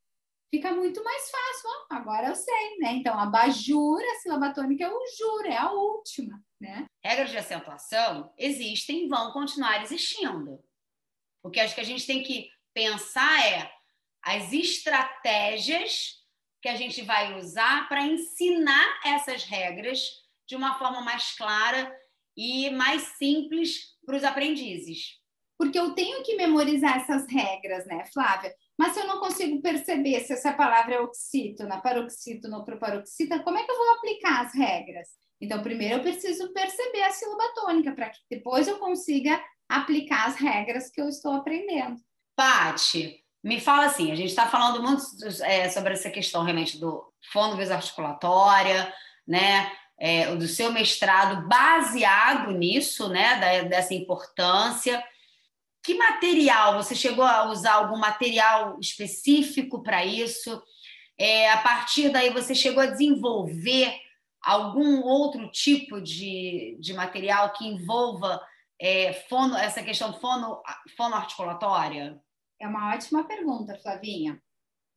Fica 0.49 0.71
muito 0.71 1.03
mais 1.03 1.29
fácil. 1.29 1.69
Agora 1.89 2.27
eu 2.27 2.35
sei, 2.35 2.77
né? 2.79 2.93
Então, 2.93 3.17
abajur, 3.19 3.99
a 3.99 4.15
sílaba 4.15 4.53
tônica 4.53 4.83
é 4.83 4.89
o 4.89 5.05
jur, 5.17 5.45
é 5.45 5.57
a 5.57 5.71
última, 5.71 6.41
né? 6.59 6.85
Regras 7.03 7.29
de 7.29 7.37
acentuação 7.37 8.33
existem 8.37 9.05
e 9.05 9.07
vão 9.07 9.31
continuar 9.31 9.81
existindo. 9.83 10.63
O 11.43 11.49
que 11.49 11.59
acho 11.59 11.75
que 11.75 11.81
a 11.81 11.85
gente 11.85 12.05
tem 12.05 12.23
que 12.23 12.49
pensar 12.73 13.45
é 13.47 13.71
as 14.21 14.51
estratégias 14.51 16.25
que 16.61 16.69
a 16.69 16.75
gente 16.75 17.01
vai 17.01 17.37
usar 17.37 17.87
para 17.87 18.05
ensinar 18.05 18.99
essas 19.05 19.43
regras 19.43 20.01
de 20.47 20.55
uma 20.55 20.77
forma 20.77 21.01
mais 21.01 21.35
clara 21.35 21.95
e 22.35 22.69
mais 22.71 23.03
simples 23.17 23.95
para 24.05 24.17
os 24.17 24.23
aprendizes. 24.23 25.19
Porque 25.57 25.79
eu 25.79 25.93
tenho 25.93 26.23
que 26.23 26.35
memorizar 26.35 26.97
essas 26.97 27.25
regras, 27.31 27.85
né, 27.85 28.05
Flávia? 28.13 28.53
Mas 28.77 28.93
se 28.93 28.99
eu 28.99 29.07
não 29.07 29.19
consigo 29.19 29.61
perceber 29.61 30.19
se 30.21 30.33
essa 30.33 30.53
palavra 30.53 30.95
é 30.95 30.99
oxítona, 30.99 31.81
paroxítona 31.81 32.57
ou 32.57 32.63
proparoxítona, 32.63 33.43
como 33.43 33.57
é 33.57 33.63
que 33.63 33.71
eu 33.71 33.77
vou 33.77 33.95
aplicar 33.95 34.45
as 34.45 34.53
regras? 34.53 35.07
Então, 35.41 35.63
primeiro 35.63 35.95
eu 35.95 36.01
preciso 36.01 36.51
perceber 36.53 37.03
a 37.03 37.11
sílaba 37.11 37.53
tônica, 37.55 37.91
para 37.93 38.09
que 38.09 38.19
depois 38.29 38.67
eu 38.67 38.77
consiga 38.77 39.41
aplicar 39.67 40.27
as 40.27 40.35
regras 40.35 40.89
que 40.89 41.01
eu 41.01 41.09
estou 41.09 41.33
aprendendo. 41.33 41.97
Pati, 42.35 43.23
me 43.43 43.59
fala 43.59 43.85
assim, 43.85 44.11
a 44.11 44.15
gente 44.15 44.29
está 44.29 44.47
falando 44.47 44.81
muito 44.81 45.03
é, 45.43 45.69
sobre 45.69 45.93
essa 45.93 46.09
questão 46.09 46.43
realmente 46.43 46.79
do 46.79 47.03
fono 47.31 47.59
articulatória, 47.59 48.93
né? 49.27 49.71
É, 49.99 50.35
do 50.35 50.47
seu 50.47 50.71
mestrado 50.71 51.47
baseado 51.47 52.51
nisso, 52.51 53.09
né? 53.09 53.39
Da, 53.39 53.67
dessa 53.67 53.93
importância. 53.93 55.03
Que 55.87 55.95
material? 55.95 56.83
Você 56.83 56.93
chegou 56.93 57.23
a 57.23 57.49
usar 57.49 57.75
algum 57.75 57.97
material 57.97 58.77
específico 58.77 59.81
para 59.81 60.03
isso? 60.05 60.61
É, 61.17 61.49
a 61.49 61.61
partir 61.61 62.09
daí, 62.09 62.29
você 62.29 62.53
chegou 62.53 62.83
a 62.83 62.87
desenvolver 62.87 63.97
algum 64.43 64.99
outro 65.01 65.49
tipo 65.49 66.01
de, 66.01 66.77
de 66.81 66.93
material 66.93 67.53
que 67.53 67.65
envolva 67.65 68.37
é, 68.77 69.13
fono, 69.29 69.55
essa 69.55 69.81
questão 69.81 70.11
fono, 70.19 70.61
fonoarticulatória? 70.97 72.21
É 72.59 72.67
uma 72.67 72.93
ótima 72.93 73.23
pergunta, 73.23 73.79
Flavinha. 73.81 74.43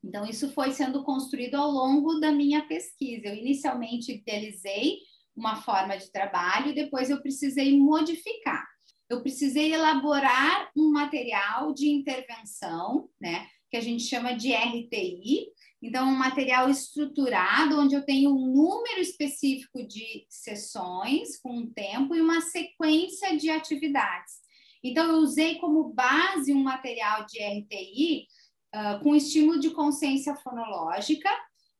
Então, 0.02 0.26
isso 0.26 0.52
foi 0.52 0.72
sendo 0.72 1.04
construído 1.04 1.54
ao 1.54 1.70
longo 1.70 2.18
da 2.18 2.32
minha 2.32 2.66
pesquisa. 2.66 3.28
Eu 3.28 3.36
inicialmente 3.36 4.10
idealizei 4.10 4.96
uma 5.36 5.54
forma 5.62 5.96
de 5.96 6.10
trabalho, 6.10 6.74
depois 6.74 7.10
eu 7.10 7.22
precisei 7.22 7.78
modificar. 7.78 8.66
Eu 9.10 9.22
precisei 9.22 9.74
elaborar 9.74 10.70
um 10.76 10.92
material 10.92 11.74
de 11.74 11.90
intervenção, 11.90 13.10
né, 13.20 13.48
que 13.68 13.76
a 13.76 13.80
gente 13.80 14.04
chama 14.04 14.34
de 14.34 14.52
RTI. 14.54 15.48
Então, 15.82 16.08
um 16.08 16.16
material 16.16 16.70
estruturado, 16.70 17.80
onde 17.80 17.96
eu 17.96 18.04
tenho 18.04 18.30
um 18.30 18.52
número 18.54 19.00
específico 19.00 19.84
de 19.84 20.24
sessões, 20.28 21.36
com 21.40 21.58
um 21.58 21.72
tempo 21.72 22.14
e 22.14 22.20
uma 22.20 22.40
sequência 22.40 23.36
de 23.36 23.50
atividades. 23.50 24.34
Então, 24.82 25.08
eu 25.08 25.16
usei 25.16 25.56
como 25.56 25.92
base 25.92 26.52
um 26.52 26.62
material 26.62 27.26
de 27.26 27.42
RTI 27.42 28.28
uh, 28.74 29.02
com 29.02 29.16
estímulo 29.16 29.58
de 29.58 29.70
consciência 29.70 30.36
fonológica 30.36 31.30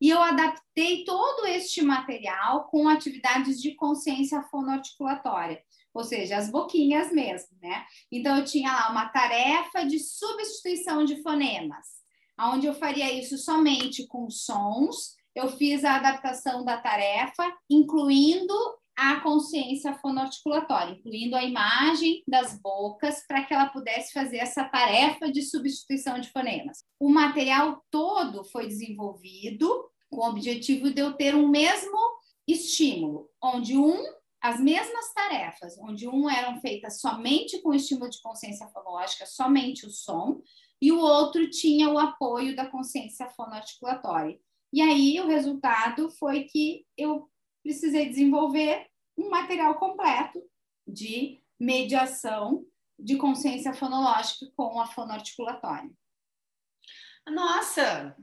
e 0.00 0.08
eu 0.08 0.20
adaptei 0.20 1.04
todo 1.04 1.46
este 1.46 1.82
material 1.82 2.64
com 2.68 2.88
atividades 2.88 3.60
de 3.60 3.74
consciência 3.74 4.42
fonoarticulatória, 4.44 5.62
ou 5.92 6.04
seja, 6.04 6.36
as 6.36 6.50
boquinhas 6.50 7.12
mesmo, 7.12 7.48
né? 7.60 7.84
Então, 8.10 8.36
eu 8.38 8.44
tinha 8.44 8.72
lá 8.72 8.90
uma 8.90 9.08
tarefa 9.08 9.84
de 9.84 9.98
substituição 9.98 11.04
de 11.04 11.22
fonemas, 11.22 11.86
onde 12.38 12.66
eu 12.66 12.74
faria 12.74 13.12
isso 13.12 13.36
somente 13.38 14.06
com 14.06 14.30
sons. 14.30 15.16
Eu 15.34 15.48
fiz 15.48 15.84
a 15.84 15.96
adaptação 15.96 16.64
da 16.64 16.76
tarefa, 16.76 17.44
incluindo 17.68 18.54
a 18.96 19.18
consciência 19.20 19.94
fonoarticulatória, 19.94 20.92
incluindo 20.92 21.34
a 21.34 21.42
imagem 21.42 22.22
das 22.28 22.60
bocas, 22.60 23.24
para 23.26 23.44
que 23.44 23.54
ela 23.54 23.66
pudesse 23.66 24.12
fazer 24.12 24.36
essa 24.38 24.64
tarefa 24.64 25.32
de 25.32 25.42
substituição 25.42 26.20
de 26.20 26.30
fonemas. 26.30 26.84
O 26.98 27.08
material 27.08 27.82
todo 27.90 28.44
foi 28.44 28.66
desenvolvido 28.66 29.90
com 30.10 30.18
o 30.18 30.28
objetivo 30.28 30.90
de 30.90 31.00
eu 31.00 31.14
ter 31.14 31.34
um 31.34 31.48
mesmo 31.48 31.98
estímulo, 32.46 33.30
onde 33.42 33.78
um 33.78 33.96
as 34.40 34.58
mesmas 34.58 35.12
tarefas, 35.12 35.78
onde 35.78 36.08
um 36.08 36.28
eram 36.28 36.60
feitas 36.60 37.00
somente 37.00 37.60
com 37.60 37.74
estímulo 37.74 38.10
de 38.10 38.22
consciência 38.22 38.66
fonológica, 38.68 39.26
somente 39.26 39.86
o 39.86 39.90
som, 39.90 40.42
e 40.80 40.90
o 40.90 40.98
outro 40.98 41.48
tinha 41.50 41.90
o 41.90 41.98
apoio 41.98 42.56
da 42.56 42.66
consciência 42.66 43.28
fonoarticulatória. 43.30 44.40
E 44.72 44.80
aí 44.80 45.20
o 45.20 45.26
resultado 45.26 46.10
foi 46.10 46.44
que 46.44 46.86
eu 46.96 47.28
precisei 47.62 48.08
desenvolver 48.08 48.86
um 49.16 49.28
material 49.28 49.74
completo 49.78 50.42
de 50.86 51.42
mediação 51.58 52.64
de 52.98 53.16
consciência 53.16 53.74
fonológica 53.74 54.50
com 54.56 54.80
a 54.80 54.86
fonoarticulatória. 54.86 55.90
Nossa, 57.28 58.16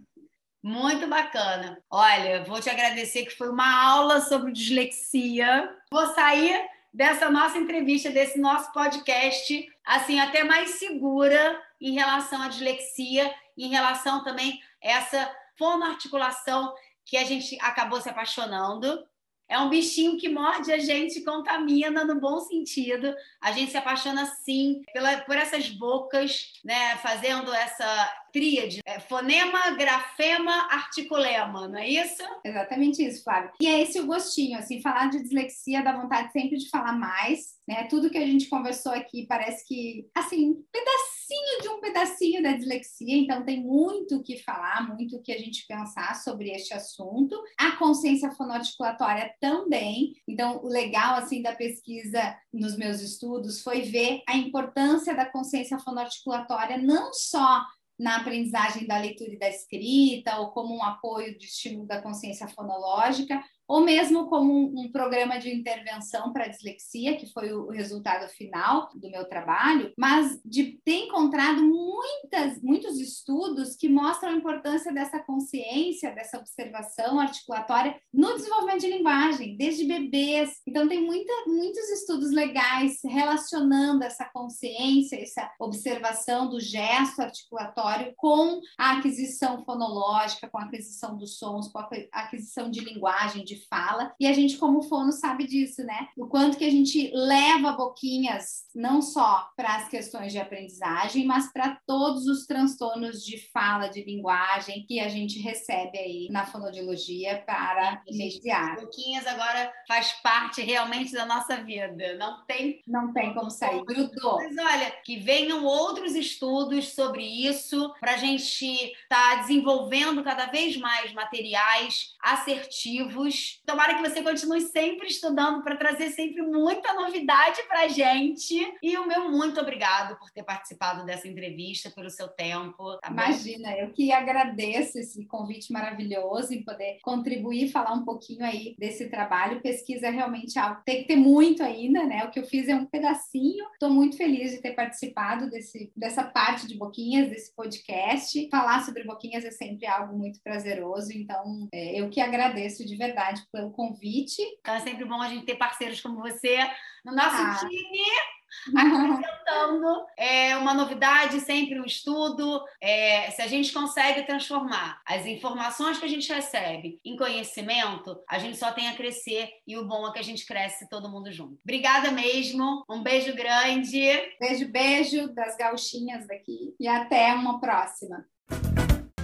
muito 0.61 1.07
bacana. 1.07 1.81
Olha, 1.89 2.43
vou 2.43 2.59
te 2.59 2.69
agradecer 2.69 3.25
que 3.25 3.37
foi 3.37 3.49
uma 3.49 3.83
aula 3.83 4.21
sobre 4.21 4.51
dislexia. 4.51 5.69
Vou 5.91 6.05
sair 6.13 6.67
dessa 6.93 7.29
nossa 7.29 7.57
entrevista, 7.57 8.09
desse 8.09 8.39
nosso 8.39 8.71
podcast, 8.71 9.67
assim, 9.85 10.19
até 10.19 10.43
mais 10.43 10.71
segura 10.71 11.61
em 11.79 11.93
relação 11.93 12.41
à 12.41 12.47
dislexia, 12.47 13.33
em 13.57 13.69
relação 13.69 14.23
também 14.23 14.59
a 14.83 14.87
essa 14.89 15.35
fonoarticulação 15.57 16.73
que 17.05 17.17
a 17.17 17.23
gente 17.23 17.57
acabou 17.61 18.01
se 18.01 18.09
apaixonando. 18.09 19.05
É 19.49 19.57
um 19.59 19.69
bichinho 19.69 20.17
que 20.17 20.27
morde 20.27 20.73
a 20.73 20.77
gente, 20.77 21.23
contamina 21.23 22.03
no 22.03 22.19
bom 22.19 22.39
sentido. 22.41 23.15
A 23.39 23.53
gente 23.53 23.71
se 23.71 23.77
apaixona 23.77 24.25
sim 24.25 24.81
pela, 24.91 25.21
por 25.21 25.37
essas 25.37 25.69
bocas, 25.69 26.59
né? 26.65 26.97
Fazendo 26.97 27.53
essa 27.53 28.26
tríade: 28.37 28.81
é, 28.85 28.99
fonema, 28.99 29.71
grafema, 29.71 30.67
articulema, 30.69 31.67
não 31.67 31.79
é 31.79 31.89
isso? 31.89 32.23
Exatamente 32.45 33.03
isso, 33.03 33.23
Flávio. 33.23 33.51
E 33.59 33.67
é 33.67 33.81
esse 33.81 33.99
o 33.99 34.05
gostinho, 34.05 34.59
assim, 34.59 34.81
falar 34.81 35.09
de 35.09 35.21
dislexia 35.21 35.83
dá 35.83 35.99
vontade 35.99 36.31
sempre 36.31 36.57
de 36.57 36.69
falar 36.69 36.93
mais, 36.93 37.57
né? 37.67 37.85
Tudo 37.85 38.09
que 38.09 38.17
a 38.17 38.25
gente 38.25 38.47
conversou 38.47 38.91
aqui 38.91 39.25
parece 39.27 39.67
que, 39.67 40.07
assim, 40.15 40.51
um 40.51 40.63
pedacinho 40.71 41.61
de 41.61 41.69
um 41.69 41.81
pedacinho 41.81 42.43
da 42.43 42.53
dislexia, 42.53 43.17
então 43.17 43.43
tem 43.43 43.61
muito 43.61 44.17
o 44.17 44.23
que 44.23 44.37
falar, 44.37 44.87
muito 44.87 45.17
o 45.17 45.21
que 45.21 45.31
a 45.31 45.37
gente 45.37 45.65
pensar 45.67 46.15
sobre 46.15 46.51
este 46.51 46.73
assunto. 46.73 47.35
A 47.59 47.71
consciência 47.71 48.31
fonoarticulatória 48.31 49.33
também. 49.41 50.13
Então, 50.27 50.63
o 50.63 50.67
legal, 50.67 51.15
assim, 51.15 51.41
da 51.41 51.55
pesquisa 51.55 52.37
nos 52.53 52.77
meus 52.77 53.01
estudos 53.01 53.61
foi 53.61 53.81
ver 53.81 54.21
a 54.27 54.37
importância 54.37 55.15
da 55.15 55.25
consciência 55.25 55.79
fonoarticulatória 55.79 56.77
não 56.77 57.13
só 57.13 57.65
na 57.97 58.17
aprendizagem 58.17 58.85
da 58.85 58.97
leitura 58.97 59.33
e 59.33 59.39
da 59.39 59.49
escrita, 59.49 60.37
ou 60.39 60.51
como 60.51 60.75
um 60.75 60.83
apoio 60.83 61.37
de 61.37 61.45
estímulo 61.45 61.87
da 61.87 62.01
consciência 62.01 62.47
fonológica, 62.47 63.41
ou 63.67 63.81
mesmo 63.81 64.27
como 64.27 64.53
um, 64.53 64.85
um 64.85 64.91
programa 64.91 65.37
de 65.37 65.53
intervenção 65.53 66.31
para 66.31 66.47
dislexia, 66.47 67.17
que 67.17 67.31
foi 67.31 67.51
o, 67.51 67.67
resultado 67.69 68.27
final 68.29 68.89
do 68.95 69.09
meu 69.11 69.25
trabalho, 69.25 69.93
mas 69.97 70.39
de 70.43 70.79
ter 70.83 71.05
encontrado 71.05 71.61
muitas, 71.61 72.61
muitos 72.61 72.99
estudos 72.99 73.75
que 73.75 73.89
mostram 73.89 74.31
a 74.31 74.35
importância 74.35 74.91
dessa 74.91 75.19
consciência, 75.19 76.13
dessa 76.15 76.39
observação 76.39 77.19
articulatória 77.19 77.99
no 78.13 78.33
desenvolvimento 78.35 78.81
de 78.81 78.89
linguagem, 78.89 79.57
desde 79.57 79.85
bebês. 79.85 80.61
Então, 80.65 80.87
tem 80.87 81.03
muita, 81.03 81.31
muitos 81.45 81.89
estudos 81.89 82.31
legais 82.31 82.99
relacionando 83.03 84.03
essa 84.03 84.25
consciência, 84.25 85.21
essa 85.21 85.51
observação 85.59 86.49
do 86.49 86.59
gesto 86.59 87.21
articulatório 87.21 88.13
com 88.15 88.59
a 88.77 88.97
aquisição 88.97 89.63
fonológica, 89.63 90.49
com 90.49 90.57
a 90.57 90.63
aquisição 90.63 91.17
dos 91.17 91.37
sons, 91.37 91.71
com 91.71 91.79
a 91.79 91.89
aquisição 92.11 92.71
de 92.71 92.79
linguagem, 92.79 93.43
de 93.43 93.56
fala, 93.69 94.13
e 94.19 94.27
a 94.27 94.33
gente, 94.33 94.57
como 94.57 94.83
fono, 94.83 95.11
sabe 95.11 95.45
disso, 95.45 95.83
né? 95.83 96.07
O 96.17 96.27
quanto 96.27 96.57
que 96.57 96.65
a 96.65 96.71
gente 96.71 97.11
leva 97.13 97.73
boquinhas 97.73 98.65
não 98.75 99.01
só 99.01 99.49
para 99.55 99.75
as 99.75 99.89
questões 99.89 100.31
de 100.31 100.39
aprendizagem, 100.39 101.25
mas 101.25 101.51
para 101.51 101.77
todos 101.85 102.27
os 102.27 102.45
transtornos 102.45 103.23
de 103.23 103.37
fala, 103.51 103.87
de 103.87 104.03
linguagem 104.03 104.85
que 104.87 104.99
a 104.99 105.09
gente 105.09 105.39
recebe 105.39 105.97
aí 105.97 106.27
na 106.29 106.45
fonodiologia 106.45 107.43
para 107.45 108.03
mediar. 108.11 108.75
Boquinhas 108.79 109.25
agora 109.25 109.71
faz 109.87 110.11
parte 110.21 110.61
realmente 110.61 111.11
da 111.11 111.25
nossa 111.25 111.57
vida, 111.63 112.15
não 112.17 112.45
tem 112.45 112.81
não 112.87 113.13
tem 113.13 113.33
como 113.33 113.49
sair, 113.49 113.83
grudou. 113.83 114.37
Mas 114.37 114.57
olha, 114.57 114.91
que 115.03 115.17
venham 115.17 115.65
outros 115.65 116.15
estudos 116.15 116.93
sobre 116.93 117.23
isso 117.23 117.93
para 117.99 118.13
a 118.13 118.17
gente 118.17 118.65
estar 118.65 119.35
tá 119.35 119.35
desenvolvendo 119.41 120.23
cada 120.23 120.45
vez 120.47 120.77
mais 120.77 121.13
materiais 121.13 122.15
assertivos 122.21 123.46
Tomara 123.65 123.95
que 123.95 124.09
você 124.09 124.21
continue 124.21 124.61
sempre 124.61 125.07
estudando 125.07 125.63
para 125.63 125.75
trazer 125.75 126.09
sempre 126.11 126.41
muita 126.41 126.93
novidade 126.93 127.61
para 127.67 127.81
a 127.81 127.87
gente. 127.87 128.55
E 128.81 128.97
o 128.97 129.07
meu 129.07 129.29
muito 129.29 129.59
obrigado 129.59 130.17
por 130.17 130.29
ter 130.31 130.43
participado 130.43 131.05
dessa 131.05 131.27
entrevista, 131.27 131.89
pelo 131.89 132.09
seu 132.09 132.27
tempo. 132.27 132.97
Tá 132.99 133.09
Imagina, 133.09 133.75
eu 133.77 133.91
que 133.91 134.11
agradeço 134.11 134.97
esse 134.97 135.25
convite 135.25 135.71
maravilhoso 135.71 136.53
em 136.53 136.63
poder 136.63 136.97
contribuir, 137.01 137.71
falar 137.71 137.93
um 137.93 138.05
pouquinho 138.05 138.43
aí 138.43 138.75
desse 138.77 139.09
trabalho. 139.09 139.61
Pesquisa 139.61 140.07
é 140.07 140.09
realmente 140.09 140.57
algo 140.57 140.81
tem 140.85 141.01
que 141.01 141.07
ter 141.07 141.15
muito 141.15 141.63
ainda, 141.63 142.05
né? 142.05 142.23
O 142.25 142.31
que 142.31 142.39
eu 142.39 142.45
fiz 142.45 142.67
é 142.67 142.75
um 142.75 142.85
pedacinho. 142.85 143.65
Estou 143.73 143.89
muito 143.89 144.17
feliz 144.17 144.51
de 144.51 144.61
ter 144.61 144.71
participado 144.71 145.49
desse, 145.49 145.91
dessa 145.95 146.23
parte 146.23 146.67
de 146.67 146.77
Boquinhas, 146.77 147.29
desse 147.29 147.53
podcast. 147.53 148.47
Falar 148.49 148.83
sobre 148.83 149.03
Boquinhas 149.03 149.43
é 149.43 149.51
sempre 149.51 149.85
algo 149.85 150.17
muito 150.17 150.41
prazeroso, 150.41 151.11
então 151.11 151.67
é, 151.73 151.99
eu 151.99 152.09
que 152.09 152.21
agradeço 152.21 152.85
de 152.85 152.95
verdade 152.95 153.36
pelo 153.51 153.71
convite. 153.71 154.41
Então 154.59 154.75
é 154.75 154.79
sempre 154.79 155.05
bom 155.05 155.21
a 155.21 155.29
gente 155.29 155.45
ter 155.45 155.55
parceiros 155.55 156.01
como 156.01 156.21
você 156.21 156.57
no 157.03 157.13
nosso 157.13 157.35
ah. 157.35 157.57
time. 157.59 158.03
acrescentando 158.75 160.05
é, 160.17 160.57
uma 160.57 160.73
novidade, 160.73 161.39
sempre 161.41 161.79
um 161.79 161.85
estudo. 161.85 162.63
É, 162.81 163.29
se 163.31 163.41
a 163.41 163.47
gente 163.47 163.71
consegue 163.71 164.23
transformar 164.23 165.01
as 165.05 165.25
informações 165.25 165.97
que 165.97 166.05
a 166.05 166.09
gente 166.09 166.31
recebe 166.31 166.99
em 167.03 167.15
conhecimento, 167.15 168.19
a 168.27 168.39
gente 168.39 168.57
só 168.57 168.71
tem 168.71 168.87
a 168.87 168.95
crescer 168.95 169.49
e 169.65 169.77
o 169.77 169.85
bom 169.85 170.07
é 170.07 170.13
que 170.13 170.19
a 170.19 170.23
gente 170.23 170.45
cresce 170.45 170.89
todo 170.89 171.09
mundo 171.09 171.31
junto. 171.31 171.59
Obrigada 171.63 172.11
mesmo, 172.11 172.83
um 172.89 173.01
beijo 173.01 173.35
grande. 173.35 174.07
Beijo, 174.39 174.67
beijo 174.71 175.33
das 175.33 175.57
gauchinhas 175.57 176.27
daqui 176.27 176.75
e 176.79 176.87
até 176.87 177.33
uma 177.33 177.59
próxima. 177.59 178.25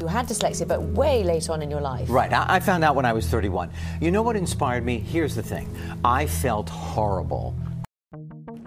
You 0.03 0.07
had 0.07 0.27
dyslexia, 0.27 0.67
but 0.67 0.81
way 0.81 1.23
late 1.23 1.49
on 1.49 1.61
in 1.61 1.71
your 1.71 1.79
life. 1.79 2.09
Right. 2.09 2.29
I 2.33 2.59
found 2.59 2.83
out 2.83 2.93
when 2.93 3.05
I 3.05 3.13
was 3.13 3.25
31. 3.27 3.69
You 4.01 4.11
know 4.11 4.21
what 4.21 4.35
inspired 4.35 4.83
me? 4.83 4.99
Here's 4.99 5.33
the 5.33 5.41
thing 5.41 5.73
I 6.03 6.25
felt 6.25 6.67
horrible. 6.67 7.55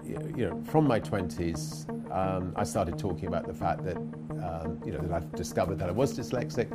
You 0.03 0.49
know, 0.49 0.63
from 0.65 0.87
my 0.87 0.99
20s, 0.99 1.87
um, 2.11 2.53
I 2.55 2.63
started 2.63 2.97
talking 2.97 3.27
about 3.27 3.45
the 3.45 3.53
fact 3.53 3.83
that, 3.83 3.97
um, 3.97 4.81
you 4.83 4.91
know, 4.91 4.97
that 4.97 5.11
I've 5.11 5.31
discovered 5.33 5.77
that 5.77 5.89
I 5.89 5.91
was 5.91 6.17
dyslexic. 6.17 6.71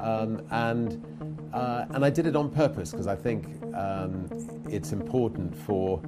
Um, 0.00 0.46
and, 0.52 1.50
uh, 1.52 1.86
and 1.90 2.04
I 2.04 2.10
did 2.10 2.28
it 2.28 2.36
on 2.36 2.50
purpose 2.50 2.92
because 2.92 3.08
I 3.08 3.16
think 3.16 3.46
um, 3.74 4.28
it's 4.70 4.92
important 4.92 5.56
for 5.56 6.00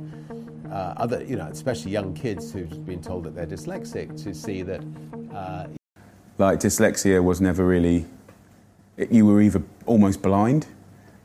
uh, 0.70 0.94
other, 0.96 1.24
you 1.24 1.34
know, 1.34 1.48
especially 1.48 1.90
young 1.90 2.14
kids 2.14 2.52
who've 2.52 2.86
been 2.86 3.02
told 3.02 3.24
that 3.24 3.34
they're 3.34 3.48
dyslexic 3.48 4.22
to 4.22 4.32
see 4.32 4.62
that. 4.62 4.84
Uh, 5.34 5.66
like 6.38 6.60
dyslexia 6.60 7.22
was 7.22 7.40
never 7.40 7.64
really 7.66 8.04
you 9.10 9.26
were 9.26 9.40
either 9.40 9.62
almost 9.86 10.22
blind 10.22 10.66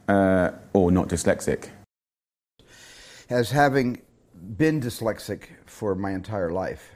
uh, 0.08 0.52
or 0.74 0.92
not 0.92 1.10
dyslexic 1.10 1.70
as 3.30 3.52
having 3.52 4.02
been 4.58 4.80
dyslexic 4.80 5.50
for 5.66 5.96
my 5.96 6.12
entire 6.12 6.52
life 6.52 6.92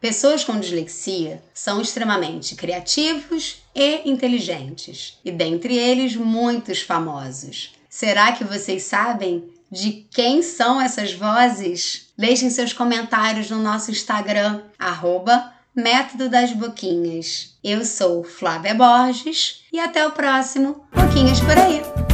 Pessoas 0.00 0.42
com 0.42 0.58
dislexia 0.58 1.40
são 1.54 1.80
extremamente 1.80 2.56
criativos 2.56 3.62
e 3.72 4.10
inteligentes, 4.10 5.16
e 5.24 5.30
dentre 5.30 5.78
eles 5.78 6.16
muitos 6.16 6.82
famosos. 6.82 7.72
Será 7.88 8.32
que 8.32 8.42
vocês 8.42 8.82
sabem 8.82 9.48
de 9.70 10.04
quem 10.10 10.42
são 10.42 10.80
essas 10.80 11.12
vozes? 11.12 12.01
Deixem 12.16 12.50
seus 12.50 12.72
comentários 12.72 13.50
no 13.50 13.58
nosso 13.58 13.90
Instagram, 13.90 14.60
arroba 14.78 15.52
Método 15.74 16.28
das 16.28 16.52
Boquinhas. 16.52 17.56
Eu 17.64 17.84
sou 17.84 18.22
Flávia 18.22 18.74
Borges 18.74 19.62
e 19.72 19.80
até 19.80 20.06
o 20.06 20.12
próximo 20.12 20.84
Boquinhas 20.92 21.40
por 21.40 21.56
aí. 21.58 22.11